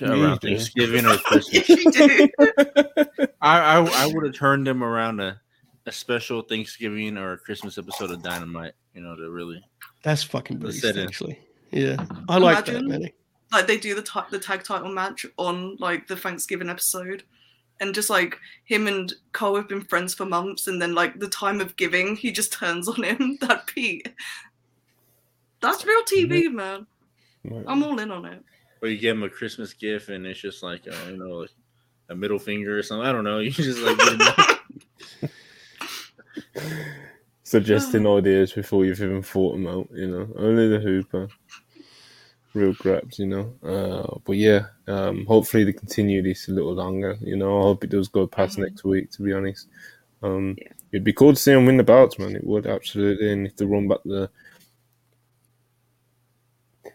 [0.00, 0.38] around either.
[0.40, 1.64] Thanksgiving or Christmas.
[1.68, 2.30] If.
[3.40, 5.40] I, I I would have turned them around a,
[5.86, 8.72] a special Thanksgiving or a Christmas episode of Dynamite.
[8.94, 9.62] You know, to really.
[10.02, 11.06] That's fucking The beast, set-in.
[11.06, 11.38] actually.
[11.72, 13.14] Yeah, I like Imagine- that, Manny.
[13.50, 17.22] like they do the ti the tag title match on like the Thanksgiving episode,
[17.80, 21.28] and just like him and Cole have been friends for months, and then like the
[21.28, 23.38] time of giving, he just turns on him.
[23.40, 24.08] That Pete,
[25.60, 26.86] that's real TV, man.
[27.66, 28.42] I'm all in on it.
[28.82, 31.50] Or you give him a Christmas gift and it's just like uh, you know like
[32.08, 33.06] a middle finger or something.
[33.06, 33.38] I don't know.
[33.40, 33.98] You just like
[37.44, 40.28] Suggesting ideas before you've even thought them out, you know.
[40.36, 41.28] Only the Hooper.
[42.54, 43.54] Real grabs, you know.
[43.62, 47.58] Uh, but yeah, um, hopefully they continue this a little longer, you know.
[47.58, 48.62] I hope it does go past Mhm.
[48.64, 49.68] next week, to be honest.
[50.22, 50.68] Um, Yeah.
[50.92, 52.36] It'd be cool to see them win the belts, man.
[52.36, 53.32] It would, absolutely.
[53.32, 54.28] And if they run back the.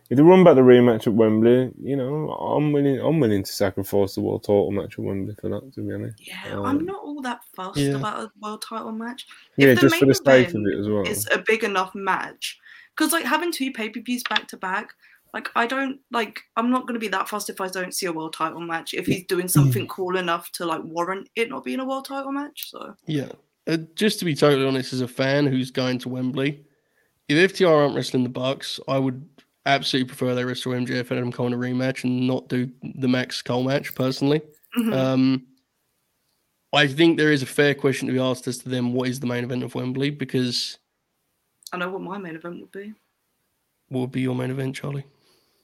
[0.10, 3.00] If they run back the rematch at Wembley, you know, I'm willing.
[3.00, 5.74] I'm willing to sacrifice the world title match at Wembley for that.
[5.74, 7.96] To be honest, Yeah, Um, I'm not all that fussed Yeah.
[7.96, 9.26] about a world title match.
[9.58, 11.04] yeah, just for the sake of it as well.
[11.06, 12.58] It's a big enough match
[12.96, 14.94] because like having two pay per views back to back.
[15.34, 16.40] Like I don't like.
[16.56, 18.94] I'm not gonna be that fussed if I don't see a world title match.
[18.94, 22.32] If he's doing something cool enough to like warrant it not being a world title
[22.32, 22.70] match.
[22.70, 23.30] So Yeah.
[23.68, 26.64] Uh, just to be totally honest, as a fan who's going to Wembley,
[27.28, 29.28] if FTR aren't wrestling the Bucks, I would
[29.66, 33.10] absolutely prefer they wrestle MJF and Adam Cole in a rematch and not do the
[33.10, 34.42] Max Cole match personally.
[34.78, 34.94] mhm.
[34.94, 35.48] Um,
[36.74, 39.20] I think there is a fair question to be asked as to them what is
[39.20, 40.78] the main event of Wembley because
[41.74, 42.94] I know what my main event would be.
[43.90, 45.06] what would be your main event, Charlie?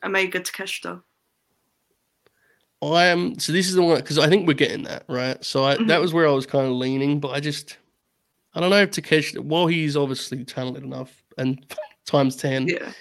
[0.03, 1.01] Omega Takeshita.
[2.81, 5.43] I am so this is the one because I think we're getting that right.
[5.43, 6.01] So I, that Mhm.
[6.01, 7.77] was where I was kind of leaning, but I just
[8.53, 11.65] I don't know if Takeshi, while he's obviously talented enough and
[12.05, 12.91] times ten, Yeah.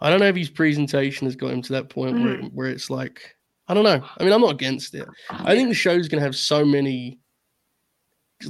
[0.00, 2.52] I don't know if his presentation has got him to that point where Mm.
[2.52, 3.36] where it's like
[3.68, 4.02] I don't know.
[4.16, 5.06] I mean, I'm not against it.
[5.30, 7.18] I think the show's gonna have so many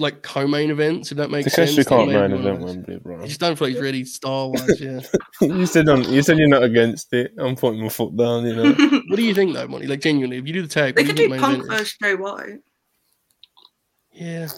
[0.01, 1.11] like co-main events.
[1.11, 1.89] If that makes Takeshi sense.
[1.89, 2.77] can't that may main be one of event those.
[2.77, 3.23] Wembley, bro.
[3.23, 4.81] I just don't feel like he's ready star wise.
[4.81, 5.01] Yeah.
[5.41, 7.33] you said on, you said you're not against it.
[7.39, 8.47] I'm putting my foot down.
[8.47, 8.73] You know.
[9.09, 9.87] what do you think though, Monty?
[9.87, 11.65] Like genuinely, if you do the tag, they could do you do think main Punk
[11.65, 12.59] event versus Jay White.
[14.13, 14.49] Yeah.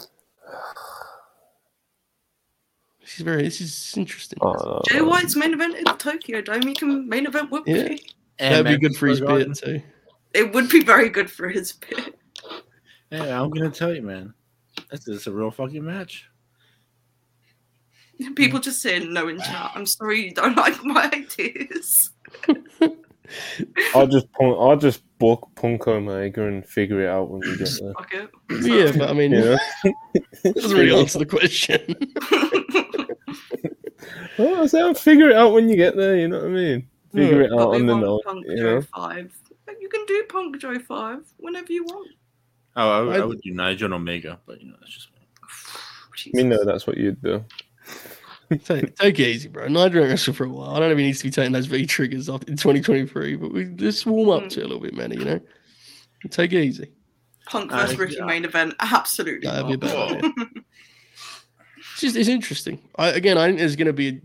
[3.00, 3.42] This is very.
[3.42, 4.38] This is interesting.
[4.42, 5.02] I don't Jay.
[5.02, 6.62] White's main event in Tokyo Dome.
[6.62, 7.74] He can main event Wembley.
[7.74, 7.96] Yeah.
[8.38, 9.82] And That'd be good for his Square bid too.
[10.32, 12.14] It would be very good for his bit.
[13.10, 14.32] Yeah, I'm gonna tell you, man.
[14.90, 16.26] That's it's a real fucking match.
[18.36, 19.72] People just saying no in chat.
[19.74, 22.12] I'm sorry you don't like my ideas.
[23.94, 27.68] I'll just punk, I'll just book Punk Omega and figure it out when we get
[27.80, 27.92] there.
[27.94, 28.30] Fuck it.
[28.62, 29.58] Yeah, but I mean, You know?
[30.44, 31.94] it doesn't really answer the question.
[34.38, 36.16] Oh, I said I'll figure it out when you get there.
[36.16, 36.88] You know what I mean?
[37.14, 38.22] Figure it out on the want note.
[38.24, 38.82] Punk You Joe know.
[38.96, 39.32] 5.
[39.80, 42.08] You can do Punk Joe 5 whenever you want.
[42.76, 45.08] Oh, I, would- I I- would do Nigel and Omega, but you know that's just
[45.12, 45.18] me.
[46.42, 47.44] Me know that's what you'd do.
[48.64, 49.68] take, take it easy, bro.
[49.68, 50.70] Nigel ain't wrestled for a while.
[50.70, 53.36] I don't know if he needs to be taking those V triggers off in 2023,
[53.36, 55.12] but we just warm up to it a little bit, man.
[55.12, 55.40] You know,
[56.30, 56.90] take it easy.
[57.46, 58.24] Punk Uh, versus Ricky yeah.
[58.26, 58.74] main event.
[58.80, 59.48] Absolutely.
[59.48, 60.32] That'd be a not.
[61.92, 62.78] It's just it's interesting.
[62.96, 64.20] I, again, I think there's going to be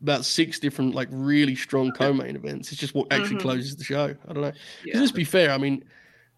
[0.00, 2.72] about six different like really strong co-main events.
[2.72, 3.40] It's just what actually Mhm.
[3.42, 4.14] closes the show.
[4.28, 4.52] I don't know.
[4.84, 4.98] Yeah.
[4.98, 5.50] Let's be fair.
[5.52, 5.84] I mean,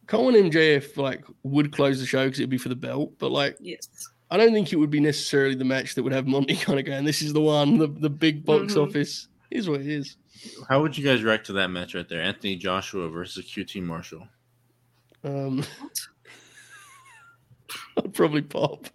[0.06, 3.31] Cole and MJF like would close the show because it'd be for the belt, but
[3.31, 3.89] like Yes.
[4.31, 6.85] I don't think it would be necessarily the match that would have Monty kind of
[6.85, 7.05] going.
[7.05, 7.78] This is the one.
[7.78, 8.89] The the big box Mhm.
[8.89, 10.16] office is what it is.
[10.68, 12.20] How would you guys react to that match right there?
[12.20, 14.26] Anthony Joshua versus QT Marshall.
[15.22, 15.64] Um,
[17.97, 18.86] I'd probably pop.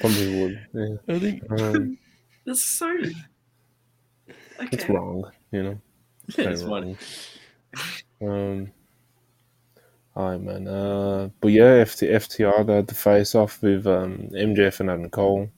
[0.00, 0.66] Probably would.
[0.74, 1.14] Yeah.
[1.14, 1.98] I think Um,
[2.44, 2.90] That's so.
[3.00, 4.68] Okay.
[4.72, 5.30] it's wrong.
[5.52, 5.80] You know.
[6.28, 6.96] Very it's funny.
[8.20, 8.58] wrong.
[8.60, 8.72] Um.
[10.18, 10.66] Alright, man.
[10.66, 15.08] Uh, but yeah, FT, FTR they had the face off with um, MJF and Adam
[15.10, 15.48] Cole,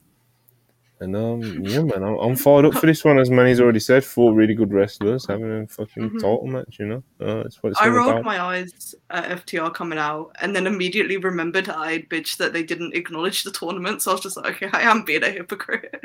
[1.00, 3.18] and um, yeah, man, I'm, I'm fired up for this one.
[3.18, 6.14] As Manny's already said, four really good wrestlers having a fucking Mhm.
[6.20, 6.76] title match.
[6.78, 8.24] You know, uh, that's what it's I rolled about.
[8.24, 12.62] my eyes at FTR coming out and then immediately remembered I had bitched that they
[12.62, 14.02] didn't acknowledge the tournament.
[14.02, 16.04] So I was just like, okay, I am being a hypocrite.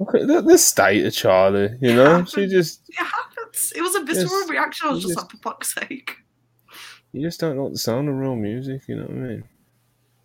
[0.00, 3.74] Okay, the, the state of Charlie, you know, she just It happens.
[3.76, 4.88] It was a visceral Yes, reaction.
[4.88, 6.16] I was just just- like, for fuck's sake.
[7.16, 8.82] You just don't like the sound of real music.
[8.88, 9.44] You know what I mean?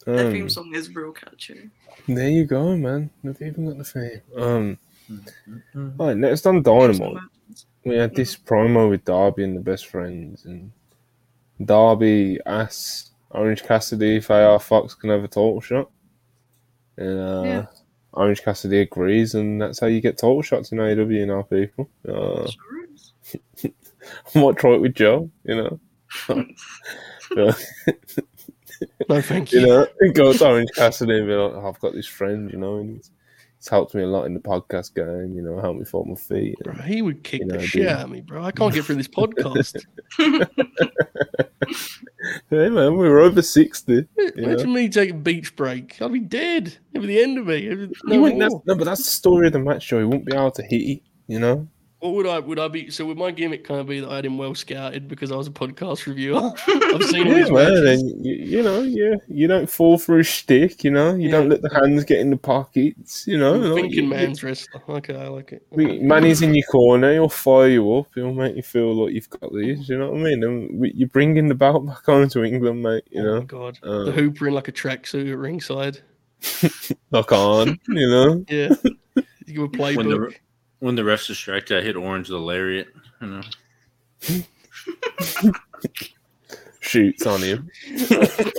[0.05, 1.69] Their Um, theme song is real catchy.
[2.07, 3.09] there you go, man.
[3.23, 4.22] They've even got the theme.
[4.38, 4.77] Um,
[5.76, 5.99] Mhm.
[5.99, 7.18] all right, next on Dynamite.
[7.85, 10.72] we had this promo with Darby and the best friends, and
[11.63, 15.89] Darby asks Orange Cassidy if AR Fox can have a title shot,
[16.97, 17.65] and uh, Yeah.
[18.13, 21.89] Orange Cassidy agrees, and that's how you get title shots in AEW now, people.
[22.07, 23.13] Uh, Sure is.
[24.35, 25.80] I might try it with Joe, you know.
[29.10, 29.60] No, thank you.
[29.62, 32.58] you know, go to Orange Cassidy and be like, oh, I've got this friend, you
[32.58, 33.12] know, and it's,
[33.60, 36.16] it's helped me a lot in the podcast game, you know, helped me find my
[36.16, 36.56] feet.
[36.64, 38.44] Bro, he would kick You know, the shit out of me, bro.
[38.44, 39.84] I can't get through this podcast.
[42.52, 44.06] Hey man, we were over sixty.
[44.36, 46.00] Imagine me taking a beach break.
[46.02, 46.68] I'd be dead.
[46.94, 47.66] It'd be the end of me.
[47.66, 48.64] It'd be- He No, wouldn't have, more.
[48.68, 50.00] no, but that's the story of the match, Joe.
[50.00, 51.68] He wouldn't be able to hit you, you know.
[52.02, 52.90] What would I would I be?
[52.90, 55.36] So would my gimmick kind of be that I had him well scouted because I
[55.36, 56.38] was a podcast reviewer?
[56.68, 60.18] I've seen all Yeah, his man, and you, you know, you you don't fall for
[60.18, 61.14] a stick, you know.
[61.14, 61.32] You Yeah.
[61.34, 63.53] don't let the hands get in the pockets, you know.
[63.53, 64.82] like, Thinking you- man's wrestler.
[64.90, 65.64] Okay, I like it.
[65.69, 67.14] we- Manny's in your corner.
[67.14, 68.07] He'll fire you up.
[68.15, 69.88] He'll make you feel like you've got these.
[69.88, 70.44] You know what I mean?
[70.44, 73.03] And you're bringing the belt back on to England, mate.
[73.11, 75.99] You oh my know, god, Uh, the Hooper in like a tracksuit at ringside.
[77.11, 77.80] Knock on.
[77.90, 78.73] You know, Yeah,
[79.45, 80.36] you give a When the playbook.
[80.82, 82.88] When the refs distract, I hit Orange the lariat.
[83.22, 83.41] You know,
[86.82, 87.70] shoots on him.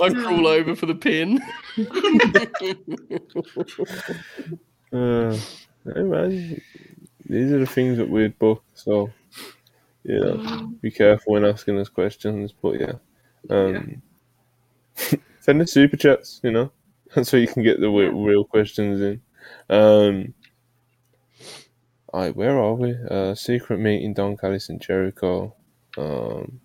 [0.01, 1.39] I crawl over for the pin.
[4.93, 5.35] Uh,
[5.91, 6.61] hey man,
[7.25, 8.63] these are the things that we'd book.
[8.75, 9.09] So,
[10.03, 12.51] you know, be careful when asking us questions.
[12.51, 12.93] But yeah,
[13.49, 14.03] um,
[15.39, 16.41] send us super chats.
[16.43, 16.71] You know,
[17.23, 19.21] so you can get the w- real questions in.
[19.75, 20.35] Um,
[22.13, 22.95] alright, where are we?
[23.09, 25.55] Uh, secret meeting, Don Callis and Jericho.
[25.97, 26.59] Um,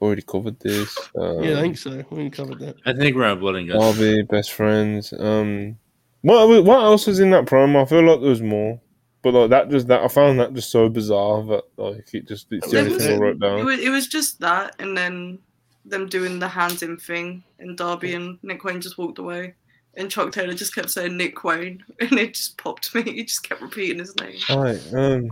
[0.00, 0.96] already covered this.
[1.16, 2.04] Um, yeah, I think so.
[2.10, 2.76] We covered that.
[2.84, 3.80] I think we're at Blood and Guts.
[3.80, 5.12] Darby, best friends.
[5.18, 5.78] Um,
[6.22, 7.82] what what else was in that promo?
[7.82, 8.80] I feel like there was more,
[9.22, 12.46] but like that just that I found that just so bizarre that like it just
[12.50, 13.64] it's the There only was- thing I wrote It down.
[13.64, 15.38] was, it was just that, and then
[15.84, 19.54] them doing the hands in thing, and Darby and Nick Wayne just walked away.
[19.96, 23.02] And Chuck Taylor just kept saying Nick Wayne, and it just popped me.
[23.02, 24.36] He just kept repeating his name.
[24.50, 25.30] Alright, um,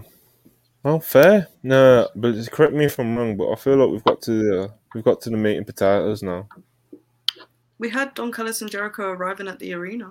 [0.85, 1.49] well, fair.
[1.63, 4.31] No, but just correct me if I'm wrong, but I feel like we've got to
[4.33, 6.49] the we've got to the meat and potatoes now.
[7.79, 10.11] We had Don Callis and Jericho arriving at the arena.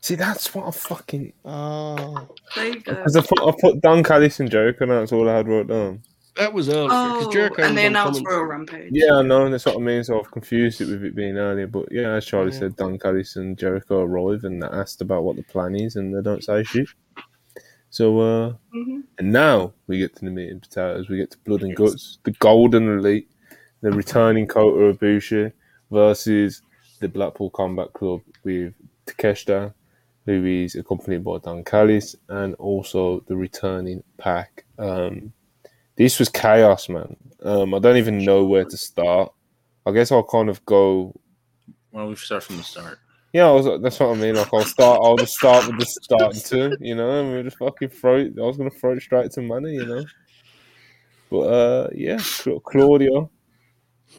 [0.00, 2.94] See, that's what I fucking Oh, There you go.
[2.94, 4.84] because I put I put Don Callis and Jericho.
[4.84, 6.02] and That's all I had wrote down.
[6.36, 8.36] That was earlier because Oh, Jericho and they announced commentary.
[8.36, 8.90] Royal Rampage.
[8.92, 9.44] Yeah, I know.
[9.44, 10.02] and That's what I mean.
[10.02, 11.68] So I've confused it with it being earlier.
[11.68, 12.58] But yeah, as Charlie Yeah.
[12.60, 16.12] said, Don Callis and Jericho arrive and they're asked about what the plan is, and
[16.16, 16.88] they don't say shit.
[17.90, 21.08] So uh, hmm and now we get to the meat and potatoes.
[21.08, 22.18] We get to blood and guts.
[22.24, 23.30] The Golden Elite,
[23.80, 25.52] the returning Kota Ibushi
[25.92, 26.62] versus
[27.00, 28.74] the Blackpool Combat Club with
[29.06, 29.72] Takeshita,
[30.26, 34.64] who is accompanied by Don Callis, and also the returning Pac.
[34.80, 35.32] Um,
[35.96, 37.16] this was chaos, man.
[37.42, 39.32] Um, I don't even know where to start.
[39.86, 41.14] I guess I'll kind of go.
[41.90, 42.98] Why don't we start from the start?
[43.32, 44.36] Yeah, I was, that's what I mean.
[44.36, 45.00] Like I'll start.
[45.02, 48.34] I'll just start with the starting two, you know, and we'll just fucking throw it.
[48.38, 50.04] I was gonna throw it straight to money, you know.
[51.30, 53.30] But uh, yeah, Cla- Claudio,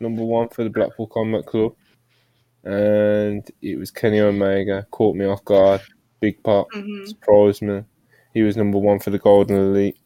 [0.01, 1.75] number one for the Blackpool Combat Club,
[2.63, 4.85] and it was Kenny Omega.
[4.91, 5.81] Caught me off guard.
[6.19, 7.83] Big part hmm surprised me.
[8.33, 9.97] He was number one for the Golden Elite.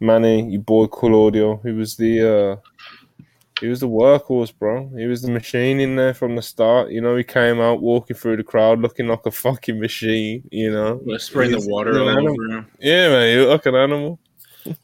[0.00, 3.24] Manny, your boy Claudio, he was the uh,
[3.60, 4.90] he was the workhorse, bro.
[4.96, 6.90] He was the machine in there from the start.
[6.90, 10.46] You know, he came out walking through the crowd looking like a fucking machine.
[10.50, 12.66] You know, Let's spraying the water all over him.
[12.78, 14.20] Yeah, man, you look like an animal.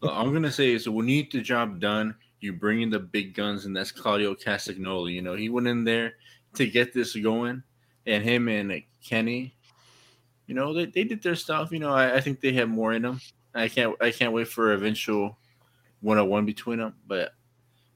[0.03, 0.91] I'm gonna say so.
[0.93, 4.35] When you get the job done, you bring in the big guns, and that's Claudio
[4.35, 5.13] Castagnoli.
[5.13, 6.15] You know, he went in there
[6.55, 7.63] to get this going,
[8.07, 9.55] and him and Kenny,
[10.47, 11.73] you know, they, they did their stuff.
[11.73, 13.21] You know, I, I think they had more in them.
[13.55, 15.39] I can't I can't wait for eventual
[16.01, 16.95] one on one between them.
[17.07, 17.33] But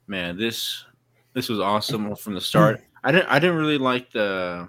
[0.07, 0.85] man, this
[1.33, 2.81] this was awesome from the start.
[3.05, 4.69] I didn't I didn't really like the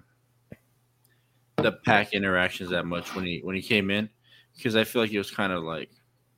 [1.58, 4.10] the Pac interactions that much when he when he came in
[4.56, 5.90] because I feel like it was kind of like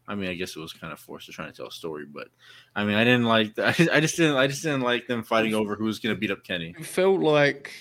[0.07, 2.05] I mean I guess it was kind of forced to try to tell a story,
[2.05, 2.29] but
[2.75, 5.07] I mean I didn't like the, I, just, I just didn't I just didn't like
[5.07, 6.73] them fighting over who was gonna beat up Kenny.
[6.77, 7.71] It felt like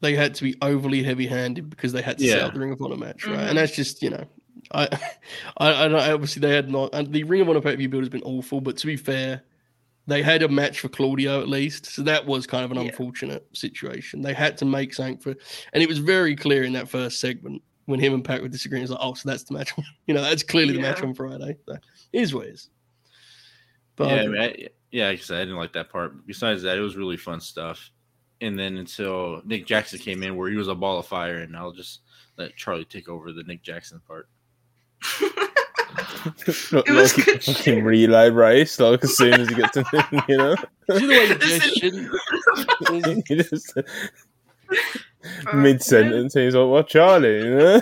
[0.00, 2.34] they had to be overly heavy-handed because they had to Yeah.
[2.34, 3.36] sell the Ring of Honor match, right?
[3.38, 3.48] Mhm.
[3.48, 4.28] And that's just you know,
[4.72, 4.88] I,
[5.58, 6.90] I, I obviously they had not.
[6.94, 9.42] And the Ring of Honor pay-per-view build has been awful, but to be fair,
[10.06, 12.90] they had a match for Claudio at least, so that was kind of an Yeah.
[12.90, 14.22] unfortunate situation.
[14.22, 15.34] They had to make something for,
[15.72, 18.82] and it was very clear in that first segment when him and Pat were disagreeing.
[18.82, 19.72] It's like, oh, so that's the match.
[20.06, 21.56] you know, that's clearly the match on Friday.
[21.66, 21.74] So,
[22.12, 22.70] it is what it is.
[23.96, 26.26] But yeah, I mean, I, yeah, like I said, I didn't like that part.
[26.26, 27.90] Besides that, it was really fun stuff.
[28.40, 31.56] And then until Nick Jackson came in, where he was a ball of fire, and
[31.56, 32.00] I'll just
[32.36, 34.28] let Charlie take over the Nick Jackson part.
[36.72, 37.84] Look It was like good fucking shit.
[37.84, 38.80] relay race.
[38.80, 40.54] Like as soon as you get to him, you know,
[40.90, 41.34] see the way he
[43.36, 43.74] Listen-
[45.44, 47.80] just mid sentence, he's like, "What, Charlie?" You know.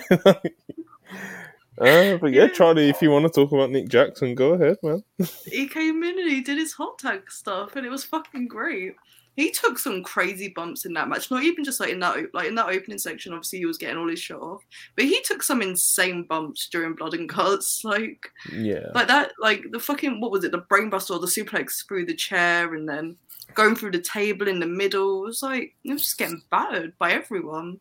[1.76, 2.48] Uh, but yeah, Yeah.
[2.48, 5.02] Charlie, if you want to talk about Nick Jackson, go ahead, man.
[5.46, 8.94] he came in and he did his hot tag stuff, and it was fucking great.
[9.36, 11.30] He took some crazy bumps in that match.
[11.30, 13.32] Not even just like in that like in that opening section.
[13.32, 14.62] Obviously, he was getting all his shit off,
[14.94, 17.82] but he took some insane bumps during Blood and Guts.
[17.84, 18.90] Like Yeah.
[18.94, 19.32] like that.
[19.40, 20.52] Like the fucking what was it?
[20.52, 23.16] The brainbuster or the suplex through the chair, and then
[23.54, 25.24] going through the table in the middle.
[25.24, 27.80] It was like it was just getting battered by everyone.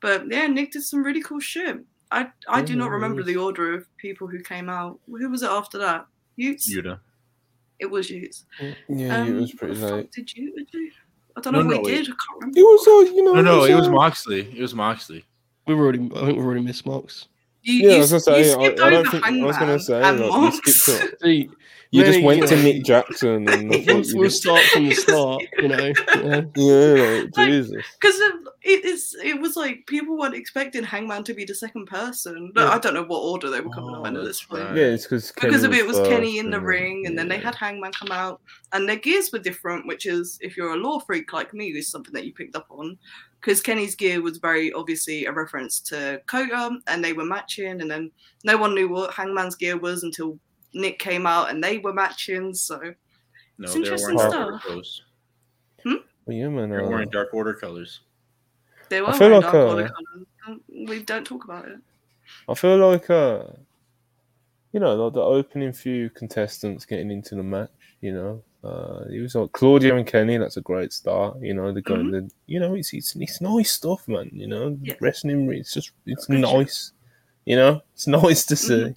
[0.00, 1.78] But yeah, Nick did some really cool shit.
[2.12, 5.00] I I do not remember the order of people who came out.
[5.08, 6.06] Who was it after that?
[6.36, 6.72] Utes.
[6.72, 7.00] Yuta.
[7.78, 8.44] It was Utes.
[8.60, 10.12] Mm, um, yeah, it Um, was pretty what the fuck late.
[10.12, 10.66] Did you?
[11.36, 12.06] I don't No, know what no, he it- did.
[12.06, 12.58] I can't remember.
[12.58, 13.32] It was all, you know.
[13.34, 14.40] No, no, it was all- uh, Moxley.
[14.56, 15.24] It was Moxley.
[15.66, 17.28] We've already, I think we've already missed Mox.
[17.62, 20.18] You, Yeah, I was gonna say, I- I don't think- I was gonna say, like,
[20.18, 21.10] you skipped up.
[21.22, 21.50] See,
[21.90, 25.42] You just went you to know, Nick Jackson and we'll, we'll start from the start,
[25.58, 25.76] you know.
[26.14, 26.42] Yeah.
[26.56, 27.84] yeah, like, Like, Jesus.
[28.00, 28.20] Because
[28.66, 32.50] it is, it was like people weren't expecting Hangman to be the second person.
[32.54, 32.70] But Yeah.
[32.74, 34.64] I don't know what order they were coming Oh, out in at this point.
[34.64, 34.76] right.
[34.76, 37.38] Yeah, it's because Because of it, it was Kenny in the ring, and then they
[37.38, 38.40] had Hangman come out,
[38.72, 39.86] and their gears were different.
[39.86, 42.66] Which is, if you're a law freak like me, is something that you picked up
[42.70, 42.98] on.
[43.40, 47.90] Because Kenny's gear was very obviously a reference to Kota, and they were matching, and
[47.90, 48.10] then
[48.44, 50.38] no one knew what Hangman's gear was until
[50.74, 52.52] Nick came out, and they were matching.
[52.54, 52.78] So
[53.58, 54.32] No, It's they were interesting wearing stuff.
[54.32, 55.02] dark order clothes.
[55.84, 56.70] Well, yeah, man.
[56.70, 58.00] They were uh, wearing dark order colors.
[58.88, 59.90] They were feel like, uh, order colours.
[60.46, 61.78] Don't- We don't talk about it.
[62.48, 63.42] I feel like, uh,
[64.72, 67.70] you know, like the opening few contestants getting into the match.
[68.00, 70.36] You know, uh, it was like Claudio and Kenny.
[70.36, 71.40] That's a great start.
[71.40, 72.10] You know, they're going.
[72.10, 74.30] The, you know, it's, it's it's nice stuff, man.
[74.32, 74.94] You know, Yeah.
[75.00, 75.50] wrestling.
[75.52, 76.92] It's just it's nice.
[77.44, 78.74] You know, it's nice to see.
[78.74, 78.96] Mhm.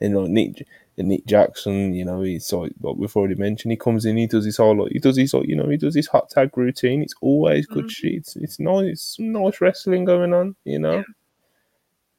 [0.00, 0.66] And like Nick.
[0.98, 3.70] And Nick Jackson, you know, he's like what we've already mentioned.
[3.70, 5.76] He comes in, he does his whole like, he does his like, you know, he
[5.76, 7.02] does his hot tag routine.
[7.02, 7.90] It's always good Mhm.
[7.90, 8.12] shit.
[8.14, 10.96] It's, it's nice, some nice wrestling going on, you know.
[10.96, 11.02] Yeah.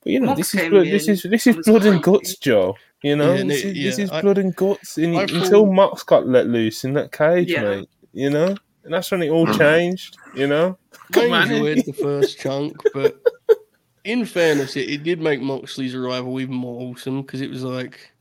[0.04, 2.38] But you know, this is blood, this in is this is was blood and guts,
[2.38, 2.78] Joe.
[3.04, 4.98] You know, Yeah, this, no, is, this yeah, is I- blood and guts.
[4.98, 7.64] And I until thought- Mox got let loose in that cage, Yeah.
[7.64, 7.90] mate.
[8.14, 10.18] You know, and that's when it all changed.
[10.36, 10.78] You know,
[11.12, 11.52] Come I on.
[11.52, 13.20] enjoyed the first chunk, but
[14.06, 18.12] in fairness, it, it did make Moxley's arrival even more awesome because it was like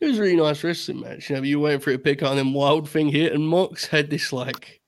[0.00, 1.28] it was a really nice wrestling match.
[1.30, 3.46] You know, you were waiting for a pick on and then Wild Thing hit, and
[3.46, 4.80] Mox had this like.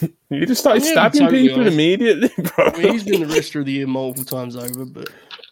[0.30, 1.74] you just started Yeah, stabbing totally people honest.
[1.74, 2.66] immediately, bro.
[2.66, 5.08] I mean, he's been the wrestler of the year multiple times over, but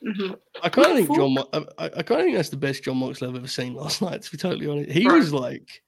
[0.07, 0.39] Mhm.
[0.63, 1.35] I kind of think John.
[1.35, 3.75] Mo- I, I I kind of think that's the best Jon Moxley I've ever seen
[3.75, 4.23] last night.
[4.23, 5.19] To be totally honest, he Right.
[5.19, 5.83] was like,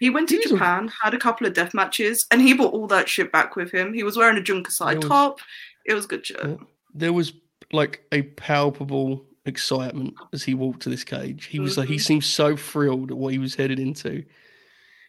[0.00, 2.52] He went to He was a- Japan, had a couple of death matches, and he
[2.54, 3.94] brought all that shit back with him.
[3.94, 5.38] He was wearing a Jun Kasai There was- top.
[5.86, 6.40] It was good shit.
[6.42, 6.56] Yeah.
[6.94, 7.32] there was
[7.72, 11.46] like a palpable excitement as he walked to this cage.
[11.46, 12.00] He was like, he Mhm.
[12.00, 14.24] seemed so thrilled at what he was headed into.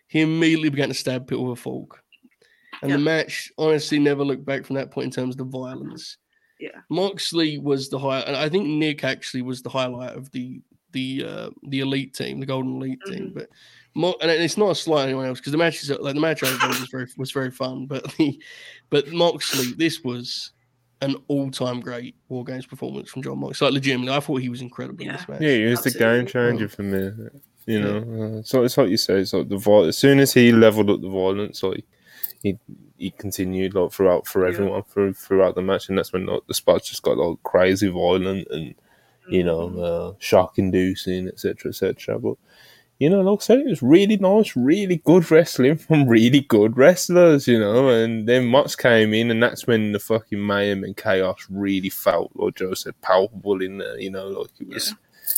[0.08, 2.02] He immediately began to stab people with a fork.
[2.82, 6.18] And the match honestly never looked back from that point in terms of the violence.
[6.60, 6.82] Yeah.
[6.90, 11.26] Moxley was the high, and I think Nick actually was the highlight of the the
[11.28, 13.30] uh, the elite team, the Golden Elite team.
[13.32, 13.34] Mhm.
[13.34, 13.50] But
[13.98, 16.44] Mo- and it's not a slight on anyone else because the matches like the match
[16.44, 17.86] overall was very was very fun.
[17.86, 18.42] But the
[18.90, 20.52] but Moxley, this was
[21.02, 23.66] an all time great War Games performance from Jon Moxley.
[23.68, 25.18] Like legitimately, I thought he was incredible in Yeah.
[25.18, 25.42] this match.
[25.42, 27.12] Yeah, he was the game changer for me.
[27.68, 29.16] You know, uh, so it's like you say.
[29.22, 31.84] It's like the viol- as soon as he leveled up the violence, like
[32.44, 32.58] he
[32.98, 34.54] he continued like throughout for Yeah.
[34.54, 37.88] everyone through throughout the match, and that's when like, the spots just got like crazy
[37.88, 38.76] violent and
[39.28, 39.84] you know Mhm.
[39.84, 42.20] uh, shock inducing, etc., etc.
[42.20, 42.36] But
[43.00, 46.78] you know, like I said, it was really nice, really good wrestling from really good
[46.78, 47.90] wrestlers, you know.
[47.90, 52.32] And then Mox came in, and that's when the fucking mayhem and chaos really felt,
[52.36, 54.00] like Joe said, palpable in there.
[54.00, 54.96] You know, like it was,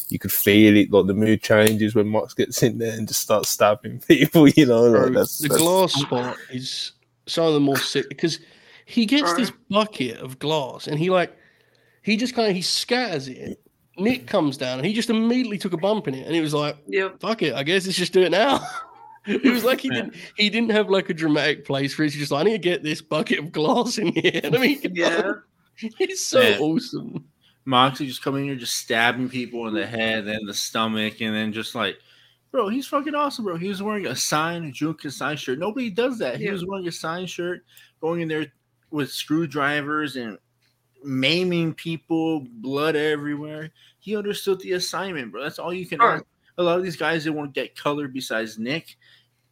[0.09, 3.21] you could feel it, like the mood changes when Mox gets in there and just
[3.21, 4.47] starts stabbing people.
[4.49, 6.91] You know, like that's, the that's glass spot is
[7.25, 8.39] some of the more sick because
[8.85, 9.37] he gets Bro.
[9.37, 11.35] this bucket of glass and he like
[12.03, 13.59] he just kind of he scatters it.
[13.97, 16.53] Nick comes down and he just immediately took a bump in it and he was
[16.53, 17.19] like, Yep.
[17.19, 18.59] "Fuck it, I guess let's just do it now."
[19.25, 22.11] it was like he didn't he didn't have like a dramatic place for it.
[22.11, 24.59] He's just like, "I need to get this bucket of glass in here." And I
[24.59, 25.33] mean, Yeah.
[25.99, 26.57] it's so Yeah.
[26.59, 27.25] awesome.
[27.65, 31.51] Moxley just coming here, just stabbing people in the head and the stomach, and then
[31.51, 31.97] just like,
[32.51, 33.57] bro, he's fucking awesome, bro.
[33.57, 35.59] He was wearing a signed Jun Kasai shirt.
[35.59, 36.37] Nobody does that.
[36.37, 36.53] He Yeah.
[36.53, 37.65] was wearing a signed shirt,
[37.99, 38.45] going in there
[38.89, 40.37] with screwdrivers and
[41.03, 43.71] maiming people, blood everywhere.
[43.99, 45.43] He understood the assignment, bro.
[45.43, 45.99] That's all you can.
[45.99, 46.21] Right.
[46.57, 48.97] A lot of these guys they won't get color besides Nick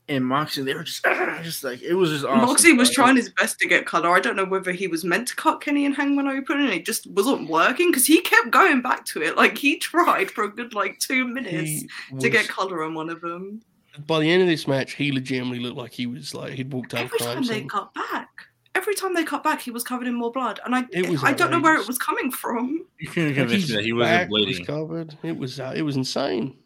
[0.07, 0.63] and Moxie.
[0.63, 1.03] They were just,
[1.43, 2.41] just like it was just awesome.
[2.41, 3.05] Moxley was bro.
[3.05, 4.09] trying his best to get color.
[4.09, 6.85] I don't know whether he was meant to cut Kenny and Hangman open and it
[6.85, 9.35] just wasn't working because he kept going back to it.
[9.37, 13.09] Like he tried for a good like two minutes He to get color on one
[13.09, 13.61] of them.
[14.07, 16.93] by the end of this match, he legitimately looked like he was like he'd walked
[16.95, 17.69] out of Every time they scene.
[17.69, 18.29] cut back,
[18.75, 21.23] every time they cut back, he was covered in more blood, and I It was
[21.23, 22.85] I don't know where it was coming from.
[22.99, 25.17] You couldn't convince me that he wasn't back was covered.
[25.23, 26.57] It was uh, it was insane.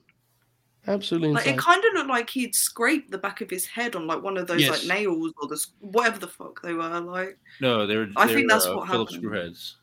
[0.87, 1.55] Absolutely Like insane.
[1.55, 4.37] it kind of looked like he'd scraped the back of his head on like one
[4.37, 4.87] of those Yes.
[4.87, 6.99] like nails or the s- whatever the fuck they were.
[7.01, 8.07] Like No, they were.
[8.15, 9.31] I they think were, that's uh, what Phillips happened.
[9.31, 9.73] screwheads.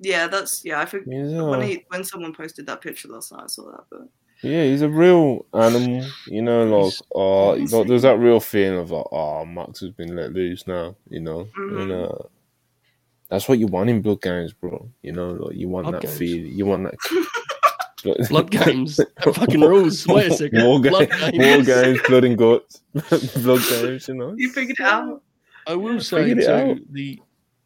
[0.00, 0.80] yeah, that's yeah.
[0.80, 1.42] I think Yeah.
[1.42, 3.84] when he when someone posted that picture last night, I saw that.
[3.90, 4.00] But
[4.42, 7.78] Yeah, he's a real animal, you know, like He's oh, insane.
[7.80, 11.20] like, there's that real feeling of like, oh, Max has been let loose now, you
[11.20, 12.10] know, and Mhm.
[12.10, 12.24] uh,
[13.28, 14.88] that's what you want in blood games, bro.
[15.02, 16.16] You know, like you want Blood that games.
[16.18, 16.96] feel, you want that
[18.30, 18.96] Blood games.
[18.96, 20.06] That fucking rules.
[20.08, 20.64] Wait a second.
[20.64, 21.66] War, ga- Blood war games.
[21.66, 22.80] games, blood and guts,
[23.36, 24.34] blood games, you know.
[24.38, 25.22] you figured it out.
[25.66, 26.76] I will say figured it out.
[26.78, 27.20] too, the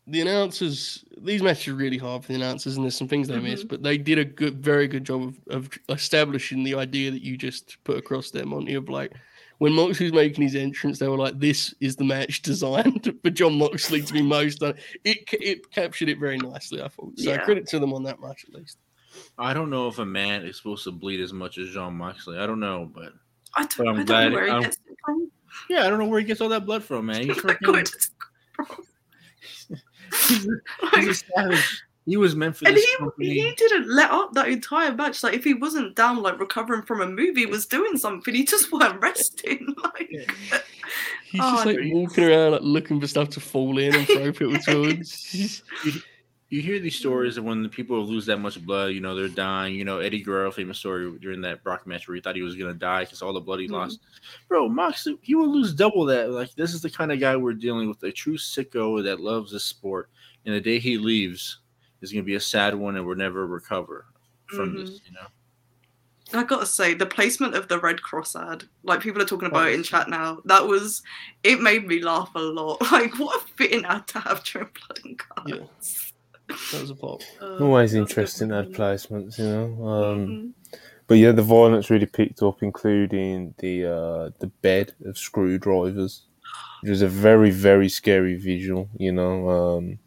[0.07, 3.39] the announcers these matches are really hard for the announcers and there's some things they
[3.39, 3.69] miss, Mhm.
[3.69, 7.37] but they did a good very good job of, of establishing the idea that you
[7.39, 9.13] just put across there, Monty, of like
[9.59, 13.31] when Moxley was making his entrance, they were like, "This is the match designed for
[13.31, 14.75] Jon Moxley to be most done."
[15.05, 17.19] It it captured it very nicely, I thought.
[17.19, 17.39] So Yeah.
[17.45, 18.79] credit to them on that much at least.
[19.39, 22.37] I don't know if a man is supposed to bleed as much as Jon Moxley.
[22.39, 23.13] I don't know, but
[23.55, 25.31] I don't, I'm I don't glad- know where he gets it from.
[25.71, 27.23] yeah, I don't know where he gets all that blood from, man.
[27.23, 27.91] He's, freaking, got it
[30.29, 31.83] he's, a, he's a savage.
[32.07, 33.31] He was meant for and this he, company.
[33.31, 35.23] he didn't let up that entire match.
[35.23, 38.35] Like if he wasn't down, like recovering from a movie, he was doing something.
[38.35, 39.75] He just weren't resting.
[39.83, 40.09] Like
[41.25, 44.33] He's Oh, just like walking around like looking for stuff to fall in and throw
[44.33, 45.63] people towards.
[46.51, 49.29] You hear these stories of when the people lose that much blood, you know, they're
[49.29, 49.75] dying.
[49.75, 52.55] You know, Eddie Guerrero, famous story during that Brock match where he thought he was
[52.55, 53.73] gonna die because all the blood he Mhm.
[53.73, 54.01] lost.
[54.49, 56.31] Bro, Mox, he will lose double that.
[56.31, 59.53] Like this is the kind of guy we're dealing with, a true sicko that loves
[59.53, 60.11] this sport.
[60.45, 61.59] And the day he leaves
[62.03, 64.07] is gonna be a sad one, and we'll never recover
[64.47, 65.01] from this.
[65.07, 69.27] You know, I gotta say, the placement of the Red Cross ad, like people are
[69.27, 71.03] talking about it in chat now, that was
[71.43, 72.81] it made me laugh a lot.
[72.93, 75.67] Like what a fitting ad to have during Blood and Yeah.
[76.55, 76.71] Guts.
[76.73, 77.21] that was a pop.
[77.41, 79.87] Uh, Always that was a good interesting ad placements, you know.
[79.89, 80.51] Um, Mhm.
[81.07, 86.23] But yeah, the violence really picked up, including the uh, the bed of screwdrivers.
[86.83, 89.49] It was a very, very scary visual, you know.
[89.51, 89.99] Um,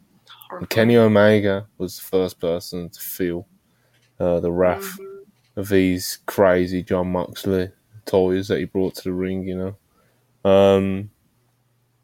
[0.50, 0.68] Horrifying.
[0.70, 3.48] Kenny Omega was the first person to feel
[4.20, 5.26] uh, the wrath Mhm.
[5.58, 7.70] of these crazy Jon Moxley
[8.06, 9.56] toys that he brought to the ring, you
[10.44, 10.50] know.
[10.50, 11.12] Um,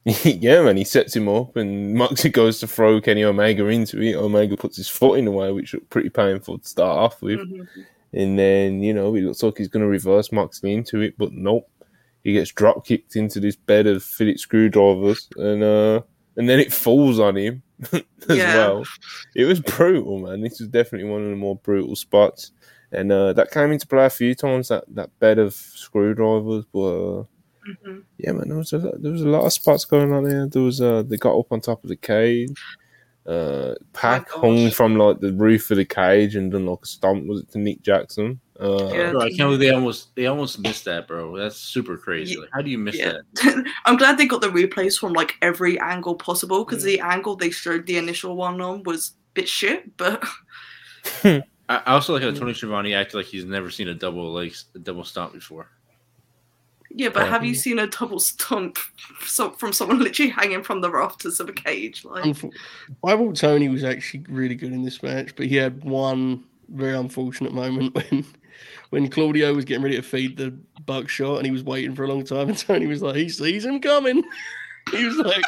[0.25, 4.15] yeah, man, he sets him up, and Moxley goes to throw Kenny Omega into it.
[4.15, 7.39] Omega puts his foot in the way, which looked pretty painful to start off with.
[7.39, 7.67] Mhm.
[8.15, 11.31] And then, you know, it looks like he's going to reverse Moxley into it, but
[11.31, 11.67] nope.
[12.23, 16.01] He gets drop kicked into this bed of Phillips screwdrivers, and uh,
[16.37, 18.55] and then it falls on him as Yeah.
[18.55, 18.83] well.
[19.35, 20.39] It was brutal, man.
[20.41, 22.51] This was definitely one of the more brutal spots,
[22.93, 24.69] and uh, that came into play a few times.
[24.69, 26.79] That, that bed of screwdrivers, but
[27.19, 27.23] uh,
[27.67, 28.03] Mhm.
[28.17, 30.47] yeah, man, there was a lot, there was a lot of spots going on there.
[30.47, 32.51] There was uh, they got up on top of the cage.
[33.25, 34.41] Uh, Pac gosh.
[34.41, 37.25] hung from like the roof of the cage and done like a stomp.
[37.25, 38.37] Was it to Nick Jackson?
[38.59, 39.11] Uh, Yeah.
[39.11, 41.37] Bro, I can't believe they almost they almost missed that, bro.
[41.37, 42.35] That's super crazy.
[42.37, 43.19] Like, how do you miss Yeah.
[43.35, 43.65] that?
[43.85, 47.49] I'm glad they got the replays from like every angle possible because the angle they
[47.49, 50.21] showed the initial one on was a bit shit, but
[51.23, 54.53] I I also like how Tony Schiavone acted like he's never seen a double like
[54.75, 55.69] a double stomp before.
[56.93, 57.09] Yeah.
[57.09, 57.29] But Yeah.
[57.29, 61.49] have you um, seen a double stomp from someone literally hanging from the rafters of
[61.49, 62.05] a cage?
[62.05, 62.25] Like,
[63.03, 66.95] I thought Tony was actually really good in this match, but he had one very
[66.95, 68.25] unfortunate moment when
[68.91, 70.51] when Claudio was getting ready to feed the
[70.85, 73.65] buckshot and he was waiting for a long time, and Tony was like, he sees
[73.65, 74.23] him coming.
[74.91, 75.43] he was like,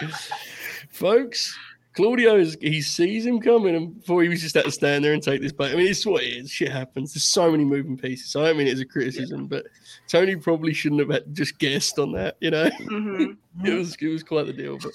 [0.90, 1.58] folks.
[1.96, 5.14] Claudio is he sees him coming, and before he was just had to stand there
[5.14, 5.72] and take this bait.
[5.72, 6.52] I mean, it's what it is.
[6.52, 7.14] Shit happens.
[7.14, 8.36] There's so many moving pieces.
[8.36, 9.66] I don't mean it as a criticism, but
[10.08, 12.36] Tony probably shouldn't have had just guessed on that.
[12.42, 13.38] You know, mhm.
[13.64, 14.92] it was it was quite the deal, but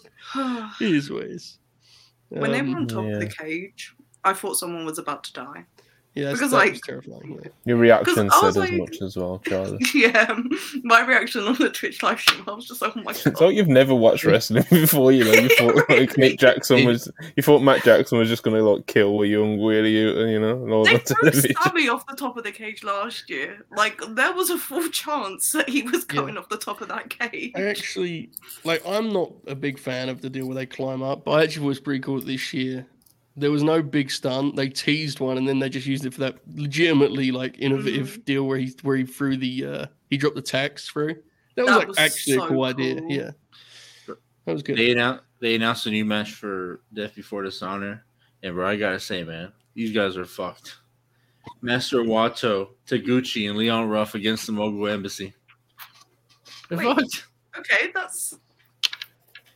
[0.80, 1.58] it is what it is.
[2.28, 5.32] when they were Um, on top of the cage, I thought someone was about to
[5.32, 5.64] die.
[6.14, 7.38] Yeah, Because, like- terrifying.
[7.42, 7.50] Yeah.
[7.66, 9.78] Your reaction said was as much as well, Charlie.
[9.94, 10.36] yeah,
[10.82, 13.40] my reaction on the Twitch live stream, I was just like, oh my It's god.
[13.40, 15.32] like you've never watched wrestling before, you know.
[15.32, 19.22] You thought like Nick Jackson was, you thought Matt Jackson was just gonna like kill
[19.22, 21.54] a young Willie, you know, and all They on threw television.
[21.62, 23.64] Sammy off the top of the cage last year.
[23.76, 26.22] Like there was a full chance that he was Yeah.
[26.22, 27.52] off the top of that cage.
[27.54, 28.30] I actually
[28.64, 28.82] like.
[28.84, 31.66] I'm not a big fan of the deal where they climb up, but I actually
[31.66, 32.84] was pretty cool this year.
[33.36, 34.56] There was no big stunt.
[34.56, 38.20] They teased one, and then they just used it for that legitimately like innovative Mm-hmm.
[38.22, 41.16] deal where he where he threw the uh he dropped the tacks through.
[41.56, 43.00] That was That like was actually so a cool, idea.
[43.08, 43.30] Yeah,
[44.06, 44.76] that was good.
[44.76, 48.04] They announced they announced a new match for Death Before Dishonor,
[48.42, 50.76] and bro, I gotta say, man, these guys are fucked.
[51.62, 55.32] Master Wato, Taguchi, and Leon Ruff against the Mogul Embassy.
[56.68, 56.84] They're Wait.
[56.84, 57.26] fucked.
[57.58, 58.34] Okay, that's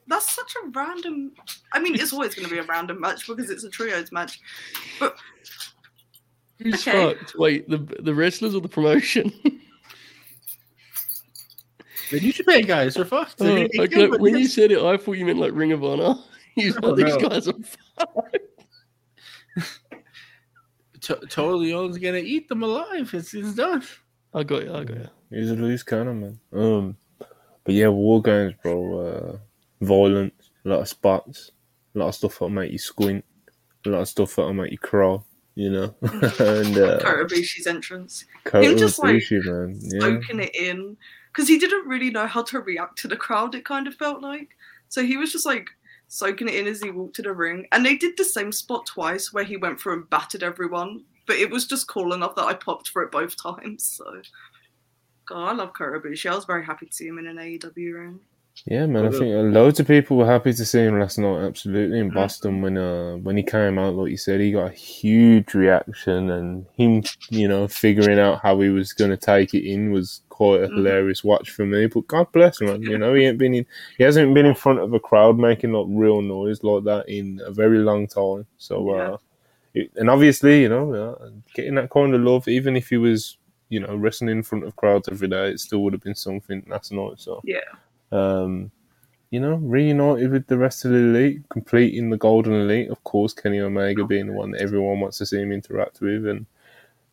[0.07, 1.33] that's such a random.
[1.73, 4.41] I mean, it's always going to be a random match because it's a trios match.
[5.01, 5.17] But
[6.59, 7.15] Who's okay.
[7.15, 7.35] fucked?
[7.37, 9.33] Wait, the the wrestlers or the promotion?
[12.11, 13.37] The New Japan guys are fucked.
[13.41, 15.83] Oh, okay, killed by when you said it, I thought you meant like Ring of
[15.85, 16.15] Honor.
[16.57, 17.29] You Oh, these no.
[17.29, 17.55] guys are
[17.99, 18.39] fucked.
[21.01, 23.13] To- Totally Leon's gonna eat them alive.
[23.13, 23.83] It's, it's done.
[24.33, 24.73] I got you.
[24.73, 25.09] I got you.
[25.31, 26.41] He's a loose cannon, man.
[26.53, 26.97] Um,
[27.65, 29.01] but yeah, war games, bro.
[29.01, 29.39] Uh,
[29.85, 31.51] violence, a lot of spots,
[31.95, 33.25] a lot of stuff that'll make you squint,
[33.87, 35.19] a lot of stuff that'll make you cry.
[35.57, 39.79] You know, and uh, Kota Ibushi's entrance, Kota just, like, Ibushi, man.
[39.81, 40.97] Yeah, soaking it in,
[41.29, 43.55] because he didn't really know how to react to the crowd.
[43.55, 44.49] It kind of felt like
[44.89, 45.71] so he was just like
[46.07, 48.87] soaking it in as he walked to the ring, and they did the same spot
[48.87, 51.05] twice where he went through and battered everyone.
[51.27, 53.85] But it was just cool enough that I popped for it both times.
[53.85, 54.23] So,
[55.27, 56.31] God, I love Karabushi.
[56.31, 58.21] I was very happy to see him in an AEW ring.
[58.67, 59.07] Yeah, man.
[59.07, 61.45] I think loads of people were happy to see him last night.
[61.45, 62.15] Absolutely in Mhm.
[62.15, 66.31] Boston when uh when he came out, like you said, he got a huge reaction,
[66.31, 70.23] and him, you know, figuring out how he was going to take it in was
[70.31, 70.77] quite a Mhm.
[70.77, 71.87] hilarious watch for me.
[71.87, 72.83] But God bless him, man.
[72.83, 73.67] You know, he ain't been in,
[73.99, 77.41] he hasn't been in front of a crowd making like real noise like that in
[77.45, 78.47] a very long time.
[78.59, 79.17] So, uh,
[79.75, 83.37] it, and obviously, you know, uh, getting that kind of love, even if he was,
[83.69, 86.65] you know, wrestling in front of crowds every day, it still would have been something
[86.69, 87.15] last night.
[87.19, 87.61] So, Yeah.
[88.15, 88.71] Um,
[89.31, 92.89] you know, reunited with the rest of the elite, completing the golden elite.
[92.91, 96.27] Of course, Kenny Omega being the one that everyone wants to see him interact with,
[96.27, 96.47] and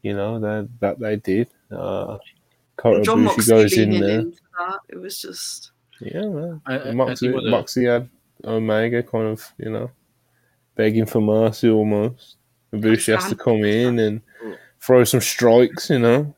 [0.03, 1.49] you know that that they did.
[1.71, 2.17] Uh,
[2.77, 4.19] Kota John Ibushi Moxley goes in there.
[4.19, 4.79] into that.
[4.89, 6.61] It was just Yeah, man.
[6.65, 8.09] I, I, I Moxley, think what the- Moxley had
[8.43, 9.91] Omega kind of, you know,
[10.75, 12.37] begging for mercy almost.
[12.73, 14.21] Ibushi has to come in and
[14.79, 16.33] throw some strikes, you know.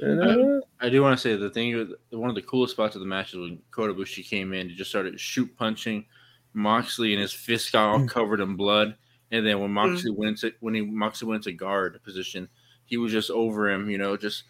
[0.00, 3.00] And, uh, I do want to say the thing, one of the coolest spots of
[3.00, 6.04] the match is when Kota Ibushi came in and just started shoot punching
[6.52, 8.96] Moxley, and his fist got all covered in blood.
[9.30, 12.48] And then when Moxley went to when he Moxley went into guard position,
[12.86, 14.44] he was just over him, you know, just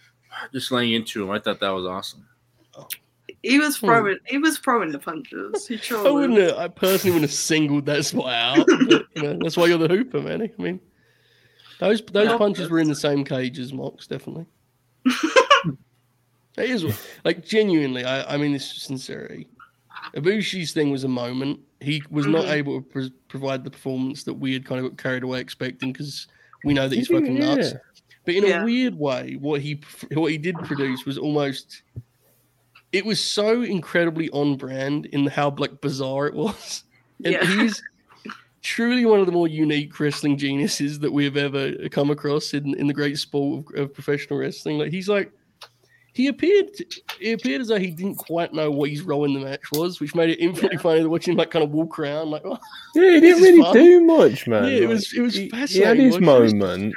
[0.53, 1.31] just laying into him.
[1.31, 2.27] I thought that was awesome.
[3.43, 3.87] He was Hmm.
[3.87, 4.19] throwing.
[4.27, 5.67] He was throwing the punches.
[5.67, 6.39] He sure I wouldn't.
[6.39, 8.67] Have, I personally wouldn't have singled that spot out.
[8.67, 10.43] But, you know, that's why you're the hooper, man.
[10.43, 10.81] I mean,
[11.79, 12.37] those those Yeah.
[12.39, 14.47] punches were in the same cage as Mox, definitely.
[16.57, 16.85] it is
[17.25, 18.05] like genuinely.
[18.05, 19.49] I, I mean this is sincerity.
[20.15, 21.61] Ibushi's thing was a moment.
[21.81, 22.53] He was not Mhm.
[22.53, 25.93] able to pr- provide the performance that we had kind of got carried away expecting
[25.93, 26.29] because
[26.65, 27.19] we know that he's Yeah.
[27.19, 27.73] fucking nuts.
[28.25, 28.63] But in Yeah.
[28.63, 29.81] a weird way, what he
[30.13, 31.83] what he did produce was almost
[32.93, 36.85] it was so incredibly on brand in how like bizarre it was.
[37.25, 37.45] And Yeah.
[37.63, 37.83] he's
[38.65, 42.75] truly one of the more unique wrestling geniuses that we have ever come across in,
[42.79, 44.79] in the great sport of, of professional wrestling.
[44.79, 45.31] Like he's like
[46.15, 46.71] he appeared
[47.21, 50.01] he appeared as though he didn't quite know what his role in the match was,
[50.01, 52.59] which made it infinitely funny to watch him like kind of walk around like oh,
[52.95, 53.75] Yeah, he didn't really fun.
[53.75, 54.65] do much, man.
[54.65, 56.95] Yeah, it was- it was he, he had his moment.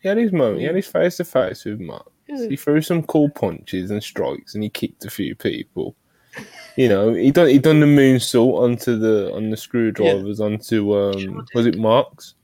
[0.00, 0.60] He had his moment.
[0.60, 2.10] He had his face to face with Mark.
[2.28, 2.48] yeah.
[2.48, 5.94] He threw some cool punches and strikes, and he kicked a few people.
[6.76, 11.18] You know, he done he done the moonsault onto the on the screwdrivers onto um
[11.18, 12.34] Sure was it Mox?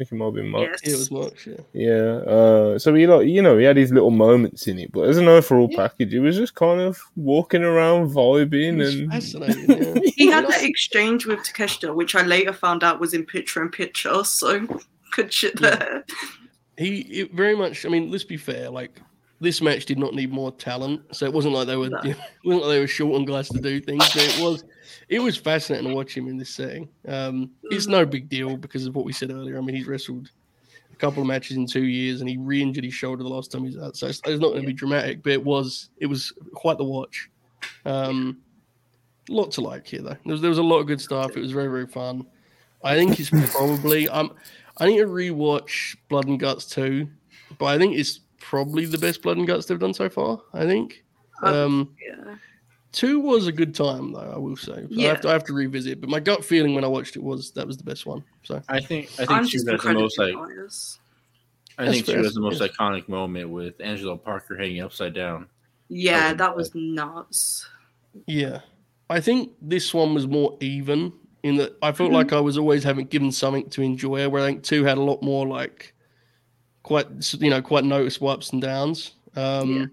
[0.00, 0.80] I think it might have been Mox.
[0.84, 0.92] Yes.
[0.92, 1.56] it was much, yeah.
[1.72, 2.32] Yeah.
[2.32, 5.16] Uh, so he like you know he had his little moments in it, but as
[5.18, 5.88] an overall Yeah.
[5.88, 10.00] package, he was just kind of walking around vibing and fascinating, yeah.
[10.16, 13.70] He had that exchange with Takeshita, which I later found out was in picture in
[13.70, 14.22] picture.
[14.24, 14.66] So
[15.12, 15.76] good shit Yeah.
[15.76, 16.04] there.
[16.76, 17.84] he it very much.
[17.84, 18.70] I mean, let's be fair.
[18.70, 19.00] Like
[19.40, 21.88] this match did not need more talent, so it wasn't like they were.
[21.88, 21.98] No.
[22.04, 24.04] it wasn't like they were short on guys to do things.
[24.16, 24.64] It was,
[25.08, 26.88] it was fascinating to watch him in this setting.
[27.06, 29.58] Um, it's no big deal because of what we said earlier.
[29.58, 30.30] I mean, he's wrestled
[30.92, 33.62] a couple of matches in two years, and he re-injured his shoulder the last time
[33.62, 33.96] he was out.
[33.96, 35.90] So it's, it's not going to be dramatic, but it was.
[35.98, 37.30] It was quite the watch.
[37.84, 38.38] Um,
[39.28, 40.16] lot to like here though.
[40.24, 41.36] There was, there was a lot of good stuff.
[41.36, 42.26] It was very very fun.
[42.82, 44.34] I think it's probably um
[44.78, 47.08] I need to rewatch Blood and Guts 2,
[47.58, 50.40] but I think it's probably the best Blood and Guts they've done so far.
[50.54, 51.04] I think.
[51.42, 52.36] Um, Yeah.
[52.92, 54.32] two was a good time though.
[54.34, 54.86] I will say.
[54.90, 57.16] So I have to I have to revisit, but my gut feeling when I watched
[57.16, 58.24] it was that was the best one.
[58.42, 60.98] So I think I I'm think two just has the most like incredibly biased.
[61.76, 62.70] I That's think two fair, has the most yes.
[62.70, 65.46] iconic moment with Angelo Parker hanging upside down.
[65.88, 66.36] Yeah, Okay.
[66.38, 67.68] that was nuts.
[68.26, 68.60] yeah,
[69.10, 71.12] I think this one was more even
[71.44, 72.14] in that I felt Mhm.
[72.14, 74.28] like I was always having given something to enjoy.
[74.28, 75.94] Where I think two had a lot more like
[76.88, 77.06] quite
[77.40, 79.12] you know quite noticeable ups and downs.
[79.36, 79.86] Um, Yeah.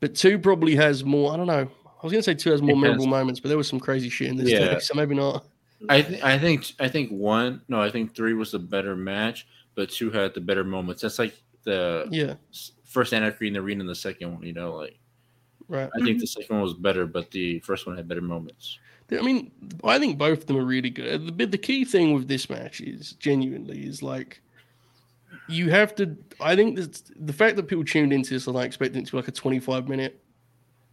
[0.00, 1.32] But two probably has more.
[1.32, 1.68] I don't know.
[1.86, 3.80] I was gonna say two has more It has- memorable moments, but there was some
[3.80, 4.74] crazy shit in this Yeah.
[4.74, 5.46] too, so maybe not.
[5.88, 9.46] I th- I think I think one no I think three was the better match,
[9.74, 11.02] but two had the better moments.
[11.02, 11.34] That's like
[11.64, 14.42] the Yeah, s- first Anarchy in the arena and the second one.
[14.42, 14.98] You know, like
[15.68, 15.90] right.
[15.94, 18.78] I think the second one was better, but the first one had better moments.
[19.10, 19.50] I mean,
[19.84, 21.36] I think both of them are really good.
[21.38, 24.40] The, the key thing with this match is genuinely is like
[25.48, 26.16] you have to.
[26.40, 29.12] I think that the fact that people tuned into this and I expect it to
[29.12, 30.20] be like a 25 minute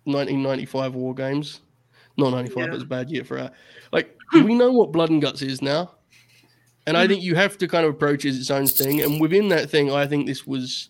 [0.05, 1.61] 1995 War Games.
[2.17, 2.65] Not 95, Yeah.
[2.65, 3.53] that was a bad year for that.
[3.91, 5.91] Like, do we know what Blood and Guts is now.
[6.87, 9.01] And I think you have to kind of approach it as its own thing.
[9.01, 10.89] And within that thing, I think this was,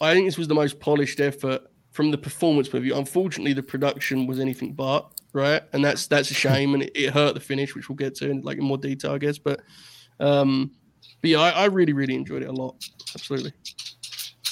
[0.00, 2.96] I think this was the most polished effort from the performance point of view.
[2.96, 7.10] Unfortunately, the production was anything but right, and that's that's a shame, and it, it
[7.10, 9.38] hurt the finish, which we'll get to in like in more detail, I guess.
[9.38, 9.60] But,
[10.20, 10.70] um,
[11.22, 12.74] but yeah, I, I really really enjoyed it a lot.
[13.14, 13.52] Absolutely.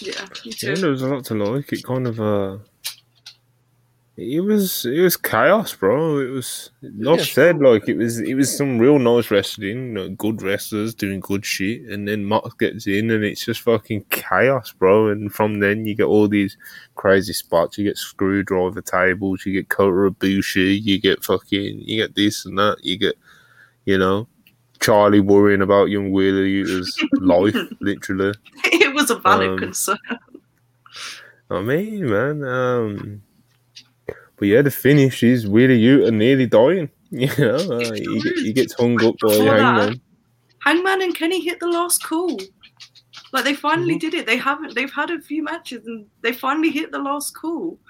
[0.00, 0.12] Yeah,
[0.44, 0.76] me Yeah, too.
[0.76, 1.70] there was a lot to like.
[1.72, 2.56] It kind of uh,
[4.16, 6.18] it was it was chaos, bro.
[6.20, 7.22] It was like Yeah.
[7.22, 10.94] I said, like it was it was some real nice wrestling, you know, good wrestlers
[10.94, 15.08] doing good shit, and then Mox gets in, and it's just fucking chaos, bro.
[15.08, 16.56] And from then you get all these
[16.96, 17.78] crazy spots.
[17.78, 22.58] You get screwdriver tables, you get Kota Ibushi, you get fucking, you get this and
[22.58, 22.78] that.
[22.82, 23.16] You get,
[23.86, 24.28] you know.
[24.80, 28.34] Charlie worrying about young Wheeler Yuta's life, literally.
[28.64, 29.98] It was a valid Um, concern.
[31.50, 32.44] I mean, man.
[32.44, 33.22] Um,
[34.36, 36.90] but yeah, the finish is really you and nearly dying.
[37.12, 40.00] You know, uh, he, get- he gets hung up by Before Hangman.
[40.60, 42.38] Hangman and Kenny hit the last call.
[43.32, 44.00] Like they finally Mhm.
[44.00, 44.26] did it.
[44.26, 44.76] They haven't.
[44.76, 47.80] They've had a few matches and they finally hit the last call.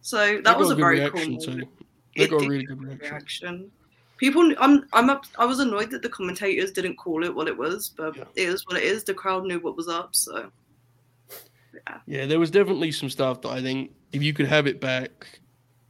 [0.00, 1.20] So that was got a good very cool.
[1.46, 1.68] moment.
[2.16, 3.10] They It got a really good reaction.
[3.10, 3.70] reaction.
[4.16, 7.56] People, I'm, I'm, up, I was annoyed that the commentators didn't call it what it
[7.56, 8.24] was, but Yeah.
[8.36, 9.04] it is what it is.
[9.04, 10.50] The crowd knew what was up, so
[11.72, 14.80] Yeah, yeah there was definitely some stuff that I think if you could have it
[14.80, 15.40] back,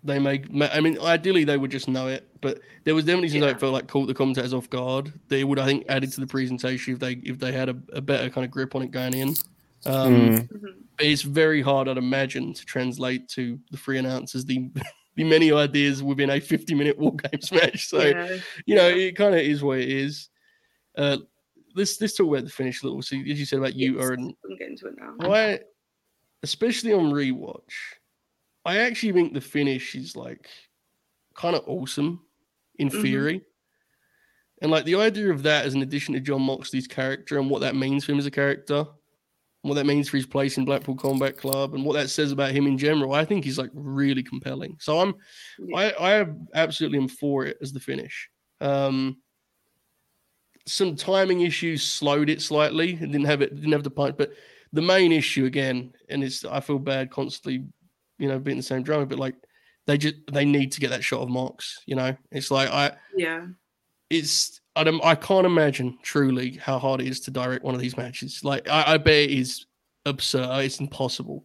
[0.02, 0.46] they make.
[0.72, 3.48] I mean, ideally they would just know it, but there was definitely some Yeah.
[3.48, 5.12] that felt like caught the commentators off guard.
[5.28, 8.00] They would, I think, added to the presentation if they if they had a, a
[8.00, 9.28] better kind of grip on it going in.
[9.86, 10.48] Um, Mm.
[10.96, 14.70] But it's very hard, I'd imagine, to translate to the free announcers the
[15.16, 17.88] the many ideas within a 50 minute war games match.
[17.88, 18.38] So yeah.
[18.66, 20.28] you know, it kind of is what it is.
[20.96, 21.18] Uh,
[21.74, 23.02] let's let's talk about the finish a little.
[23.02, 25.32] So, as you said about you, Yes, and I'm getting to it now.
[25.32, 25.60] I,
[26.42, 27.60] especially on rewatch,
[28.64, 30.48] I actually think the finish is like
[31.34, 32.20] kind of awesome
[32.78, 33.02] in Mhm.
[33.02, 33.42] theory.
[34.62, 37.60] And like the idea of that as an addition to Jon Moxley's character and what
[37.60, 38.86] that means for him as a character,
[39.68, 42.52] what that means for his place in Blackpool Combat Club, and what that says about
[42.52, 44.76] him in general, I think he's like really compelling.
[44.80, 45.14] So I'm,
[45.58, 45.92] Yeah.
[45.98, 48.28] I, I absolutely am for it as the finish.
[48.60, 49.18] Um,
[50.66, 52.92] some timing issues slowed it slightly.
[52.94, 54.32] It didn't have it, didn't have the punch, but
[54.72, 57.64] the main issue again, and it's I feel bad constantly,
[58.18, 59.34] you know, being the same drama, but like
[59.86, 61.80] they just they need to get that shot of Mox.
[61.86, 63.46] You know, it's like I Yeah.
[64.10, 67.80] it's I don't I can't imagine truly how hard it is to direct one of
[67.80, 68.42] these matches.
[68.42, 69.66] Like I, I bet it is
[70.04, 70.64] absurd.
[70.64, 71.44] It's impossible.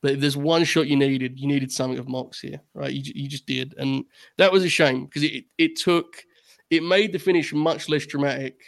[0.00, 2.92] But if there's one shot you needed, you needed something of Mox here, right?
[2.92, 4.04] You, you just did, and
[4.36, 6.24] that was a shame because it it took
[6.70, 8.60] it made the finish much less dramatic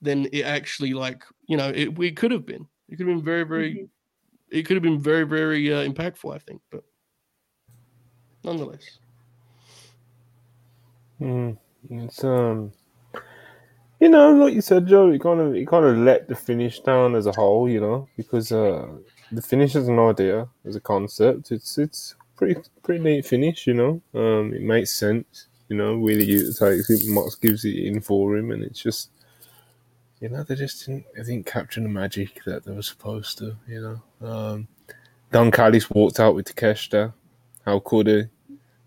[0.00, 2.66] than it actually like you know it, it could have been.
[2.88, 3.74] It could have been very very.
[3.74, 3.88] Mhm.
[4.50, 6.84] It could have been very very uh, impactful, I think, but
[8.44, 8.98] nonetheless.
[11.20, 11.56] Mm,
[11.90, 12.72] it's um,
[14.04, 16.80] you know, like you said, Joe, it kind of it kind of let the finish
[16.80, 18.86] down as a whole, you know, because uh,
[19.32, 23.72] the finish as an idea, as a concept, it's it's pretty pretty neat finish, you
[23.72, 24.02] know.
[24.12, 25.94] Um, it makes sense, you know.
[25.94, 29.10] Really, it takes it, Mox gives it in for him, and it's just.
[30.20, 33.56] You know, they just didn't, they didn't capture the magic that they were supposed to,
[33.66, 34.26] you know.
[34.26, 34.68] Um,
[35.32, 37.12] Don Callis walked out with Takeshita.
[37.66, 38.22] How could he?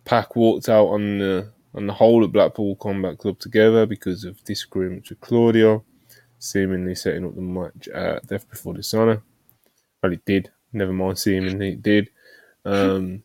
[0.05, 4.43] Pac walked out on the on the whole of Blackpool Combat Club together because of
[4.43, 5.83] disagreements with Claudio,
[6.39, 9.21] seemingly setting up the match at Death Before Dishonor.
[10.01, 10.51] Well, it did.
[10.73, 12.09] Never mind, seemingly it did.
[12.65, 13.23] Um,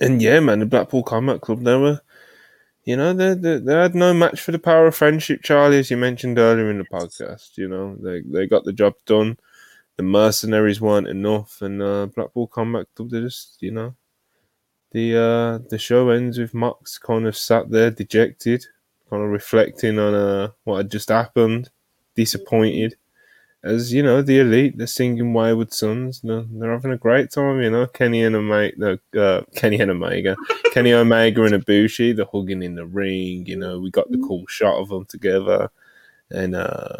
[0.00, 2.00] and yeah, man, the Blackpool Combat Club, they were,
[2.84, 5.90] you know, they, they they had no match for the power of friendship, Charlie, as
[5.90, 7.56] you mentioned earlier in the podcast.
[7.56, 9.38] You know, they they got the job done.
[9.96, 13.94] The mercenaries weren't enough, and uh, Blackpool Combat Club, they just, you know,
[14.92, 18.64] the uh, the show ends with Mox kind of sat there dejected,
[19.08, 21.70] kind of reflecting on uh, what had just happened,
[22.14, 22.96] disappointed.
[23.62, 26.22] As you know, the elite, they're singing Wayward Sons.
[26.22, 27.86] They're, they're having a great time, you know.
[27.86, 30.34] Kenny and Omega, uh, Kenny and Omega,
[30.72, 33.44] Kenny Omega and Ibushi, they're hugging in the ring.
[33.46, 35.70] You know, we got the cool shot of them together,
[36.30, 36.96] and uh,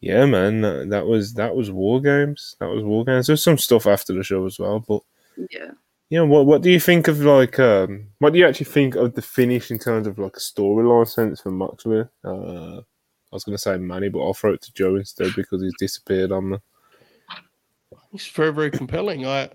[0.00, 2.56] yeah, man, that, that was that was War Games.
[2.58, 3.26] That was War Games.
[3.26, 5.02] There's some stuff after the show as well, but
[5.50, 5.72] Yeah.
[6.14, 9.16] Yeah, what what do you think of like um what do you actually think of
[9.16, 12.04] the finish in terms of like a storyline sense for Moxley?
[12.24, 15.74] Uh I was gonna say Manny, but I'll throw it to Joe instead because he's
[15.76, 16.62] disappeared on the
[18.12, 19.26] It's very, very compelling.
[19.26, 19.50] I,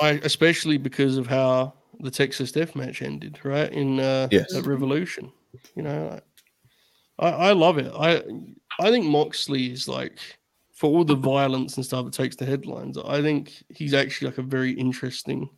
[0.00, 4.54] I especially because of how the Texas Death Match ended, right in uh, Yes.
[4.54, 5.32] at Revolution.
[5.74, 6.20] You know,
[7.18, 7.92] I, I love it.
[7.92, 8.22] I,
[8.80, 10.20] I think Moxley is like
[10.72, 12.96] for all the violence and stuff that takes the headlines.
[13.04, 15.50] I think he's actually like a very interesting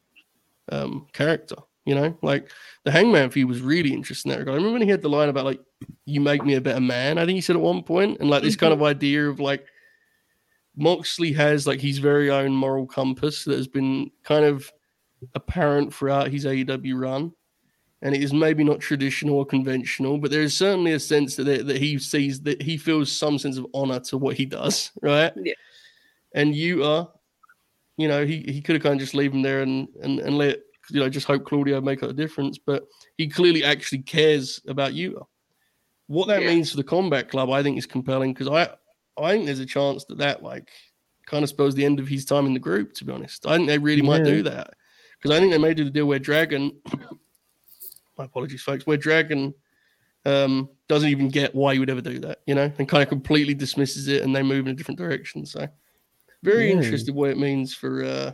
[0.71, 1.57] um, character.
[1.85, 2.51] You know, like
[2.85, 4.55] the Hangman feud was really interesting in that regard.
[4.55, 5.61] I remember when he had the line about like
[6.07, 8.43] "you make me a better man." I think he said at one point, and like
[8.43, 9.67] this kind of idea of like
[10.77, 14.73] Moxley has like his very own moral compass that has been kind of
[15.35, 17.33] apparent throughout his AEW run.
[18.03, 21.45] And it is maybe not traditional or conventional, but there is certainly a sense that
[21.45, 25.33] that he sees that he feels some sense of honor to what he does, right?
[25.37, 25.55] Yeah.
[26.35, 27.11] And you are,
[27.97, 30.37] you know, he, he could have kind of just leave him there and, and and
[30.37, 30.59] let
[30.91, 35.27] you know just hope Claudio make a difference, but he clearly actually cares about you.
[36.07, 36.49] What that Yeah.
[36.49, 38.75] means for the combat club, I think, is compelling because I
[39.23, 40.69] I think there's a chance that that like
[41.27, 42.93] kind of spells the end of his time in the group.
[42.95, 44.75] To be honest, I think they really might do that
[45.17, 46.73] because I think they may do the deal where Dragon.
[48.19, 48.87] my apologies, folks.
[48.87, 49.55] Where Dragon
[50.25, 53.09] um, doesn't even get why you would ever do that, you know, and kind of
[53.09, 55.45] completely dismisses it, and they move in a different direction.
[55.47, 55.67] So,
[56.45, 56.77] very Yeah.
[56.77, 58.33] interested what it means for uh,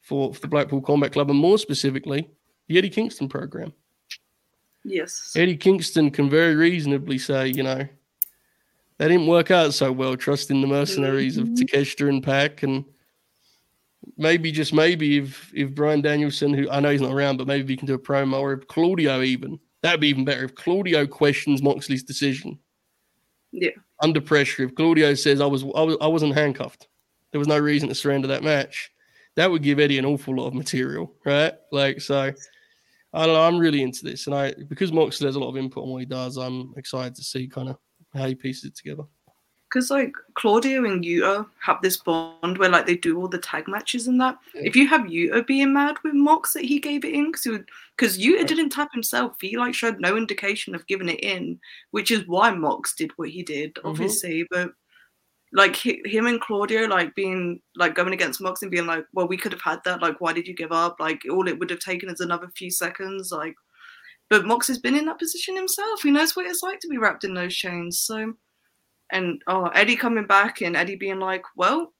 [0.00, 2.28] for for the Blackpool Combat Club, and more specifically,
[2.68, 3.72] the Eddie Kingston program.
[4.84, 5.34] Yes.
[5.36, 7.86] Eddie Kingston can very reasonably say, you know,
[8.98, 11.56] that didn't work out so well, trusting the mercenaries of Mhm.
[11.58, 12.62] Takeshita and Pac.
[12.62, 12.84] And
[14.16, 17.72] maybe, just maybe, if if Bryan Danielson, who I know he's not around, but maybe
[17.72, 20.44] he can do a promo, or if Claudio even, that'd be even better.
[20.44, 22.58] If Claudio questions Moxley's decision.
[23.60, 23.70] Yeah.
[24.02, 24.64] Under pressure.
[24.64, 26.88] If Claudio says I was I was I wasn't handcuffed.
[27.32, 28.90] There was no reason to surrender that match.
[29.36, 31.52] That would give Eddie an awful lot of material, right?
[31.72, 32.32] Like so
[33.12, 33.42] I don't know.
[33.42, 36.00] I'm really into this, and I because Moxley has a lot of input on what
[36.00, 36.36] he does.
[36.36, 37.76] I'm excited to see kind of
[38.14, 39.04] how he pieces it together.
[39.68, 43.68] Because like Claudio and Yuta have this bond where like they do all the tag
[43.68, 44.38] matches and that.
[44.54, 48.38] If you have Yuta being mad with Mox that he gave it in, because Yuta
[48.38, 48.48] Right.
[48.48, 52.50] didn't tap himself, he like showed no indication of giving it in, which is why
[52.50, 53.88] Mox did what he did, Mm-hmm.
[53.88, 54.46] obviously.
[54.50, 54.72] But
[55.52, 59.28] like hi- him and Claudio like being like going against Mox and being like, well,
[59.28, 60.00] we could have had that.
[60.00, 60.96] Like, why did you give up?
[60.98, 63.32] Like, all it would have taken is another few seconds.
[63.32, 63.54] Like,
[64.30, 66.02] but Mox has been in that position himself.
[66.02, 67.98] He knows what it's like to be wrapped in those chains.
[68.00, 68.34] So,
[69.10, 71.92] and oh, Eddie coming back and Eddie being like, well,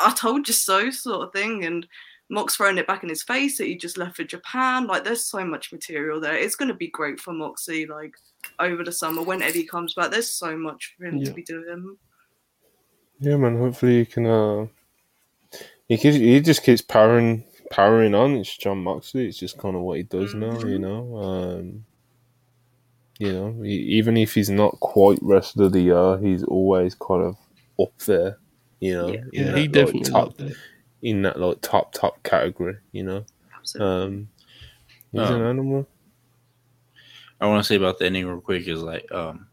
[0.00, 1.86] I told you so, sort of thing, and
[2.30, 4.86] Mox throwing it back in his face that he just left for Japan.
[4.86, 6.34] Like, there's so much material there.
[6.36, 7.86] It's going to be great for Moxie.
[7.86, 8.14] Like
[8.58, 11.26] over the summer when Eddie comes back, there's so much for him Yeah.
[11.26, 11.96] to be doing.
[13.20, 13.56] Yeah, man.
[13.58, 14.26] Hopefully he can.
[14.26, 14.66] Uh,
[15.86, 18.36] he keeps, he just keeps powering powering on.
[18.36, 19.26] It's Jon Moxley.
[19.28, 20.58] It's just kind of what he does now.
[20.60, 20.80] You Mhm.
[20.80, 21.16] know.
[21.18, 21.84] Um,
[23.18, 27.22] you know, he, even if he's not quite rest of the year, he's always kind
[27.22, 27.36] of
[27.80, 28.38] up there.
[28.80, 29.20] You know, Yeah.
[29.32, 30.52] Yeah, that, he like, definitely is top up there.
[31.02, 32.76] in that like top top category.
[32.92, 33.24] You know,
[33.58, 33.94] Absolutely.
[34.04, 34.28] um,
[35.12, 35.86] he's Um, an animal.
[37.40, 39.48] I want to say about the ending real quick is like, um,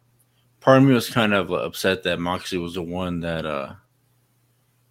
[0.60, 3.74] part of me was kind of uh, upset that Moxie was the one that uh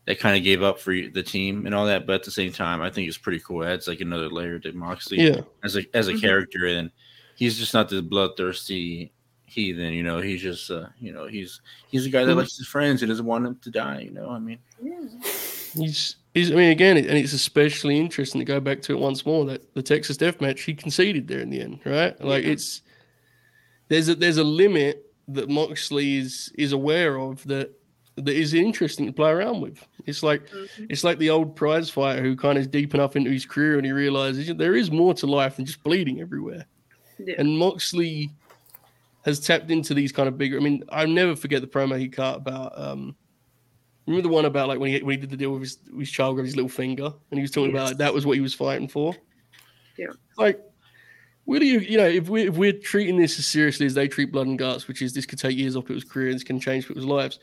[0.06, 2.50] that kind of gave up for the team and all that, but at the same
[2.52, 3.62] time, I think it's pretty cool.
[3.62, 6.20] It adds like another layer to Moxley Yeah, as a as a Mhm.
[6.20, 6.90] character, and
[7.40, 9.12] he's just not this bloodthirsty
[9.46, 9.92] heathen.
[9.94, 12.36] You know, he's just uh, you know he's he's a guy that Mhm.
[12.36, 14.02] likes his friends and doesn't want them to die.
[14.02, 15.00] You know, I mean, yeah.
[15.74, 16.16] he's.
[16.32, 19.44] He's, I mean, again, and it's especially interesting to go back to it once more
[19.46, 22.14] that the Texas Death Match he conceded there in the end, right?
[22.24, 22.52] Like Yeah.
[22.52, 22.82] it's
[23.88, 27.72] there's a there's a limit that Moxley is is aware of that
[28.14, 29.84] that is interesting to play around with.
[30.06, 30.86] It's like Mhm.
[30.88, 33.76] it's like the old prize fighter who kind of is deep enough into his career
[33.78, 36.64] and he realizes there is more to life than just bleeding everywhere.
[37.26, 37.34] Yeah.
[37.38, 38.30] And Moxley
[39.24, 40.56] has tapped into these kind of bigger.
[40.56, 42.72] I mean, I'll never forget the promo he cut about.
[42.78, 43.14] Um,
[44.06, 46.00] remember the one about like when he when he did the deal with his, with
[46.00, 48.34] his child got his little finger, and he was talking about like, that was what
[48.36, 49.14] he was fighting for.
[49.98, 50.06] Yeah.
[50.38, 50.60] Like,
[51.44, 54.08] where do you you know if we if we're treating this as seriously as they
[54.08, 56.58] treat Blood and Guts, which is this could take years off people's careers, this can
[56.60, 57.38] change people's lives.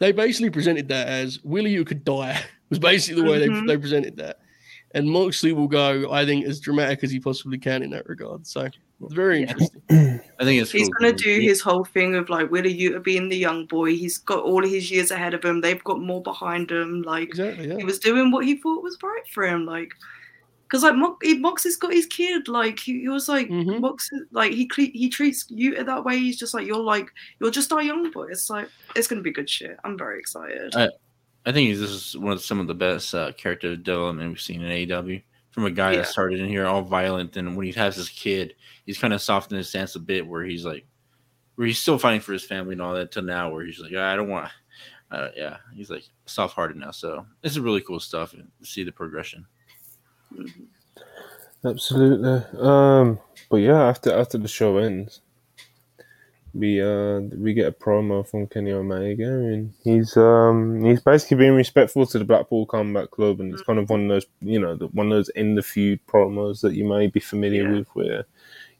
[0.00, 2.42] They basically presented that as Wheeler Yuta could die.
[2.70, 3.66] Was basically the way Mhm.
[3.68, 4.40] they they presented that.
[4.94, 8.46] And Moxley will go, I think, as dramatic as he possibly can in that regard.
[8.46, 9.50] So it's very Yeah.
[9.50, 9.82] interesting.
[10.40, 12.68] I think it's He's cool going to do he- his whole thing of like Wheeler
[12.68, 13.96] Yuta being the young boy.
[13.96, 15.60] He's got all of his years ahead of him.
[15.60, 17.02] They've got more behind him.
[17.02, 17.68] Like Exactly.
[17.68, 17.76] Yeah.
[17.78, 19.66] he was doing what he thought was right for him.
[19.66, 19.90] Like,
[20.62, 22.46] because like Mox, Mox has got his kid.
[22.48, 23.80] Like he, he was like Mhm.
[23.80, 26.18] Mox, like he he treats you that way.
[26.18, 27.10] He's just like you're like
[27.40, 28.28] you're just our young boy.
[28.30, 29.76] It's like it's gonna be good shit.
[29.84, 30.74] I'm very excited.
[30.76, 30.88] I-
[31.46, 34.62] I think this is one of some of the best uh, character development we've seen
[34.62, 35.98] in AEW from a guy Yeah.
[35.98, 38.54] that started in here all violent, and when he has his kid,
[38.86, 40.86] he's kind of softened his stance a bit, where he's like,
[41.56, 43.12] where he's still fighting for his family and all that.
[43.12, 44.50] To now, where he's like, I don't want,
[45.10, 46.90] uh, yeah, he's like soft hearted now.
[46.90, 48.32] So this is really cool stuff.
[48.32, 49.46] And to see the progression.
[51.64, 52.42] Absolutely.
[52.60, 53.18] Um,
[53.50, 55.20] but yeah, after after the show ends,
[56.54, 61.54] we uh we get a promo from Kenny Omega, and he's um he's basically being
[61.54, 64.76] respectful to the Blackpool Combat Club, and it's kind of one of those you know
[64.76, 67.78] the, one of those in the feud promos that you may be familiar Yeah.
[67.78, 68.24] with, where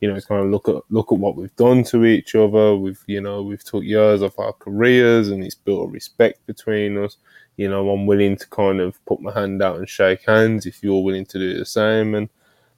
[0.00, 2.76] you know it's kind of look at look at what we've done to each other.
[2.76, 6.96] We've you know we've took years of our careers, and it's built a respect between
[6.96, 7.16] us.
[7.56, 10.82] You know, I'm willing to kind of put my hand out and shake hands if
[10.82, 12.28] you're willing to do the same, and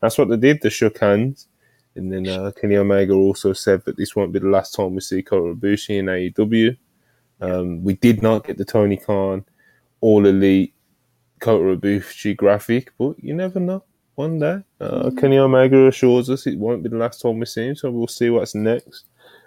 [0.00, 0.60] that's what they did.
[0.62, 1.48] They shook hands.
[1.96, 5.00] And then uh, Kenny Omega also said that this won't be the last time we
[5.00, 6.76] see Kota Ibushi in AEW.
[7.40, 9.44] Um, we did not get the Tony Khan
[10.00, 10.74] All Elite
[11.40, 13.82] Kota Ibushi graphic, but you never know.
[14.14, 17.68] One day, uh, Kenny Omega assures us it won't be the last time we see
[17.68, 19.04] him, so we'll see what's next.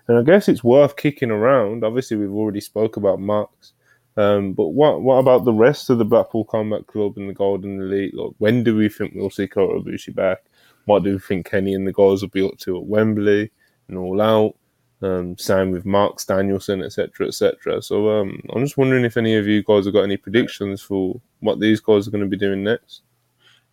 [0.08, 1.84] And I guess it's worth kicking around.
[1.84, 3.74] Obviously, we've already spoke about Mox,
[4.16, 7.82] um, but what what about the rest of the Blackpool Combat Club and the Golden
[7.82, 8.14] Elite?
[8.14, 10.44] Like, when do we think we'll see Kota Ibushi back?
[10.90, 13.52] What do we think Kenny and the guys will be up to at Wembley
[13.88, 14.56] and all out?
[15.04, 17.80] Um, same with Mox Danielson, etc., etc.
[17.84, 21.22] So um, I'm just wondering if any of you guys have got any predictions for
[21.42, 23.04] what these guys are going to be doing next.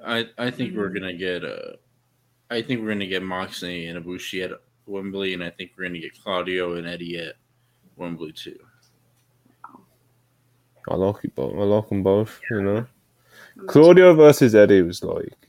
[0.04, 1.76] I I think we're gonna get uh,
[2.50, 6.00] I think we're gonna get Moxley and Ibushi at Wembley, and I think we're gonna
[6.00, 7.36] get Claudio and Eddie at
[7.96, 8.58] Wembley too.
[10.86, 11.54] I like it both.
[11.54, 12.42] I like them both.
[12.50, 12.86] You know,
[13.68, 15.45] Claudio versus Eddie was like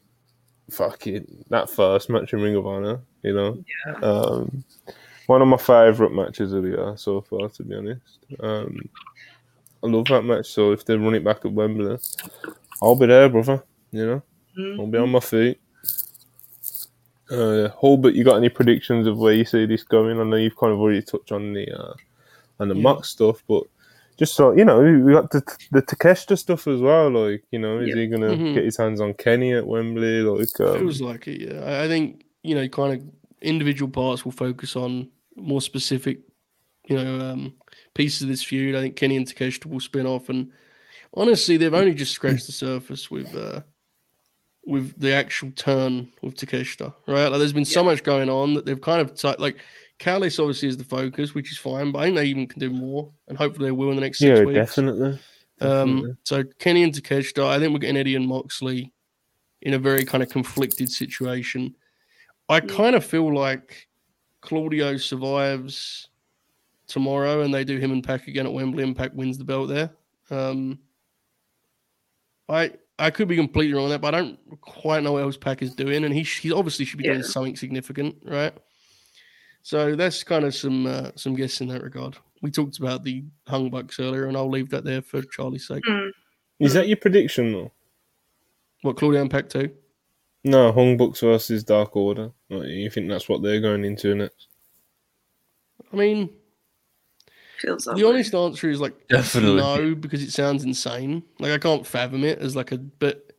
[0.71, 2.99] fucking that first match in Ring of Honor.
[3.23, 3.93] You know, Yeah.
[4.01, 4.63] um,
[5.27, 7.49] one of my favorite matches of the year so far.
[7.49, 8.77] To be honest, um,
[9.83, 10.47] I love that match.
[10.47, 11.97] So if they run it back at Wembley,
[12.81, 13.63] I'll be there, brother.
[13.91, 14.23] You know,
[14.57, 14.79] Mhm.
[14.79, 15.59] I'll be on my feet.
[17.29, 20.19] Uh, Hulbert, you got any predictions of where you see this going?
[20.19, 21.93] I know you've kind of already touched on the uh,
[22.59, 22.81] on the Yeah.
[22.83, 23.63] Mox stuff, but
[24.17, 25.41] just so you know, we got the
[25.71, 27.09] the Takeshita stuff as well.
[27.11, 27.95] Like, you know, is Yeah.
[27.95, 28.53] he gonna Mhm.
[28.55, 30.21] get his hands on Kenny at Wembley?
[30.21, 31.63] Like, um, Feels like it, yeah.
[31.63, 33.07] I- I think, you know, kind of
[33.41, 36.19] individual parts will focus on more specific
[36.89, 37.53] you know um,
[37.93, 38.73] pieces of this feud.
[38.75, 40.51] I think Kenny and Takeshita will spin off, and
[41.13, 43.61] honestly, they've only just scratched the surface with uh,
[44.65, 46.93] with the actual turn with Takeshita.
[47.07, 49.57] Right, like there's been so much going on that they've kind of t- like.
[49.99, 52.69] Callis obviously is the focus, which is fine, but I think they even can do
[52.69, 54.55] more, and hopefully they will in the next six Yeah, weeks.
[54.55, 55.19] definitely.
[55.59, 56.09] definitely.
[56.11, 58.93] Um, so Kenny and Takeshita, I think we're getting Eddie and Moxley
[59.63, 61.75] in a very kind of conflicted situation.
[62.49, 62.69] I Mm.
[62.69, 63.87] kind of feel like
[64.41, 66.09] Claudio survives
[66.87, 69.67] tomorrow, and they do him and Pac again at Wembley, and Pac wins the belt
[69.69, 69.89] there.
[70.29, 70.79] Um,
[72.49, 75.37] I I could be completely wrong on that, but I don't quite know what else
[75.37, 78.53] Pac is doing, and he sh- he obviously should be doing something significant, right?
[79.67, 82.15] So that's kind of some uh, some guess in that regard.
[82.41, 85.83] We talked about the Hung Bucks earlier, and I'll leave that there for Charlie's sake.
[85.83, 86.11] Mm.
[86.61, 87.73] Is that your prediction though?
[88.83, 89.71] What Claudio and Pac too?
[90.45, 92.31] No, Hung Bucks versus Dark Order.
[92.49, 94.47] Like, you think that's what they're going into next?
[95.91, 96.29] I mean,
[97.57, 98.03] Feels the way.
[98.03, 99.57] honest answer is like Definitely.
[99.57, 101.23] no, because it sounds insane.
[101.39, 103.33] Like I can't fathom it as like a, but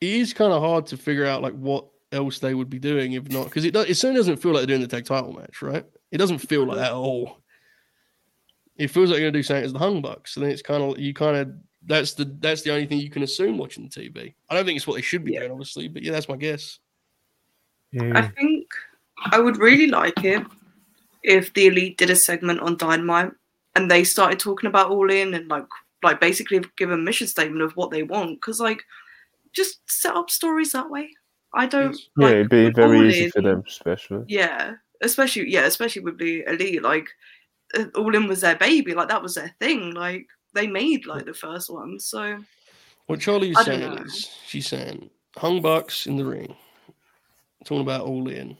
[0.00, 1.84] it is kind of hard to figure out like what
[2.14, 4.60] else they would be doing if not because it does, it certainly doesn't feel like
[4.60, 5.84] they're doing the tag title match, right?
[6.10, 7.38] It doesn't feel like that at all.
[8.76, 10.82] It feels like you're gonna do something as the Hung Bucks, and then it's kind
[10.82, 11.52] of you kind of
[11.86, 14.34] that's the that's the only thing you can assume watching TV.
[14.48, 15.40] I don't think it's what they should be Yeah.
[15.40, 16.78] doing, obviously, but yeah, that's my guess.
[17.94, 18.16] Mm.
[18.16, 18.66] I think
[19.30, 20.44] I would really like it
[21.22, 23.32] if the elite did a segment on Dynamite
[23.76, 25.66] and they started talking about All In and like
[26.02, 28.82] like basically give a mission statement of what they want because like
[29.52, 31.10] just set up stories that way.
[31.54, 31.92] I don't.
[31.92, 32.08] Yes.
[32.18, 34.24] yeah, like, it'd be very All easy In- for them, especially.
[34.28, 36.82] Yeah, especially yeah, especially with the elite.
[36.82, 37.08] Like
[37.78, 38.94] uh, All In was their baby.
[38.94, 39.92] Like that was their thing.
[39.94, 41.98] Like they made like the first one.
[42.00, 42.38] So
[43.06, 44.02] What Charlie's I saying know.
[44.02, 46.54] is she's saying Hung Bucks in the ring,
[47.64, 48.56] talking about All In.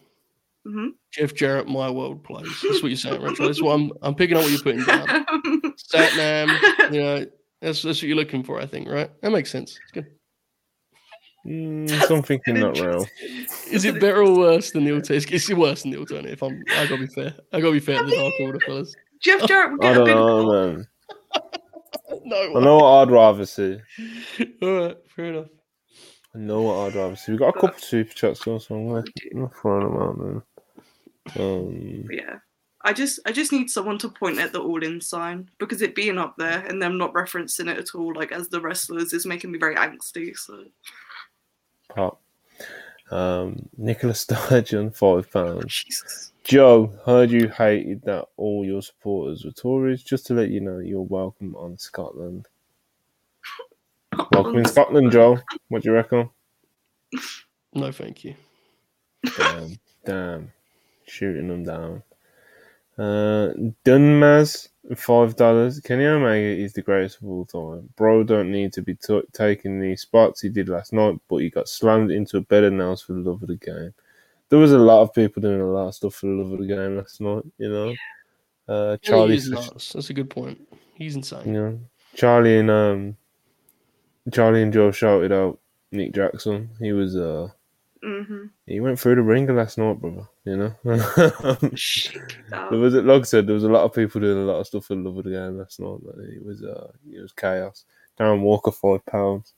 [0.67, 0.91] mhm.
[1.13, 2.49] Jeff Jarrett, My World Plays.
[2.63, 3.35] That's what you're saying, right?
[3.37, 3.51] Charlie?
[3.53, 3.93] That's what I'm.
[4.03, 5.07] I'm picking up what you're putting down.
[5.93, 7.27] Satnam, you know,
[7.61, 9.11] that's that's what you're looking for, I think, right?
[9.23, 9.79] That makes sense.
[9.83, 10.07] It's good.
[11.47, 13.05] Mm, something in that realm.
[13.71, 15.35] Is it better or worse than the alternative?
[15.35, 16.43] It's worse than the alternative.
[16.43, 17.35] I'm, I gotta be fair.
[17.53, 18.95] I gotta be fair to the Dark Order fellas.
[19.21, 20.89] Jeff Jarrett would I get a don't big know, man.
[22.27, 23.79] No, I know what I'd rather see.
[24.63, 25.49] All right, fair enough.
[26.35, 27.33] I know what I'd rather see.
[27.33, 30.03] We've got a couple of super chats though, so I'm gonna, I'm gonna throw them
[30.03, 30.45] out
[31.37, 31.45] there.
[31.45, 32.37] Um, yeah.
[32.83, 35.95] I just I just need someone to point at the all in sign because it
[35.95, 39.27] being up there and them not referencing it at all, like as the wrestlers, is
[39.27, 40.37] making me very angsty.
[40.37, 40.65] So
[41.95, 42.21] pop.
[43.11, 45.85] Um, Nicholas Sturgeon, five pounds.
[45.85, 46.33] Jesus.
[46.43, 50.03] Joe, heard you hated that all your supporters were Tories.
[50.03, 52.49] Just to let you know, you're welcome on Scotland.
[54.33, 55.39] Welcome in Scotland, Joe.
[55.69, 56.31] What do you reckon?
[57.75, 58.35] No, thank you.
[59.37, 60.53] Damn, damn,
[61.07, 62.03] shooting them down.
[62.97, 63.53] Uh,
[63.85, 65.81] Dunmaz, five dollars.
[65.81, 67.89] Kenny Omega is the greatest of all time.
[67.97, 71.51] Bro, don't need to be t- taking these spots he did last night, but he
[71.51, 73.93] got slammed into a bed of nails for the love of the game.
[74.49, 76.59] There was a lot of people doing a lot of stuff for the love of
[76.61, 77.45] the game last night.
[77.59, 77.95] You know,
[78.69, 79.93] uh, Charlie nuts.
[79.93, 80.61] That's a good point.
[80.95, 81.47] He's insane.
[81.47, 81.81] you know,
[82.15, 83.17] Charlie and um,
[84.33, 85.59] Charlie and Joe shouted out
[85.91, 86.71] Nick Jackson.
[86.79, 87.49] He was uh,
[88.05, 88.45] Mm-hmm.
[88.67, 90.29] he went through the ringer last night, brother.
[90.45, 91.69] You know.
[91.75, 92.37] Shit.
[92.51, 94.67] There was, like I said, there was a lot of people doing a lot of
[94.67, 95.99] stuff for the love of the game last night.
[96.05, 96.31] Man.
[96.37, 97.85] It was, uh, it was chaos.
[98.19, 99.55] Darren Walker, five pounds,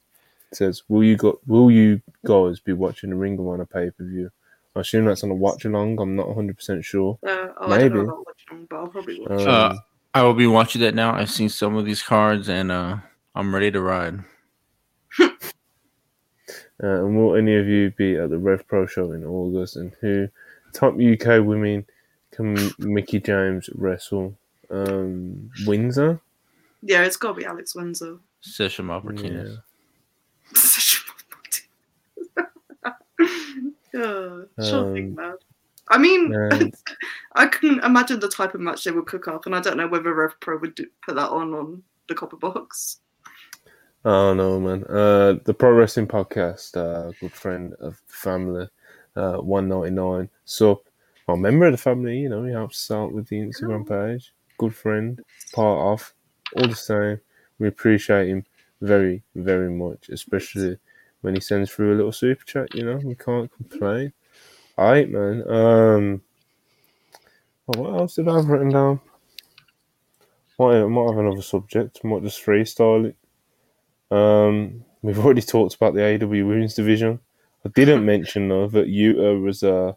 [0.53, 1.41] says, "Will you go?
[1.47, 4.31] Will you guys be watching the Ring on a pay per view?
[4.75, 5.99] I assume that's on a watch along.
[6.01, 7.19] I'm not 100 percent sure.
[7.27, 7.95] Uh, oh, I don't Maybe.
[7.95, 9.31] know about watching, but I'll probably watch.
[9.43, 9.77] Um, Uh,
[10.15, 11.15] I will be watching that now.
[11.15, 12.99] I've seen some of these cards, and uh,
[13.35, 14.21] I'm ready to ride.
[16.83, 19.77] Uh, and will any of you be at the Rev Pro show in August?
[19.77, 20.29] And who
[20.73, 21.87] top UK women
[22.33, 24.37] can Mickie James wrestle?
[24.71, 26.21] Um, Windsor.
[26.83, 28.19] yeah, it's got to be Alex Windsor.
[28.41, 29.59] Session Martinez.
[30.55, 31.03] Such
[32.35, 32.43] a
[33.95, 35.35] yeah, shocking, Um, man.
[35.89, 36.75] I mean, and-
[37.35, 39.89] I can imagine the type of match they would cook up, and I don't know
[39.89, 42.99] whether Rev Pro would do, put that on on the copper box.
[44.07, 44.85] Oh no, man.
[44.85, 48.69] Uh, the Pro Wrestling Podcast, uh, good friend of the family,
[49.17, 50.31] uh, one ninety nine.
[50.45, 50.81] Sup,
[51.27, 52.17] well, member of the family.
[52.17, 54.33] You know, he helps us out with the Instagram page.
[54.59, 55.21] Good friend,
[55.53, 56.15] part of.
[56.55, 57.21] All the same,
[57.59, 58.45] we appreciate him
[58.81, 60.79] very, very much, especially
[61.23, 62.73] when he sends through a little super chat.
[62.77, 64.13] You know, we can't complain.
[64.79, 65.43] All right, man.
[65.51, 66.23] Um,
[67.67, 69.01] well, what else did I have written down?
[70.61, 72.05] Might, might have another subject.
[72.05, 73.17] Might just freestyle it.
[74.11, 77.21] Um, we've already talked about the AW Women's Division.
[77.65, 79.93] I didn't mention though that Yuta was uh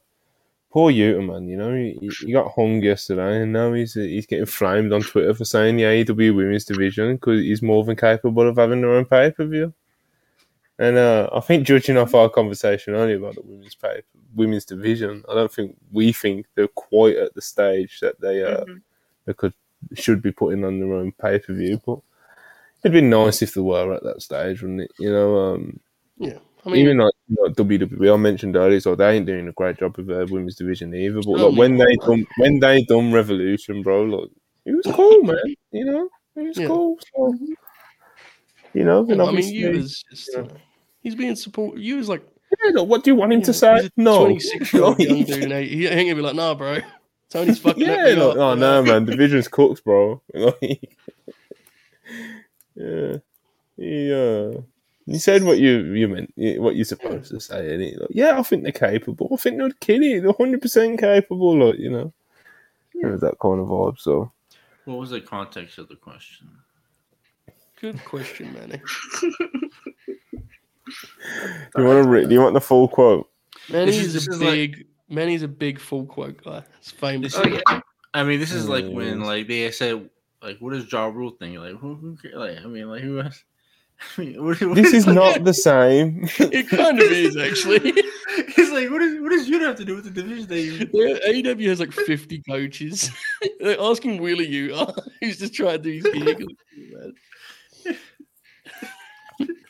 [0.72, 1.48] poor Yuta, man.
[1.48, 5.34] You know, he, he got hung yesterday, and now he's he's getting flamed on Twitter
[5.34, 9.06] for saying the AEW women's division because he's more than capable of having their own
[9.06, 9.74] pay per view.
[10.82, 14.02] And uh, I think, judging off our conversation earlier about the women's pay,
[14.34, 18.64] women's division, I don't think we think they're quite at the stage that they uh,
[18.64, 18.82] Mhm.
[19.26, 19.54] they could
[19.96, 21.82] should be putting on their own pay per view.
[21.86, 22.00] But
[22.84, 24.92] it'd be nice if there were at that stage, wouldn't it?
[25.00, 25.80] You know, um,
[26.18, 29.52] Yeah, I mean, even like, like WWE, I mentioned earlier, so they ain't doing a
[29.54, 31.16] great job with their women's division either.
[31.22, 34.30] But Oh, like, when they done when they done Revolution, bro, like
[34.66, 35.38] it was cool, man.
[35.72, 36.68] You know, it was Yeah.
[36.68, 36.98] cool.
[37.16, 37.38] So,
[38.74, 40.42] you know, and I mean, you was just yeah.
[40.42, 40.48] uh,
[41.02, 41.78] he's being support.
[41.78, 42.24] You was like
[42.64, 43.90] yeah, like, what do you want him you to know, say?
[43.98, 46.78] No, 26 year old young dude, and he, he ain't gonna be like, nah, bro.
[47.30, 48.38] Tony's fucking yeah, like, up.
[48.38, 50.22] oh you no, man, division's cooked, bro.
[52.80, 53.18] Like, yeah,
[53.78, 54.62] he uh,
[55.06, 58.40] he said what you you meant, what you're supposed to say, and he like, yeah,
[58.40, 59.30] I think they're capable.
[59.34, 60.22] I think they're kidding.
[60.24, 61.58] They're hundred percent capable.
[61.68, 62.14] Like, you know,
[62.96, 64.00] it was that kind of vibe.
[64.00, 64.32] So,
[64.86, 66.50] What was the context of the question?
[67.82, 68.82] Good question, Manny.
[69.22, 69.32] do
[71.78, 72.10] you want to?
[72.10, 73.30] Re- do you want the full quote?
[73.70, 74.86] Manny's is- a is like- big.
[75.12, 76.64] Manny's a big full quote guy.
[76.78, 77.36] It's famous.
[77.36, 77.82] Oh yeah.
[78.14, 80.08] I mean, this is like when like they said
[80.42, 81.56] like, what is Ja Rule thing?
[81.56, 83.44] Like, who, who ca- like I mean, like who else?
[84.18, 86.30] I mean, what, what This is not the same.
[86.40, 87.80] It kind of is actually.
[88.56, 90.90] He's like, what is what does you have to do with the division that you?
[90.94, 93.12] Yeah, AEW has like 50 coaches.
[93.60, 96.46] They're asking Wheeler Yuta who's just trying to do his gig.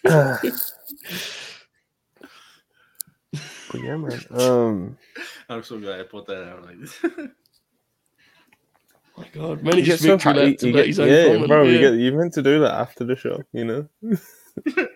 [0.03, 0.37] Man.
[3.71, 4.25] but yeah, man.
[4.31, 4.97] Um,
[5.49, 6.99] I'm so glad I put that out like this.
[9.19, 11.25] My God, Manny you just get so victory high, laps you get, his own yeah,
[11.25, 11.47] comment.
[11.47, 11.63] bro.
[11.63, 11.79] You yeah.
[11.81, 13.87] get you meant to do that after the show, you know.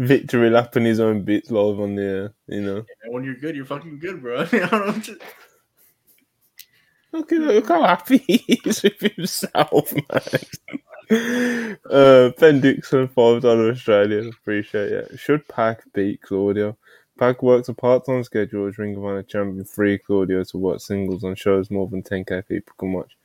[0.00, 2.84] Victory lapping his own bits live on the, air, you know.
[3.04, 4.38] And when you're good, you're fucking good, bro.
[4.38, 4.92] I, mean, I don't know.
[4.92, 5.18] What to...
[7.12, 11.78] Look, at- look how happy he is with himself, man.
[11.88, 14.30] uh, Ben Dixon, five dollar Australian.
[14.30, 15.18] Appreciate it.
[15.20, 16.76] Should Pac beat Claudio?
[17.16, 19.64] Pac works a part-time schedule as Ring of Honor champion.
[19.64, 23.16] Free Claudio to watch singles on shows more than 10k people can watch.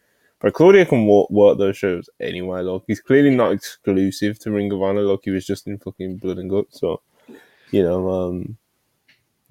[0.41, 2.61] But Claudio can work, work those shows anyway.
[2.61, 5.01] Like he's clearly not exclusive to Ring of Honor.
[5.01, 6.79] Like he was just in fucking Blood and Guts.
[6.79, 7.01] So
[7.71, 8.57] you know, um,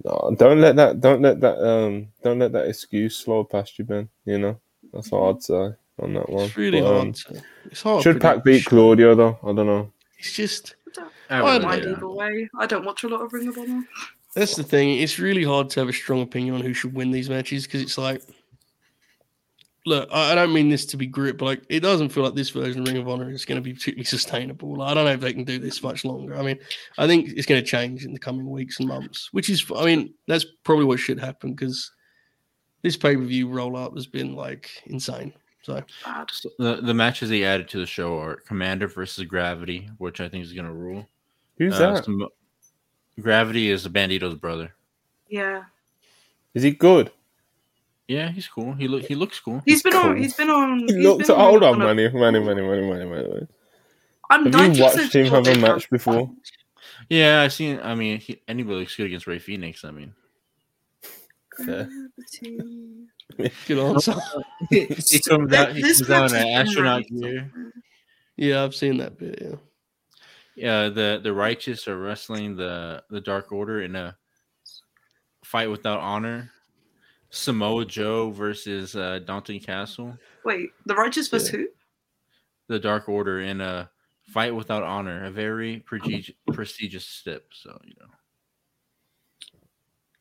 [0.03, 3.85] no, don't let that, don't let that, um, don't let that excuse slide past you,
[3.85, 4.09] Ben.
[4.25, 4.59] You know,
[4.91, 6.45] that's what I'd say on that one.
[6.45, 7.01] It's really But, hard.
[7.07, 8.03] um, to, it's hard.
[8.03, 8.69] should to Pac beat the show.
[8.69, 9.39] Claudio though?
[9.43, 9.91] I don't know.
[10.17, 10.75] It's just
[11.29, 12.49] I I I don't mind either way.
[12.57, 13.83] I don't watch a lot of Ring of Honor.
[14.35, 14.97] that's the thing.
[14.99, 17.81] It's really hard to have a strong opinion on who should win these matches because
[17.81, 18.21] it's like,
[19.85, 22.35] look, I, I don't mean this to be grit, but like it doesn't feel like
[22.35, 24.77] this version of Ring of Honor is going to be particularly sustainable.
[24.77, 26.35] Like, I don't know if they can do this much longer.
[26.37, 26.59] I mean,
[26.97, 29.85] I think it's going to change in the coming weeks and months, which is, I
[29.85, 31.91] mean, that's probably what should happen because
[32.81, 35.33] this pay per view roll up has been like insane.
[35.63, 35.83] So
[36.31, 40.29] So the the matches they added to the show are Komander versus Gravity, which I
[40.29, 41.07] think is gonna rule.
[41.57, 42.05] Who's Uh, that?
[42.05, 42.27] some-
[43.19, 44.73] Gravity is the Bandido's brother.
[45.27, 45.63] Yeah.
[46.53, 47.11] Is he good?
[48.09, 48.73] Yeah, he's cool.
[48.73, 49.61] He look he looks cool.
[49.65, 50.01] He's been Cool.
[50.09, 50.17] on.
[50.17, 50.79] He's been on.
[50.79, 51.27] He he's looks.
[51.27, 53.47] been Hold on, a- Manny, Manny, Manny, Manny, Manny, Manny, Manny.
[54.31, 56.31] I'm Have you 90% watched him sure have a they've match had- before?
[57.07, 57.79] Yeah, I seen.
[57.83, 59.85] I mean, he, anybody looks good against Rey Fenix.
[59.85, 60.13] I mean,
[61.65, 61.87] Fair.
[63.67, 64.15] good answer.
[64.71, 64.85] he
[65.19, 65.75] comes out.
[65.75, 67.21] He This comes out in has an been astronaut nice.
[67.21, 67.51] gear.
[68.37, 69.37] yeah, I've seen that bit.
[69.39, 69.55] Yeah.
[70.55, 74.17] Yeah, the the righteous are wrestling the the Dark Order in a
[75.43, 76.49] fight without honor.
[77.29, 80.17] Samoa Joe versus uh, Dalton Castle.
[80.43, 81.59] Wait, the righteous versus Yeah.
[81.59, 81.67] who?
[82.67, 83.89] The Dark Order in a
[84.23, 87.43] fight without honor, a very prestigious prestigious step.
[87.51, 88.07] So you know.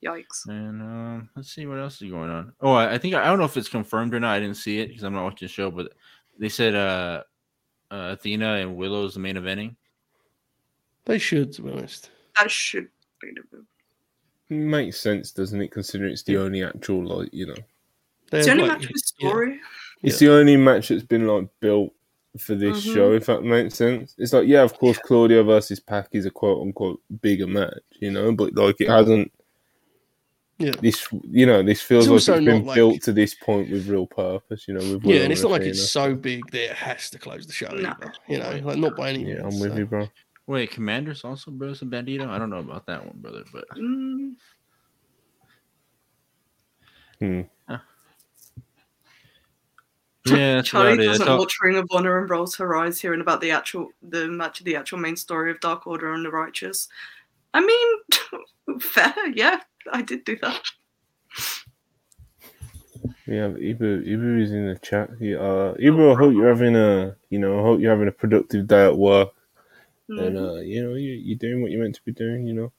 [0.05, 0.47] Yikes.
[0.48, 2.52] And um, let's see what else is going on.
[2.60, 4.35] Oh, I, I think I don't know if it's confirmed or not.
[4.36, 5.70] I didn't see it because I'm not watching the show.
[5.70, 5.93] But
[6.39, 7.24] they said uh,
[7.90, 9.74] uh, Athena and Willow is the main eventing.
[11.05, 12.10] They should, to be honest.
[12.36, 12.89] That should
[13.20, 13.64] be the
[14.51, 15.70] Makes sense, doesn't it?
[15.70, 17.55] Considering it's the only actual, like, you know,
[18.33, 19.29] It's the only like, match with yeah.
[19.29, 19.61] story.
[20.03, 21.93] it's the only match that's been like built
[22.39, 22.95] for this Mhm.
[22.95, 23.12] show.
[23.12, 26.62] If that makes sense, it's like, yeah, of course, Claudio versus Pac is a quote
[26.62, 29.33] unquote bigger match, you know, but like it hasn't.
[30.61, 30.73] Yeah.
[30.83, 33.87] This, you know, this feels It's like it's been like- built to this point with
[33.89, 34.81] real purpose, you know.
[34.95, 35.70] With Yeah, and it's not like Athena.
[35.70, 37.69] it's so big that it has to close the show.
[37.69, 37.91] No.
[37.91, 39.39] Either, you know, like not by any means.
[39.39, 39.79] Yeah, I'm with so.
[39.79, 40.09] you, bro.
[40.49, 42.27] Wait, Komander's also Bros and Bandido?
[42.27, 44.35] I don't know about that one, brother, but Mm,
[47.20, 47.41] Hmm.
[50.25, 51.07] yeah, that's Charlie about it.
[51.07, 54.27] doesn't all- watch Ring of Honor and rolls her eyes hearing about the actual the
[54.29, 56.89] match, the actual main story of Dark Order and the Righteous.
[57.53, 57.99] I mean,
[58.81, 59.61] fair, yeah,
[59.93, 60.62] I did do that.
[63.27, 64.07] We have Ibu.
[64.09, 65.11] Ibu is in the chat.
[65.19, 68.12] He, uh, Ibu, I hope you're having a, you know, I hope you're having a
[68.12, 69.33] productive day at work,
[70.09, 70.56] and Mhm.
[70.56, 72.47] uh, you know, you, you're doing what you're meant to be doing.
[72.47, 72.72] You know,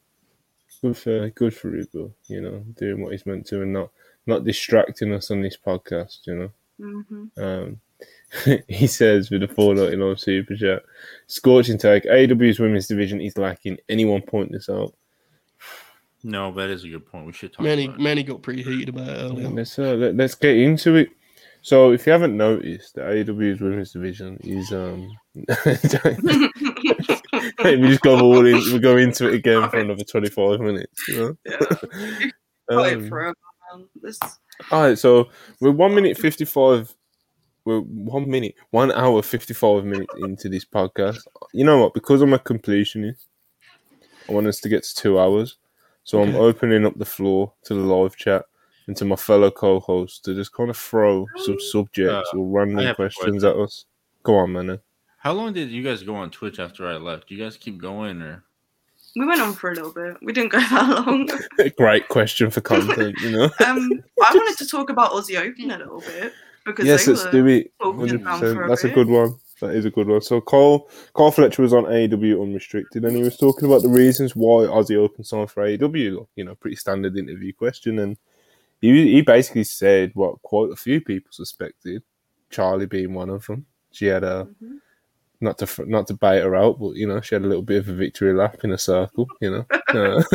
[0.82, 2.12] good for good for Ibu.
[2.28, 3.92] You know, doing what he's meant to, and not
[4.26, 6.26] not distracting us on this podcast.
[6.28, 6.52] You know.
[6.80, 7.38] Mhm.
[7.38, 7.82] Um,
[8.68, 10.84] he says with a four in on super chat,
[11.28, 12.06] scorching take.
[12.06, 13.78] AW's women's division is lacking.
[13.90, 14.94] Anyone point this out?
[16.24, 17.26] No, that is a good point.
[17.26, 18.04] We should talk Manny, about it.
[18.04, 19.48] Manny got pretty heated about it earlier.
[19.50, 21.10] Let's uh, let, let's get into it.
[21.62, 25.10] So, if you haven't noticed, the AW's women's division is um.
[27.64, 28.56] We just go all in.
[28.74, 31.08] We go into it again for another twenty five minutes.
[31.08, 31.58] You know?
[32.70, 33.36] Fight Um, forever.
[34.02, 34.20] This
[34.72, 35.30] all right, so
[35.62, 36.94] we're one minute fifty five.
[37.66, 41.20] We're one minute, one hour fifty five minutes into this podcast.
[41.54, 41.94] You know what?
[41.94, 43.26] Because I'm a completionist,
[44.28, 45.58] I want us to get to two hours.
[46.04, 48.46] So I'm opening up the floor to the live chat
[48.88, 52.96] and to my fellow co-hosts to just kind of throw some subjects Uh, or random
[52.96, 53.46] questions question.
[53.50, 53.86] at us.
[54.24, 54.80] Go on, man.
[55.20, 57.28] How long did you guys go on Twitch after I left?
[57.30, 58.44] Do you guys keep going or?
[59.16, 60.18] we went on for a little bit.
[60.22, 61.28] We didn't go that long.
[61.78, 63.46] Great question for content, you know.
[63.66, 63.90] Um,
[64.24, 66.32] I wanted to talk about Aussie Open a little bit
[66.66, 67.72] because yes, they let's do it.
[67.82, 68.66] talking Hundred about for percent.
[68.66, 69.36] a That's a good one.
[69.62, 70.22] That is a good one.
[70.22, 74.36] So Carl Carl Fletcher was on AEW Unrestricted, and he was talking about the reasons
[74.36, 76.28] why Aussie Open signed for AEW.
[76.36, 78.16] You know, pretty standard interview question, and
[78.80, 82.04] he he basically said what quite a few people suspected,
[82.50, 83.66] Charlie being one of them.
[83.92, 84.78] She had a Mhm.
[85.42, 87.80] Not to not to bait her out, but you know she had a little bit
[87.80, 89.28] of a victory lap in a circle.
[89.42, 90.22] You know, Uh,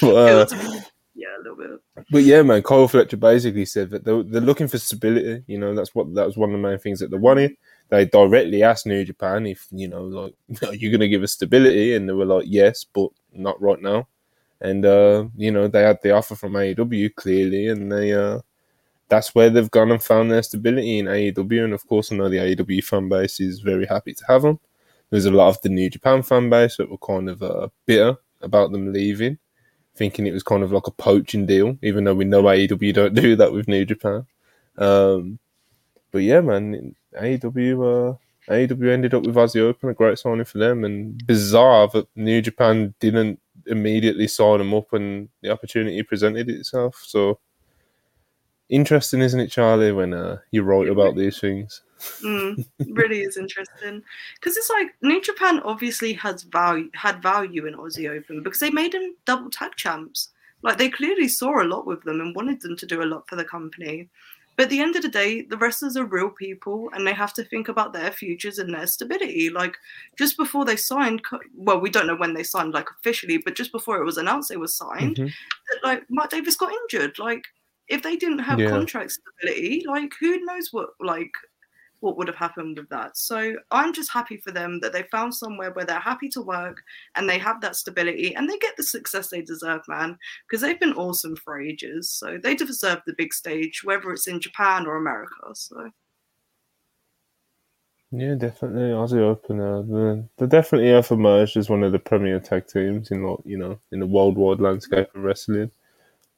[0.00, 0.80] but, uh,
[1.14, 2.04] yeah, a little bit.
[2.10, 5.42] but yeah, man, Kyle Fletcher basically said that they're, they're looking for stability.
[5.46, 7.56] You know, that's what that was one of the main things that they wanted.
[7.88, 10.34] They directly asked New Japan if you know, like,
[10.66, 11.94] are you going to give us stability?
[11.94, 14.06] And they were like, yes, but not right now.
[14.60, 18.40] And uh, you know, they had the offer from AEW clearly, and they uh,
[19.08, 21.64] that's where they've gone and found their stability in AEW.
[21.64, 24.60] And of course, I know the AEW fan base is very happy to have them.
[25.10, 28.16] There's a lot of the New Japan fan base that were kind of uh, bitter
[28.42, 29.38] about them leaving
[29.98, 33.14] thinking it was kind of like a poaching deal, even though we know AEW don't
[33.14, 34.24] do that with New Japan.
[34.78, 35.38] Um,
[36.12, 38.16] but yeah, man, AEW, uh,
[38.50, 42.40] AEW ended up with Aussie Open, a great signing for them, and bizarre that New
[42.40, 47.02] Japan didn't immediately sign them up when the opportunity presented itself.
[47.04, 47.40] So
[48.68, 51.82] interesting, isn't it, Charlie, when uh, you write about these things?
[52.22, 54.02] Mm, really is interesting
[54.34, 58.70] because it's like New Japan obviously has value had value in Aussie Open because they
[58.70, 60.28] made them double tag champs.
[60.62, 63.28] Like they clearly saw a lot with them and wanted them to do a lot
[63.28, 64.08] for the company.
[64.56, 67.32] But at the end of the day, the wrestlers are real people and they have
[67.34, 69.50] to think about their futures and their stability.
[69.50, 69.76] Like
[70.16, 71.22] just before they signed,
[71.56, 74.48] well, we don't know when they signed, like officially, but just before it was announced
[74.48, 75.32] they were signed, Mhm.
[75.70, 77.20] that, like Mark Davis got injured.
[77.20, 77.44] Like
[77.88, 78.68] if they didn't have Yeah.
[78.70, 81.32] contract stability, like who knows what like
[82.00, 83.16] what would have happened with that.
[83.16, 86.80] So I'm just happy for them that they found somewhere where they're happy to work
[87.16, 90.16] and they have that stability and they get the success they deserve, man,
[90.48, 92.08] because they've been awesome for ages.
[92.10, 95.54] So they deserve the big stage, whether it's in Japan or America.
[95.54, 95.90] So
[98.10, 98.90] Yeah, definitely.
[98.92, 103.10] Aussie Open, uh, they they definitely have emerged as one of the premier tag teams
[103.10, 105.70] in, like, you know, in the worldwide landscape of wrestling.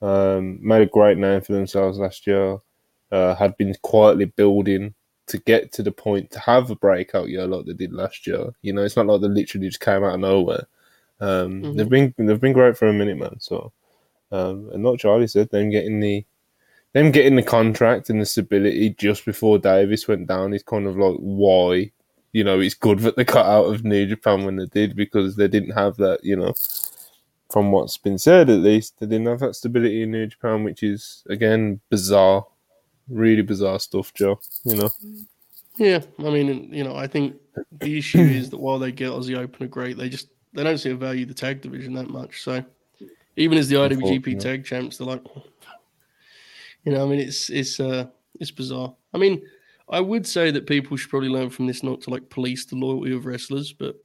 [0.02, 2.58] Um, made a great name for themselves last year.
[3.12, 4.94] Uh, had been quietly building
[5.26, 8.50] to get to the point to have a breakout year like they did last year.
[8.62, 10.66] You know, it's not like they literally just came out of nowhere.
[11.20, 11.76] Um, Mhm.
[11.76, 13.36] They've been they've been great for a minute, man.
[13.40, 13.72] So,
[14.32, 16.24] um, and like Charlie said, them getting the
[16.92, 20.96] them getting the contract and the stability just before Davis went down is kind of
[20.96, 21.92] like why
[22.32, 25.36] you know it's good that they cut out of New Japan when they did because
[25.36, 26.24] they didn't have that.
[26.24, 26.54] You know,
[27.50, 30.82] from what's been said at least, they didn't have that stability in New Japan, which
[30.82, 32.46] is again bizarre,
[33.08, 34.40] really bizarre stuff, Joe.
[34.64, 34.92] You know,
[35.76, 37.36] Yeah, I mean, you know, I think
[37.80, 40.78] the issue is that while they get Aussie Open are great, they just they don't
[40.78, 42.42] seem to value the tag division that much.
[42.42, 42.64] So
[43.36, 45.22] even as the IWGP tag champs, they're like,
[46.84, 48.06] you know, I mean, it's it's uh
[48.38, 48.94] it's bizarre.
[49.12, 49.42] I mean,
[49.88, 52.76] I would say that people should probably learn from this not to like police the
[52.76, 53.96] loyalty of wrestlers, but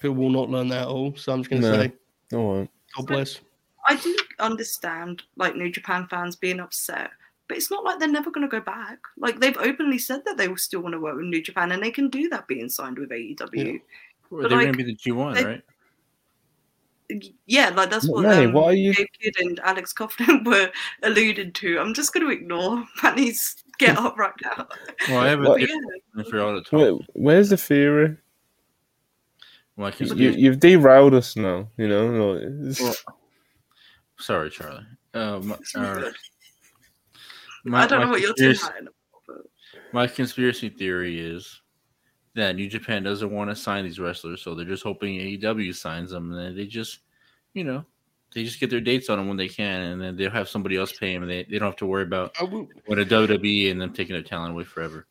[0.00, 1.14] people will not learn that at all.
[1.16, 1.78] So I'm just going to No.
[1.82, 1.92] say,
[2.32, 2.70] all right.
[2.96, 3.40] God bless.
[3.88, 7.10] I do understand like New Japan fans being upset.
[7.48, 8.98] But it's not like they're never going to go back.
[9.16, 11.82] Like they've openly said that they will still want to work with New Japan, and
[11.82, 13.38] they can do that being signed with AEW.
[13.54, 13.64] Yeah.
[13.64, 15.62] They're But, going to be the G1, right?
[17.46, 20.70] Yeah, like that's what Manny, um, why are you- Gabe Kidd and Alex Coughlin were
[21.02, 21.80] alluded to.
[21.80, 24.68] I'm just going to ignore Manny's get up right now.
[25.08, 25.58] Well, I have a What?
[25.58, 25.72] Theory
[26.16, 26.72] yeah, for all the talk.
[26.80, 28.16] Where, where's the theory?
[29.86, 31.68] I You, you've derailed us now.
[31.76, 32.94] You know, like, Well,
[34.20, 34.84] Sorry, Charlie.
[35.14, 36.10] Um, uh,
[37.64, 38.56] My, I don't know what you're doing.
[39.92, 41.60] My conspiracy theory is
[42.34, 46.12] that New Japan doesn't want to sign these wrestlers, so they're just hoping AEW signs
[46.12, 47.00] them, and then they just,
[47.54, 47.84] you know,
[48.34, 50.76] they just get their dates on them when they can, and then they'll have somebody
[50.76, 52.36] else pay them, and they, they don't have to worry about
[52.86, 55.06] what a WWE and them taking their talent away forever.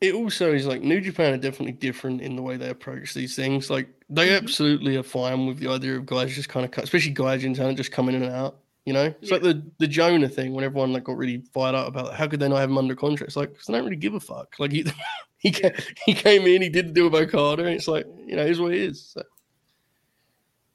[0.00, 3.34] it also is like New Japan are definitely different in the way they approach these
[3.34, 3.68] things.
[3.68, 4.44] Like they mm-hmm.
[4.44, 7.54] absolutely are fine with the idea of guys just kind of cut, especially guys in
[7.54, 8.58] talent just coming in and out.
[8.84, 11.86] You know, it's like the the Jonah thing when everyone like got really fired up
[11.86, 13.28] about how could they not have him under contract.
[13.28, 14.56] It's like 'cause they don't really give a fuck.
[14.58, 14.84] Like he
[15.38, 15.72] he came,
[16.04, 18.60] he came in, he did the deal with Okada, and it's like you know, here's
[18.60, 19.10] what it is.
[19.14, 19.22] So,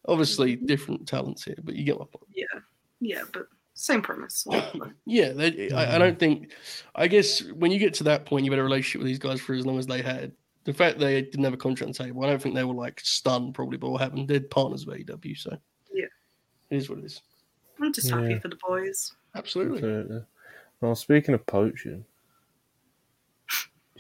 [0.07, 0.65] obviously, mm-hmm.
[0.67, 2.29] different talents here, but you get my point.
[2.33, 2.59] Yeah,
[3.01, 4.47] yeah, but same premise.
[5.05, 5.99] Yeah, they, I, I mm-hmm.
[5.99, 6.51] don't think.
[6.95, 9.41] I guess when you get to that point, you've had a relationship with these guys
[9.41, 10.31] for as long as they had.
[10.65, 12.73] The fact they didn't have a contract on the table, I don't think they were
[12.73, 14.27] like stunned probably by what happened.
[14.27, 15.57] They're partners with AEW, so
[15.93, 16.05] Yeah.
[16.71, 17.21] it is what it is.
[17.79, 18.39] I'm just happy Yeah.
[18.39, 19.13] for the boys.
[19.35, 19.77] Absolutely.
[19.77, 20.21] Absolutely.
[20.81, 22.03] Well, speaking of poaching,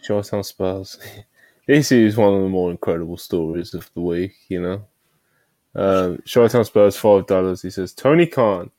[0.03, 0.99] Charlestown Spurs.
[1.67, 4.87] this is one of the more incredible stories of the week, you know.
[5.75, 7.61] Um, Charlottetown Spurs, $5.
[7.61, 8.71] He says, Tony Khan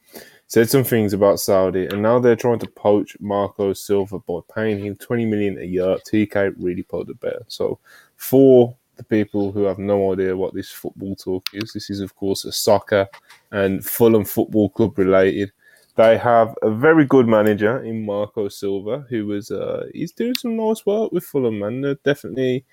[0.49, 4.85] said some things about Saudi, and now they're trying to poach Marco Silva by paying
[4.85, 5.97] him 20 million a year.
[6.09, 7.41] TK really put the bear.
[7.49, 7.79] So,
[8.17, 12.15] for the people who have no idea what this football talk is, this is, of
[12.15, 13.09] course, a soccer
[13.51, 15.53] and Fulham Football Club related.
[15.97, 20.57] They have a very good manager in Marco Silva, who was uh, he's doing some
[20.57, 21.81] nice work with Fulham, man.
[21.81, 22.65] They're definitely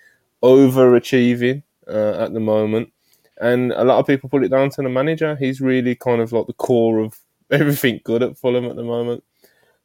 [0.43, 2.91] overachieving uh, at the moment,
[3.39, 5.37] and a lot of people put it down to the manager.
[5.37, 7.17] He's really kind of like the core of
[7.59, 9.23] everything good at Fulham at the moment.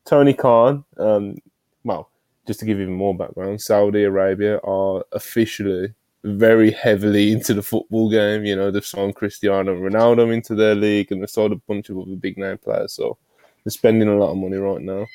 [0.04, 1.36] Tony Khan, um,
[1.84, 2.10] well,
[2.46, 5.92] just to give even more background, Saudi Arabia are officially
[6.24, 8.44] very heavily into the football game.
[8.44, 11.98] You know, they've signed Cristiano Ronaldo into their league and they've signed a bunch of
[11.98, 12.94] other big name players.
[12.94, 13.18] So
[13.64, 15.06] they're spending a lot of money right now.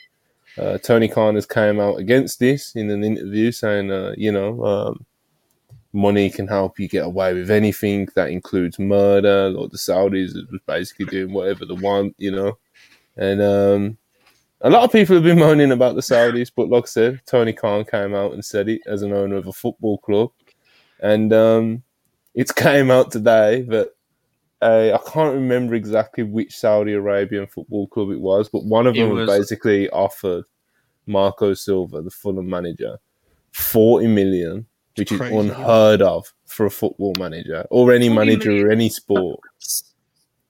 [0.57, 4.63] Uh, Tony Khan has came out against this in an interview saying, uh, you know,
[4.63, 5.05] um,
[5.93, 8.07] money can help you get away with anything.
[8.15, 9.49] That includes murder.
[9.49, 12.57] Like the Saudis are basically doing whatever they want, you know.
[13.15, 13.97] And um,
[14.61, 17.53] a lot of people have been moaning about the Saudis, but like I said, Tony
[17.53, 20.31] Khan came out and said it as an owner of a football club.
[20.99, 21.83] And um,
[22.33, 23.91] it came out today that
[24.61, 28.95] uh, I can't remember exactly which Saudi Arabian football club it was, but one of
[28.95, 30.45] them was- basically offered
[31.05, 32.97] Marco Silva, the Fulham manager,
[33.51, 34.65] 40 million,
[34.97, 35.35] which is crazy.
[35.35, 38.67] unheard of for a football manager or any manager million.
[38.67, 39.39] or any sport.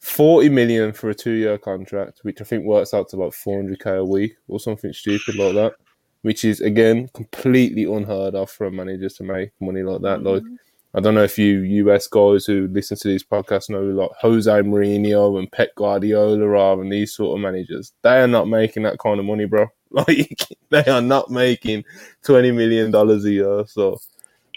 [0.04, 4.00] 40 million for a two year contract, which I think works out to like 400k
[4.00, 5.76] a week or something stupid like that,
[6.24, 10.22] which is again completely unheard of for a manager to make money like that.
[10.22, 10.56] Like, mm-hmm.
[10.94, 14.52] I don't know if you US guys who listen to these podcasts know like Jose
[14.52, 17.94] Mourinho and Pep Guardiola are and these sort of managers.
[18.02, 19.68] They are not making that kind of money, bro.
[19.96, 20.40] Like,
[20.72, 21.84] they are not making
[22.26, 23.64] $20 million a year.
[23.68, 24.00] So,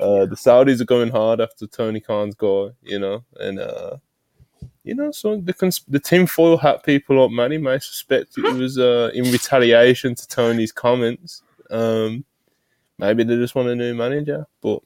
[0.01, 3.97] uh, the Saudis are going hard after Tony Khan's guy, you know, and, uh,
[4.85, 8.78] you know, so the cons- the tinfoil hat people like Manny may suspect it was
[8.78, 11.43] uh, in retaliation to Tony's comments.
[11.70, 12.24] Um,
[12.98, 14.81] maybe they just want a new manager, but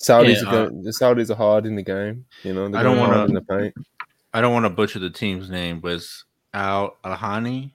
[0.00, 2.24] Saudis Yeah, are going, the Saudis are hard in the game.
[2.42, 2.98] You know, I don't
[3.34, 3.74] the paint.
[4.32, 7.74] I don't want to butcher the team's name, but it's Al Alhani.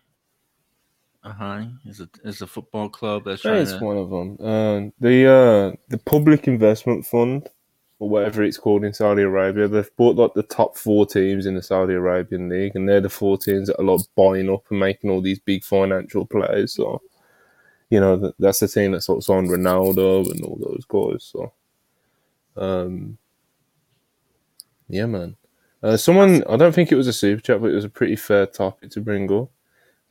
[1.25, 3.79] Alhani is a is a football club that's That's to.
[3.83, 4.37] one of them.
[4.39, 7.49] Uh, the uh, the Public Investment Fund,
[7.99, 11.55] or whatever it's called in Saudi Arabia, they've bought like the top four teams in
[11.55, 14.79] the Saudi Arabian league, and they're the four teams that are like buying up and
[14.79, 16.73] making all these big financial plays.
[16.73, 17.01] So,
[17.89, 21.23] you know, that's the team that's of signed Ronaldo and all those guys.
[21.23, 21.51] So,
[22.55, 23.17] um,
[24.89, 25.35] yeah, man.
[25.81, 28.15] Uh, someone, I don't think it was a super chat, but it was a pretty
[28.15, 29.51] fair topic to bring up.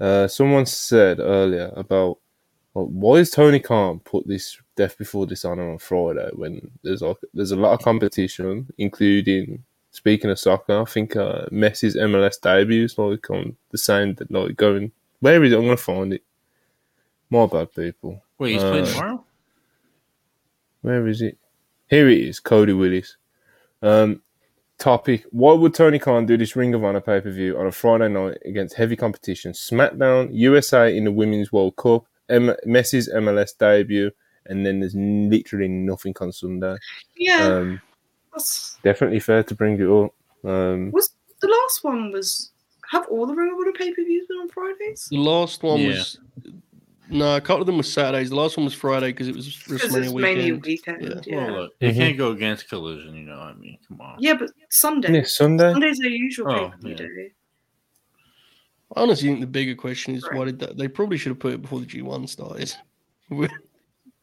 [0.04, 2.18] Uh, someone said earlier about
[2.74, 7.16] well, why is Tony Khan put this Death Before Dishonor on Friday when there's like
[7.32, 12.84] there's a lot of competition, including speaking of soccer, I think uh, Messi's MLS debut
[12.84, 15.56] is like on the same that like going where is it?
[15.56, 16.22] I'm gonna find it.
[17.30, 18.22] My bad, people.
[18.38, 19.24] Wait, he's playing Uh, tomorrow.
[20.82, 21.38] Where is it?
[21.88, 23.16] Here it is, Cody Willis.
[23.80, 24.20] Um,
[24.84, 27.72] topic: Why would Tony Khan do this Ring of Honor pay per view on a
[27.72, 29.52] Friday night against heavy competition?
[29.52, 34.10] SmackDown, USA in the Women's World Cup, M- Messi's MLS debut,
[34.46, 36.76] and then there's literally nothing on Sunday.
[37.16, 37.80] Yeah, Um,
[38.82, 40.12] definitely fair to bring it up.
[40.48, 42.50] Um, was the last one was
[42.90, 45.08] have all the Ring of Honor pay per views been on Fridays?
[45.10, 45.88] The last one Yeah.
[45.88, 46.18] was
[47.14, 48.30] no, a couple of them were Saturdays.
[48.30, 50.38] The last one was Friday because it was Because WrestleMania it's weekend.
[50.38, 51.02] mainly weekend.
[51.02, 51.20] Yeah.
[51.24, 51.96] Yeah, Well, look, it Mhm.
[51.96, 53.14] can't go against collision.
[53.14, 54.16] You know, what I mean, come on.
[54.20, 55.14] yeah, but Sunday.
[55.14, 55.72] yeah, Sunday.
[55.72, 56.96] Monday's their usual Oh, pay per view yeah.
[56.96, 57.32] day.
[58.96, 60.76] I honestly think the bigger question is why did that?
[60.76, 62.74] They probably should have put it before the G1 started.
[63.30, 63.48] We're,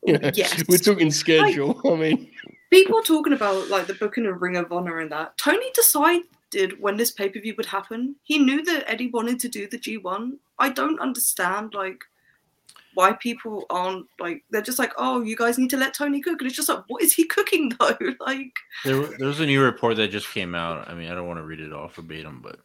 [0.05, 0.63] you know, Yes.
[0.69, 1.81] we're talking schedule.
[1.85, 2.31] I mean,
[2.69, 5.37] People are talking about like the booking of Ring of Honor and that.
[5.37, 8.15] Tony decided when this pay per view would happen.
[8.23, 10.37] He knew that Eddie wanted to do the G1.
[10.59, 11.99] I don't understand like
[12.93, 16.41] why people aren't like they're just like, oh, you guys need to let Tony cook,
[16.41, 17.97] and it's just like, what is he cooking though?
[18.19, 18.53] Like,
[18.85, 20.89] There, there was a new report that just came out.
[20.89, 22.59] I mean, I don't want to read it all verbatim, but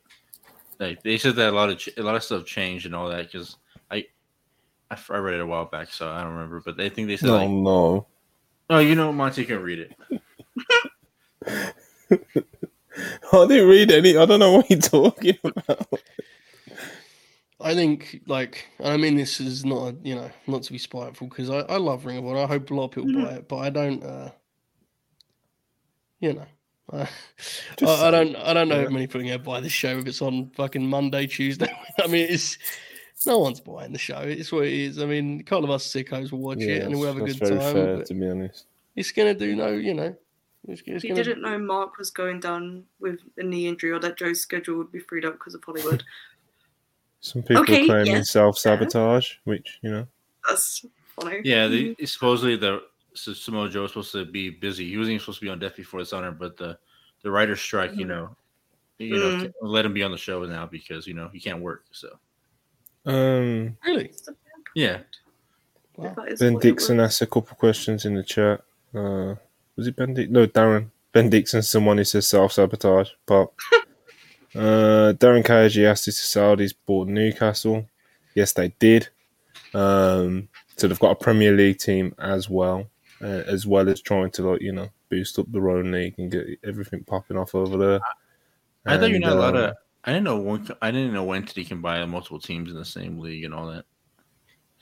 [0.78, 3.09] like they said that a lot of ch- a lot of stuff changed and all
[3.09, 3.57] that because
[3.90, 4.07] I
[4.90, 6.61] I read it a while back, so I don't remember.
[6.65, 8.07] But I think they said No, like, no.
[8.70, 9.97] oh, you know, Monty can read it.
[12.11, 14.16] I didn't read any.
[14.16, 15.89] I don't know what you're talking about.
[17.67, 20.79] I think like and I mean this is not a, you know not to be
[20.79, 22.41] spiteful because I, I love Ring of Honor.
[22.45, 23.25] I hope a lot of people Mhm.
[23.25, 24.03] buy it, but I don't.
[24.05, 24.31] uh
[26.21, 26.47] You know,
[26.93, 27.01] I,
[27.83, 28.37] I, I don't.
[28.37, 28.87] I don't know yeah.
[28.87, 31.69] if many people are going to buy this show if it's on fucking Monday, Tuesday.
[32.03, 32.57] I mean, it's
[33.27, 34.21] no one's buying the show.
[34.21, 34.99] It's what it is.
[34.99, 37.37] I mean, a couple of us sickos will watch it and we'll have a good
[37.37, 37.75] very time.
[37.75, 38.67] fair, to be honest.
[38.95, 40.17] it's going to do no, you know.
[40.69, 44.01] It's, it's he gonna, didn't know Mark was going down with a knee injury or
[44.01, 46.03] that Joe's schedule would be freed up because of Hollywood.
[47.27, 50.07] Some people Okay, claiming yes, self sabotage, which you know.
[50.48, 50.86] That's
[51.19, 51.40] funny.
[51.43, 52.82] Yeah, they, supposedly the
[53.15, 54.89] so Samoa Joe was supposed to be busy.
[54.89, 56.78] He wasn't even supposed to be on Death Before Dishonor, but the
[57.23, 58.09] the writer's strike, you Mhm.
[58.09, 58.36] know,
[58.98, 59.53] you know, Mm.
[59.61, 61.85] let him be on the show now because you know he can't work.
[61.90, 62.16] So
[63.07, 64.12] Um, really.
[64.77, 65.01] yeah,
[65.97, 66.15] Wow.
[66.39, 68.62] Ben Dixon asked a couple questions in the chat.
[68.94, 69.35] Uh,
[69.74, 70.32] was it Ben Dixon?
[70.32, 70.90] No, Darren.
[71.12, 73.11] Ben Dixon, someone who says self sabotage.
[73.27, 73.51] But
[74.57, 77.87] uh, Darren Cage asked if the Saudis bought Newcastle.
[78.35, 79.09] Yes, they did.
[79.74, 82.87] Um, so they've got a Premier League team as well,
[83.23, 86.31] uh, as well as trying to like you know boost up their own league and
[86.31, 88.01] get everything popping off over there.
[88.87, 89.77] I thought you're And, not allowed uh, to.
[90.05, 90.69] I didn't know one.
[90.81, 93.85] I didn't know entity can buy multiple teams in the same league and all that.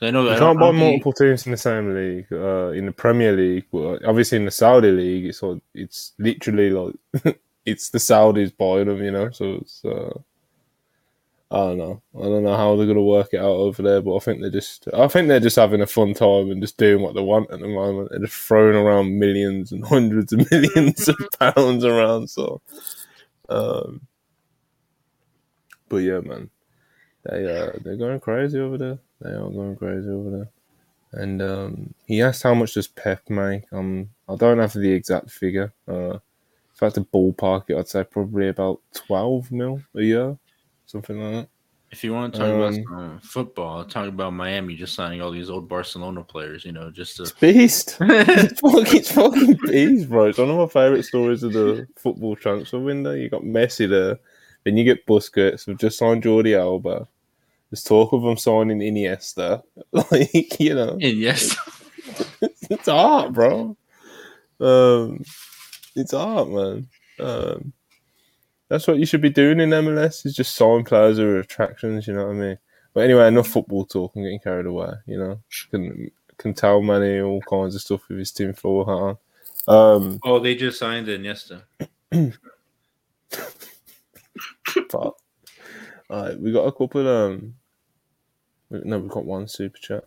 [0.01, 2.27] I know You I can't buy I don't think- multiple teams in the same league.
[2.31, 6.69] Uh, in the Premier League, but obviously in the Saudi league, it's like, it's literally
[6.69, 6.93] like
[7.65, 9.31] it's the Saudis buying them, you know.
[9.31, 10.13] So it's uh,
[11.51, 12.01] I don't know.
[12.17, 14.49] I don't know how they're gonna work it out over there, but I think they're
[14.49, 17.51] just I think they're just having a fun time and just doing what they want
[17.51, 18.09] at the moment.
[18.11, 22.29] They're just throwing around millions and hundreds of millions of pounds around.
[22.29, 22.61] So,
[23.49, 24.01] um,
[25.87, 26.49] but yeah, man,
[27.23, 28.99] they uh they're going crazy over there.
[29.21, 30.49] They are going crazy over there.
[31.13, 33.63] And um, he asked how much does Pep make.
[33.71, 35.71] Um, I don't have the exact figure.
[35.87, 36.17] Uh,
[36.75, 40.37] if I had to ballpark it, I'd say probably about twelve mil a year,
[40.85, 41.49] something like that.
[41.91, 45.31] If you want to talk about Um, some football, talk about Miami just signing all
[45.31, 46.65] these old Barcelona players.
[46.65, 47.95] You know, just It's beast.
[48.01, 50.25] it's fucking, it's fucking beast, bro.
[50.25, 53.13] It's one of my favourite stories of the football transfer window.
[53.13, 54.19] You got Messi there,
[54.65, 55.67] then you get Busquets.
[55.67, 57.07] We've just signed Jordi Alba.
[57.71, 59.63] There's talk of them signing Iniesta.
[59.93, 61.55] Like you know, yes,
[62.41, 63.77] it's art, bro.
[64.59, 65.23] Um,
[65.95, 66.87] it's art, man.
[67.19, 67.73] Um,
[68.67, 70.25] that's what you should be doing in MLS.
[70.25, 72.07] Is just sign players who are attractions.
[72.07, 72.57] You know what I mean?
[72.93, 74.13] But anyway, enough football talk.
[74.15, 74.93] I'm getting carried away.
[75.05, 75.39] You know,
[75.71, 79.17] can can tell Manny all kinds of stuff with his team floor hat on.
[79.67, 81.63] Um, oh, they just signed Iniesta.
[84.89, 85.13] but
[86.09, 87.07] alright, we got a couple.
[87.07, 87.55] Um,
[88.69, 90.05] no, we've got one super chat.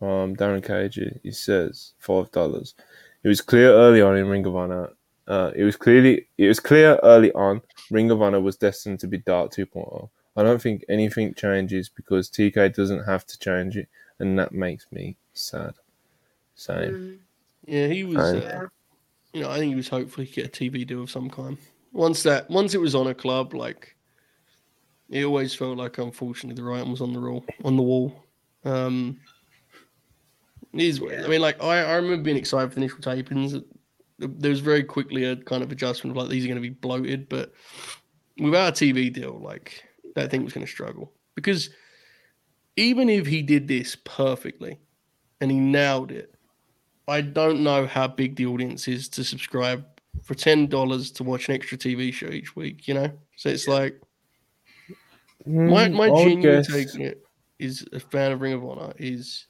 [0.00, 2.74] Um, Darren Cage, he says five dollars.
[3.22, 4.90] It was clear early on in Ring of Honor.
[5.28, 7.62] Uh, it was clearly it was clear early on.
[7.90, 10.08] Ring of Honor was destined to be Dark 2.0.
[10.36, 13.88] I don't think anything changes because TK doesn't have to change it,
[14.18, 15.74] and that makes me sad.
[16.54, 16.90] Same.
[16.94, 17.18] Mm,
[17.66, 18.16] Yeah, he was.
[18.16, 18.42] Fine.
[18.42, 18.66] Uh,
[19.32, 21.56] you know, I think he was hopefully get a TV deal of some kind.
[21.92, 23.94] Once that, once it was Honor Club, like
[25.10, 27.44] it always felt like, unfortunately, the writing was on the wall.
[27.64, 28.24] On the wall.
[28.64, 29.20] Um,
[30.72, 31.00] it is.
[31.00, 31.26] what it is.
[31.26, 33.62] I mean, like I, I remember being excited for the initial tapings.
[34.22, 36.70] There was very quickly a kind of adjustment of like these are going to be
[36.70, 37.52] bloated, but
[38.38, 39.82] without a TV deal, like
[40.14, 41.70] that thing was going to struggle because
[42.76, 44.78] even if he did this perfectly
[45.40, 46.34] and he nailed it,
[47.08, 49.84] I don't know how big the audience is to subscribe
[50.22, 52.86] for ten dollars to watch an extra TV show each week.
[52.88, 54.00] You know, so it's like
[55.38, 57.26] my Mm, my I genuine guess- take it
[57.58, 59.46] is a fan of Ring of Honor is.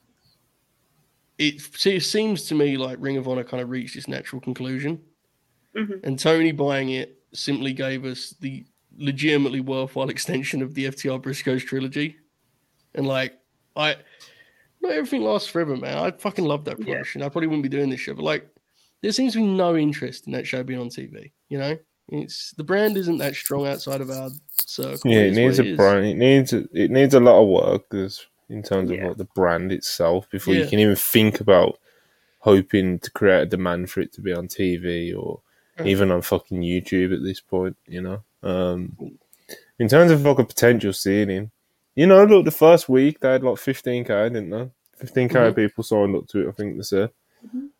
[1.49, 4.41] It, see, it seems to me like Ring of Honor kind of reached its natural
[4.41, 5.01] conclusion,
[5.77, 6.01] mhm.
[6.05, 8.65] and Tony buying it simply gave us the
[8.97, 12.17] legitimately worthwhile extension of the FTR Briscoes trilogy.
[12.95, 13.39] And like,
[13.75, 13.97] I
[14.83, 15.97] not everything lasts forever, man.
[15.97, 16.85] I fucking love that Yeah.
[16.85, 17.23] promotion.
[17.23, 18.47] I probably wouldn't be doing this show, but like,
[19.01, 21.33] there seems to be no interest in that show being on TV.
[21.49, 21.79] You know,
[22.09, 24.31] it's the brand isn't that strong outside of our
[24.67, 25.11] circle.
[25.11, 26.05] Yeah, It it is needs a brand.
[26.07, 29.09] It needs a, it needs a lot of work 'cause in terms of Yeah.
[29.09, 31.79] like the brand itself before you can even think about
[32.41, 35.41] hoping to create a demand for it to be on TV or
[35.79, 35.89] Right.
[35.89, 37.77] even on fucking YouTube at this point.
[37.87, 38.97] You know, um,
[39.79, 41.51] in terms of like a potential ceiling,
[41.95, 44.71] you know, look, the first week they had like 15k, didn't they?
[44.99, 45.57] 15k Mhm.
[45.57, 46.49] people signed up to it.
[46.49, 47.11] I think they said.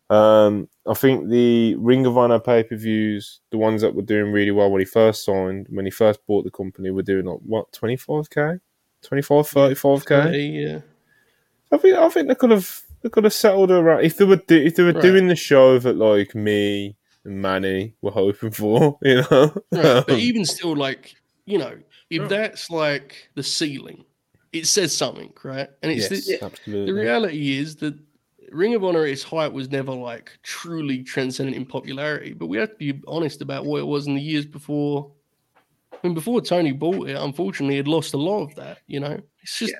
[0.09, 4.31] Um, I think the Ring of Honor pay per views, the ones that were doing
[4.31, 7.39] really well when he first signed, when he first bought the company, were doing like
[7.45, 8.59] what 25k,
[9.03, 10.03] 25, 35k.
[10.07, 10.79] Thirty, yeah.
[11.71, 14.37] I think I think they could have they could have settled around if they were
[14.37, 15.01] do, if they were Right.
[15.01, 19.53] doing the show that like me and Manny were hoping for, you know.
[19.71, 20.03] Right.
[20.05, 21.15] But Um, even still, like,
[21.45, 21.77] you know,
[22.09, 22.27] if Sure.
[22.27, 24.05] that's like the ceiling,
[24.51, 25.69] it says something, right?
[25.81, 26.93] And it's yes, the, absolutely.
[26.93, 27.95] the reality is that
[28.51, 32.33] Ring of Honor at its height was never like truly transcendent in popularity.
[32.33, 35.11] But we have to be honest about what it was in the years before.
[36.03, 38.79] I mean, before Tony bought it, unfortunately, it lost a lot of that.
[38.87, 39.73] You know, it's just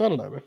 [0.00, 0.42] I don't know, man.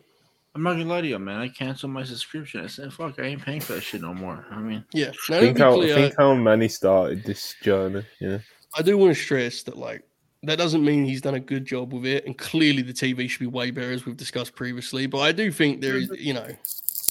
[0.55, 1.39] I'm not gonna lie to you, man.
[1.39, 2.63] I canceled my subscription.
[2.63, 5.39] I said, "Fuck, I ain't paying for that shit no more." I mean, Yeah, now
[5.39, 8.03] think how clear, think how Manny started this journey.
[8.19, 8.39] Yeah,
[8.75, 10.03] I do want to stress that like
[10.43, 13.39] that doesn't mean he's done a good job with it, and clearly the TV should
[13.39, 15.05] be way better, as we've discussed previously.
[15.05, 16.47] But I do think there is, you know,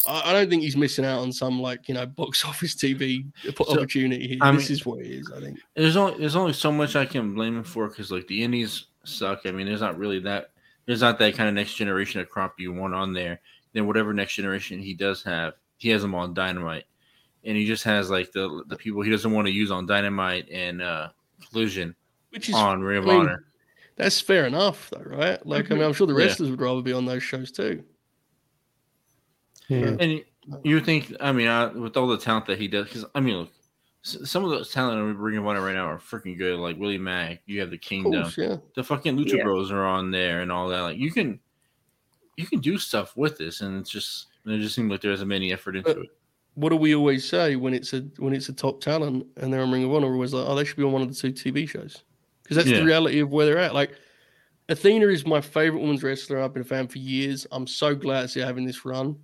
[0.07, 3.24] I, I don't think he's missing out on some like you know box office TV
[3.49, 4.39] op- So, opportunity.
[4.41, 5.31] I this mean- is what it is.
[5.37, 5.59] I think.
[5.74, 8.87] there's only there's only so much I can blame him for because like the indies
[9.05, 9.43] suck.
[9.47, 10.51] I mean, there's not really that
[10.87, 13.41] there's not that kind of next generation of crop you want on there.
[13.73, 16.85] Then whatever next generation he does have, he has them on Dynamite,
[17.45, 20.49] and he just has like the the people he doesn't want to use on Dynamite
[20.51, 21.09] and uh
[21.51, 21.95] Collision
[22.31, 23.45] Which is on Ring of I mean, Honor.
[23.97, 25.45] that's fair enough, though, right?
[25.47, 27.85] Like, I mean, I'm sure the wrestlers would rather be on those shows too.
[29.69, 29.97] Yeah.
[30.01, 30.23] And
[30.63, 33.37] you think, I mean, uh, with all the talent that he does, because I mean,
[33.39, 33.53] look,
[34.03, 36.59] some of those talent on Ring of Honor right now are freaking good.
[36.59, 38.57] Like Willie Mack, you have the Kingdom, course, yeah.
[38.77, 39.43] the fucking Lucha Yeah.
[39.43, 40.81] Bros are on there, and all that.
[40.83, 41.41] Like you can,
[42.37, 45.33] you can do stuff with this, and it's just it just seems like there isn't
[45.33, 46.11] any effort into But- it.
[46.55, 49.61] What do we always say when it's a when it's a top talent and they're
[49.61, 50.07] on Ring of Honor?
[50.07, 52.03] We're always like, oh, they should be on one of the two TV shows
[52.43, 52.79] because that's Yeah.
[52.79, 53.75] the reality of where they're at.
[53.75, 53.91] Like,
[54.71, 56.41] Athena is my favorite women's wrestler.
[56.41, 57.47] I've been a fan for years.
[57.53, 59.17] I'm so glad to see her having this run.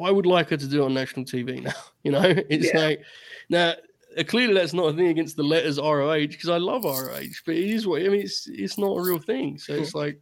[0.00, 1.72] I would like her to do it on national TV now.
[2.04, 2.80] You know, it's Yeah.
[2.80, 3.02] like
[3.48, 3.74] now
[4.18, 7.54] uh, clearly that's not a thing against the letters ROH because I love ROH, but
[7.54, 8.22] it is what I mean.
[8.22, 9.58] It's it's not a real thing.
[9.58, 10.20] So it's like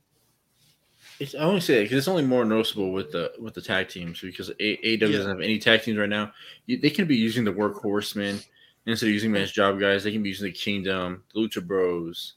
[1.19, 3.89] It's, I only say that because it's only more noticeable with the with the tag
[3.89, 4.97] teams because A- Yeah.
[4.97, 6.33] doesn't have any tag teams right now.
[6.67, 8.45] You, they can be using the workhorsemen
[8.87, 10.05] instead of using them as job guys.
[10.05, 12.35] They can be using the Kingdom, the Lucha Bros.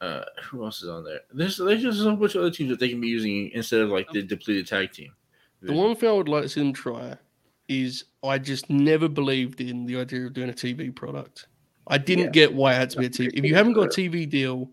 [0.00, 1.20] Uh, who else is on there?
[1.32, 3.80] There's there's just a whole bunch of other teams that they can be using instead
[3.82, 5.12] of like the depleted tag team.
[5.62, 7.16] The one thing I would like to see them try
[7.68, 11.46] is I just never believed in the idea of doing a TV product.
[11.86, 12.30] I didn't Yeah.
[12.30, 13.30] get why it had to be a TV.
[13.34, 14.70] If you haven't got a TV deal,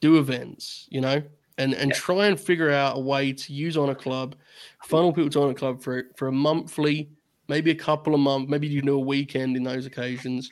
[0.00, 1.22] do events, you know,
[1.58, 1.96] and and Yeah.
[1.96, 4.36] try and figure out a way to use Honor Club,
[4.84, 7.10] funnel people to Honor Club for for a monthly,
[7.48, 10.48] maybe a couple of months, maybe you do a weekend in those occasions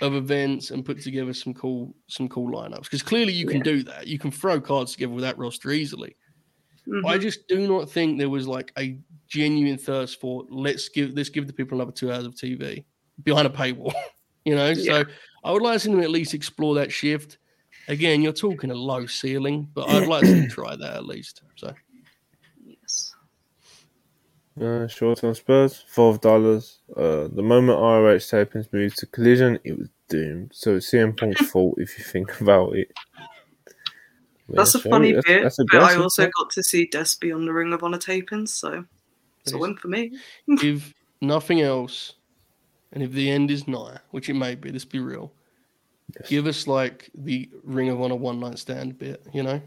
[0.00, 3.82] of events and put together some cool some cool lineups because clearly you can do
[3.84, 4.06] that.
[4.06, 6.14] You can throw cards together with that roster easily.
[7.06, 7.22] I Mhm.
[7.22, 8.98] just do not think there was like a
[9.34, 12.84] genuine thirst for let's give let's give the people another two hours of TV
[13.24, 13.92] behind a paywall.
[14.44, 15.02] you know, Yeah.
[15.02, 15.04] so
[15.42, 17.38] I would like to see them at least explore that shift.
[17.88, 21.42] Again, you're talking a low ceiling, but I'd like to try that at least.
[21.56, 21.74] So
[22.64, 23.14] Yes.
[24.60, 26.78] Uh, short on Spurs, five dollars.
[26.96, 30.52] Uh, the moment ROH tapings moved to Collision, it was doomed.
[30.54, 32.92] So it's CM Punk's fault if you think about it.
[34.48, 36.30] Yeah, That's a funny that's- bit, that's but I also man.
[36.38, 38.84] got to see Despy on the Ring of Honor tapings, so
[39.44, 40.12] it's a win for me.
[40.48, 42.14] if nothing else,
[42.92, 45.32] and if the end is nigh, which it may be, let's be real.
[46.18, 46.28] Yes.
[46.28, 49.60] Give us like the Ring of Honor one night stand bit, you know?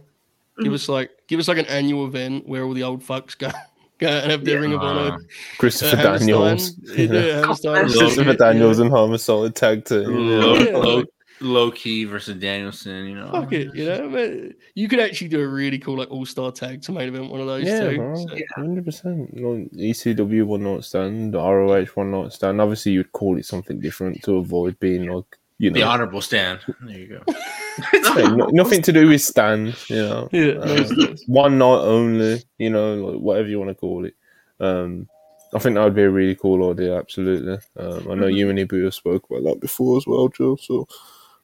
[0.61, 0.75] Give Mhm.
[0.75, 3.49] us like give us like an annual event where all the old fucks go
[3.99, 4.61] go and have their Yeah.
[4.61, 5.17] Ring of Honor Uh,
[5.57, 6.75] Christopher Uh, Daniels.
[6.95, 8.85] Hammerstein, yeah, Christopher Daniels yeah.
[8.85, 10.03] and Homicide tag team.
[10.05, 11.03] low, Yeah,
[11.41, 13.05] low, like- Low Ki versus Danielson.
[13.05, 14.09] You know, Fuck it, you know.
[14.09, 17.29] But you could actually do a really cool like all star tag to main event
[17.31, 17.97] one of those Yeah, too.
[17.97, 19.35] bro, So, hundred percent.
[19.35, 22.59] ECW one night stand, ROH one night stand.
[22.61, 25.25] Obviously, you'd call it something different to avoid being like
[25.59, 26.59] you know the honorable stand.
[26.81, 27.33] There you go.
[27.91, 29.75] hey, no- nothing to do with stand.
[29.89, 31.23] You know, yeah, Uh, nice, nice.
[31.27, 32.43] one night only.
[32.57, 34.15] You know, like whatever you want to call it.
[34.59, 35.07] Um,
[35.53, 36.97] I think that would be a really cool idea.
[36.97, 37.57] Absolutely.
[37.77, 40.57] Um, I know you and Ibu spoke about that before as well, Joe.
[40.57, 40.87] So,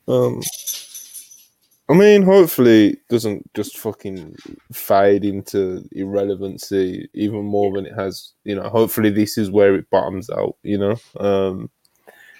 [0.07, 0.41] um,
[1.89, 4.35] I mean, hopefully, it doesn't just fucking
[4.71, 8.31] fade into irrelevancy even more than it has.
[8.45, 10.55] You know, hopefully, this is where it bottoms out.
[10.63, 11.69] You know, um,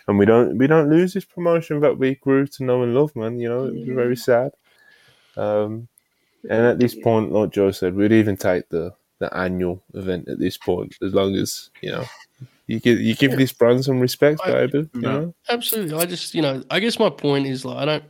[0.07, 3.15] and we don't we don't lose this promotion that we grew to know and love,
[3.15, 3.40] man.
[3.40, 4.52] You know, it would be very sad.
[5.35, 5.88] Um,
[6.49, 10.40] and at this point, like Joe said, we'd even take the, the annual event at
[10.40, 12.06] this point, as long as you know
[12.68, 14.90] you give you give this brand some respect, I- baby.
[14.94, 15.95] You know, Absolutely.
[15.95, 18.03] I just, you know, I guess my point is like I don't,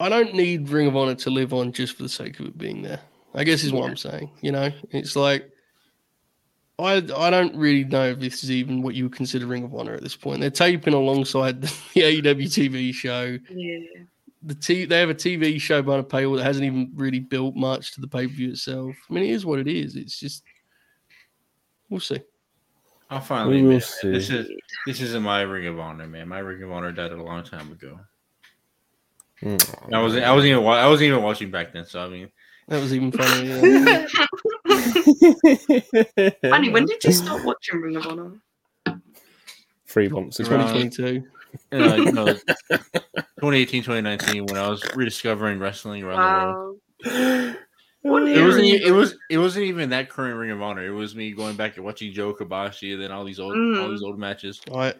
[0.00, 2.58] I don't need Ring of Honor to live on just for the sake of it
[2.58, 3.00] being there.
[3.34, 4.30] I guess is what I'm saying.
[4.42, 5.50] You know, it's like
[6.78, 9.74] I I don't really know if this is even what you would consider Ring of
[9.74, 10.40] Honor at this point.
[10.40, 13.38] They're taping alongside the AEW TV show.
[13.50, 13.78] Yeah.
[14.42, 17.56] The t they have a TV show behind a paywall that hasn't even really built
[17.56, 18.94] much to the pay per view itself.
[19.10, 19.96] I mean, it is what it is.
[19.96, 20.42] It's just
[21.88, 22.20] we'll see.
[23.14, 24.12] I'll finally We will admit it.
[24.12, 24.48] this is
[24.86, 26.26] this isn't my Ring of Honor, man.
[26.26, 28.00] My Ring of Honor died a long time ago.
[29.40, 29.94] Mm.
[29.94, 31.84] I wasn't I wasn't even I wasn't even watching back then.
[31.84, 32.28] So I mean,
[32.66, 33.64] That was even funnier.
[33.64, 34.06] Yeah.
[36.54, 38.32] Annie, when did you start watching Ring of Honor?
[39.86, 40.56] Three months ago.
[40.56, 40.90] Right.
[40.90, 41.22] 2022.
[41.70, 47.56] you know, you know, 2018, 2019, when I was rediscovering wrestling around the world.
[48.04, 48.12] Wow.
[48.12, 48.66] What It wasn't.
[48.66, 49.16] It was.
[49.30, 50.84] It wasn't even that current Ring of Honor.
[50.86, 53.58] It was me going back and watching Joe Kobashi, and then all these old, all
[53.58, 53.90] Mm.
[53.90, 54.60] these old matches.
[54.74, 54.94] I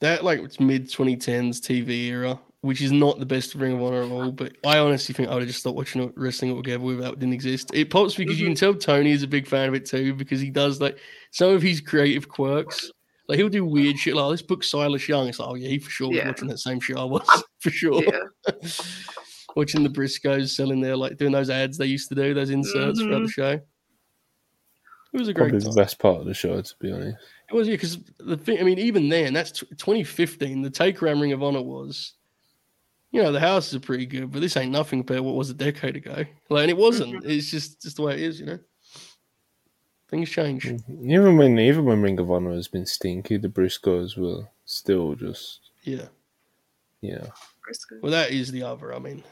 [0.00, 4.02] that like it's mid 2010s TV era, which is not the best Ring of Honor
[4.04, 4.30] at all.
[4.32, 7.34] But I honestly think I would have just stopped watching wrestling altogether without it didn't
[7.34, 7.70] exist.
[7.74, 10.40] It pops because you can tell Tony is a big fan of it too because
[10.40, 10.98] he does like
[11.32, 12.90] some of his creative quirks.
[13.28, 15.28] Like he'll do weird shit like this book Silas Young.
[15.28, 16.28] It's like, oh yeah, he for sure was Yeah.
[16.28, 17.22] watching that same shit I was
[17.60, 18.02] for sure.
[18.02, 18.60] Yeah.
[19.56, 23.00] watching the Briscoes selling their like doing those ads they used to do, those inserts
[23.00, 23.24] throughout mm-hmm.
[23.24, 23.60] the show.
[25.12, 25.74] It was a great Probably time.
[25.74, 27.16] the best part of the show, to be honest.
[27.50, 28.60] It was yeah, because the thing.
[28.60, 30.62] I mean, even then, that's t- 2015.
[30.62, 32.12] The take around Ring of Honor was,
[33.10, 35.50] you know, the houses are pretty good, but this ain't nothing compared to what was
[35.50, 36.24] a decade ago.
[36.48, 37.14] Like, and it wasn't.
[37.14, 37.30] Mm-hmm.
[37.30, 38.58] It's just just the way it is, you know.
[40.08, 40.66] Things change.
[40.66, 41.10] Mm-hmm.
[41.10, 45.70] Even when even when Ring of Honor has been stinky, the Briscoes were still just
[45.82, 46.06] Yeah.
[47.00, 47.26] yeah.
[47.64, 47.98] Briscoe.
[48.00, 48.94] Well, that is the other.
[48.94, 49.24] I mean,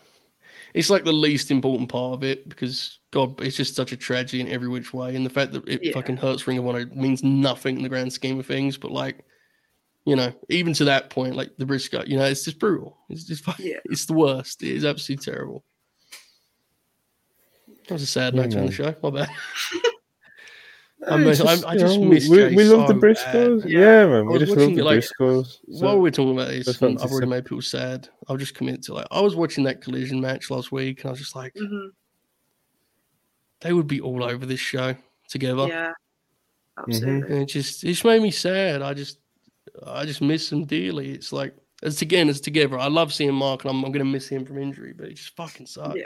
[0.79, 4.41] it's like the least important part of it because God, it's just such a tragedy
[4.41, 5.93] in every which way, and the fact that it Yeah.
[5.93, 8.77] fucking hurts Ring of Honor means nothing in the grand scheme of things.
[8.77, 9.25] But like,
[10.05, 12.97] you know, even to that point, like the Briscoe, you know, it's just brutal.
[13.11, 13.81] It's just fucking, Yeah.
[13.87, 14.63] it's the worst.
[14.63, 15.65] It is absolutely terrible.
[17.89, 18.95] That was a sad Yeah, note to end the show.
[19.03, 19.31] My bad.
[21.07, 23.63] I mean, It's I- I just know, miss we, Jay we love the Briscoes.
[23.63, 23.71] bad.
[23.71, 25.59] Yeah, man, we was just love the like, Briscoes.
[25.67, 28.09] While So, we're talking about this, and I've already made people sad.
[28.27, 31.11] I'll just commit to like I was watching that collision match last week, and I
[31.11, 31.89] was just like, hmm
[33.61, 34.95] they would be all over this show
[35.29, 35.67] together.
[35.67, 35.93] Yeah.
[36.79, 37.33] Absolutely.
[37.33, 38.83] And it just it just made me sad.
[38.83, 39.19] I just
[39.85, 41.11] I just miss them dearly.
[41.11, 42.79] It's like it's again, it's together.
[42.79, 45.35] I love seeing Mark and I'm, I'm gonna miss him from injury, but it just
[45.35, 45.97] fucking sucks.
[45.97, 46.05] Yeah.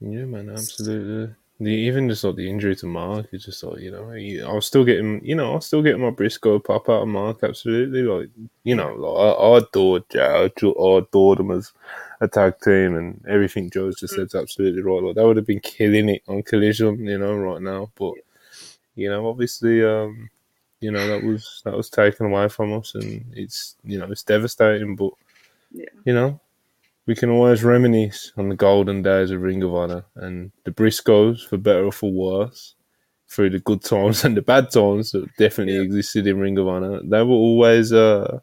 [0.00, 1.34] yeah, man, absolutely.
[1.58, 4.52] The, even just like the injury to Mark, it's just like you know, he- I
[4.52, 7.42] was still getting, you know, I was still getting my Briscoe pop out of Mark.
[7.42, 8.28] Absolutely, like
[8.64, 10.50] you know, like, I, I adored Joe.
[10.94, 11.72] I adored him as
[12.20, 15.02] a tag team, and everything Joe's just said's absolutely right.
[15.02, 17.90] Like that would have been killing it on Collision, you know, right now.
[17.96, 18.12] But
[18.94, 20.30] you know, obviously, um,
[20.80, 24.22] you know, that was that was taken away from us, and it's you know, it's
[24.24, 24.96] devastating.
[24.96, 25.12] But
[25.72, 25.86] Yeah.
[26.04, 26.40] you know,
[27.06, 31.46] we can always reminisce on the golden days of Ring of Honor and the Briscoes,
[31.46, 32.74] for better or for worse,
[33.28, 35.82] through the good times and the bad times that definitely Yeah.
[35.82, 37.00] existed in Ring of Honor.
[37.02, 38.40] They were always, uh,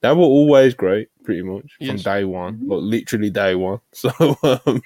[0.00, 2.68] they were always great, pretty much from day one, Mhm.
[2.70, 3.80] like literally day one.
[3.92, 4.10] So,
[4.42, 4.82] um,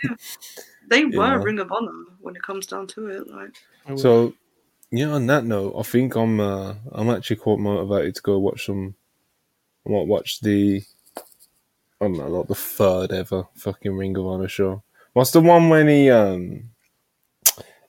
[0.88, 1.42] They were Yeah.
[1.42, 3.26] Ring of Honor when it comes down to it.
[3.28, 4.34] Like, so
[4.90, 5.06] yeah.
[5.12, 8.94] On that note, I think I'm, uh, I'm actually quite motivated to go watch some.
[9.86, 10.82] I might watch the.
[12.02, 14.82] I don't know, like the third ever fucking Ring of Honor show.
[15.12, 16.70] What's the one when he um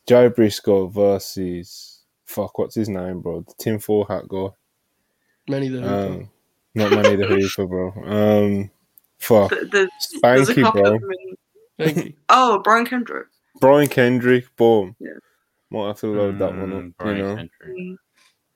[0.08, 3.42] Jay Briscoe versus fuck, what's his name, bro?
[3.42, 4.48] The tinfoil hat guy.
[5.50, 6.12] Many the them.
[6.12, 6.30] Um,
[6.76, 7.26] not Manny the
[7.58, 7.92] Hooper, bro.
[8.06, 8.72] Um,
[9.20, 10.96] fuck, the, the, Spanky, bro.
[10.96, 11.36] of in-
[11.80, 12.14] Thank you.
[12.30, 13.28] Oh, Brian Kendrick.
[13.60, 14.96] Brian Kendrick, boom.
[15.00, 15.14] Yeah.
[15.72, 17.36] Might have to load that one Mm, up, you know.
[17.36, 17.98] Kendrick.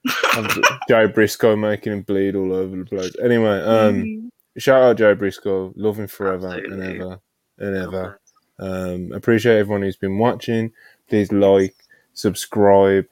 [0.06, 0.78] Mm.
[0.88, 3.16] Jay Briscoe making him bleed all over the place.
[3.22, 4.30] Anyway, um, Mhm.
[4.58, 6.86] Shout out Jay Briscoe, love him forever Absolutely.
[6.86, 7.20] and ever
[7.60, 8.20] and ever.
[8.60, 10.72] Um, appreciate everyone who's been watching.
[11.08, 11.76] Please like,
[12.14, 13.06] subscribe.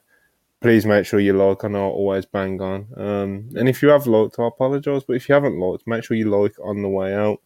[0.60, 1.64] Please make sure you like.
[1.64, 2.86] I know I always bang on.
[2.96, 5.04] Um, and if you have liked, I apologise.
[5.06, 7.40] But if you haven't liked, make sure you like on the way out.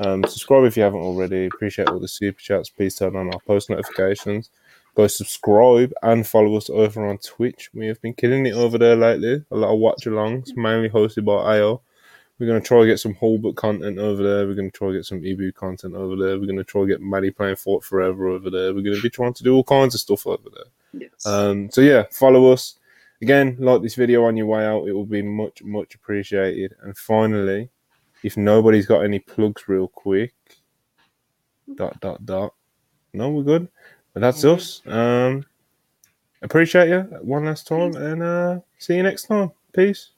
[0.00, 1.46] Um, subscribe if you haven't already.
[1.46, 2.68] Appreciate all the super chats.
[2.68, 4.50] Please turn on our post notifications.
[4.94, 7.70] Go subscribe and follow us over on Twitch.
[7.72, 9.44] We have been killing it over there lately.
[9.50, 11.80] A lot of watch alongs, mainly hosted by AO.
[12.38, 14.46] We're going to try to get some Hulbert content over there.
[14.46, 16.38] We're going to try to get some Ebu content over there.
[16.38, 18.72] We're going to try to get Maddie playing Fort Forever over there.
[18.72, 21.00] We're going to be trying to do all kinds of stuff over there.
[21.02, 21.26] Yes.
[21.26, 22.78] Um, so yeah, follow us.
[23.20, 24.86] Again, like this video on your way out.
[24.86, 26.76] It will be much, much appreciated.
[26.82, 27.70] And finally,
[28.22, 30.34] if nobody's got any plugs real quick,
[31.74, 32.54] Dot dot dot.
[33.12, 33.68] No, we're good.
[34.14, 34.82] But that's us.
[34.86, 35.44] Um,
[36.42, 39.52] appreciate you one last time, and uh, see you next time.
[39.72, 40.10] Peace.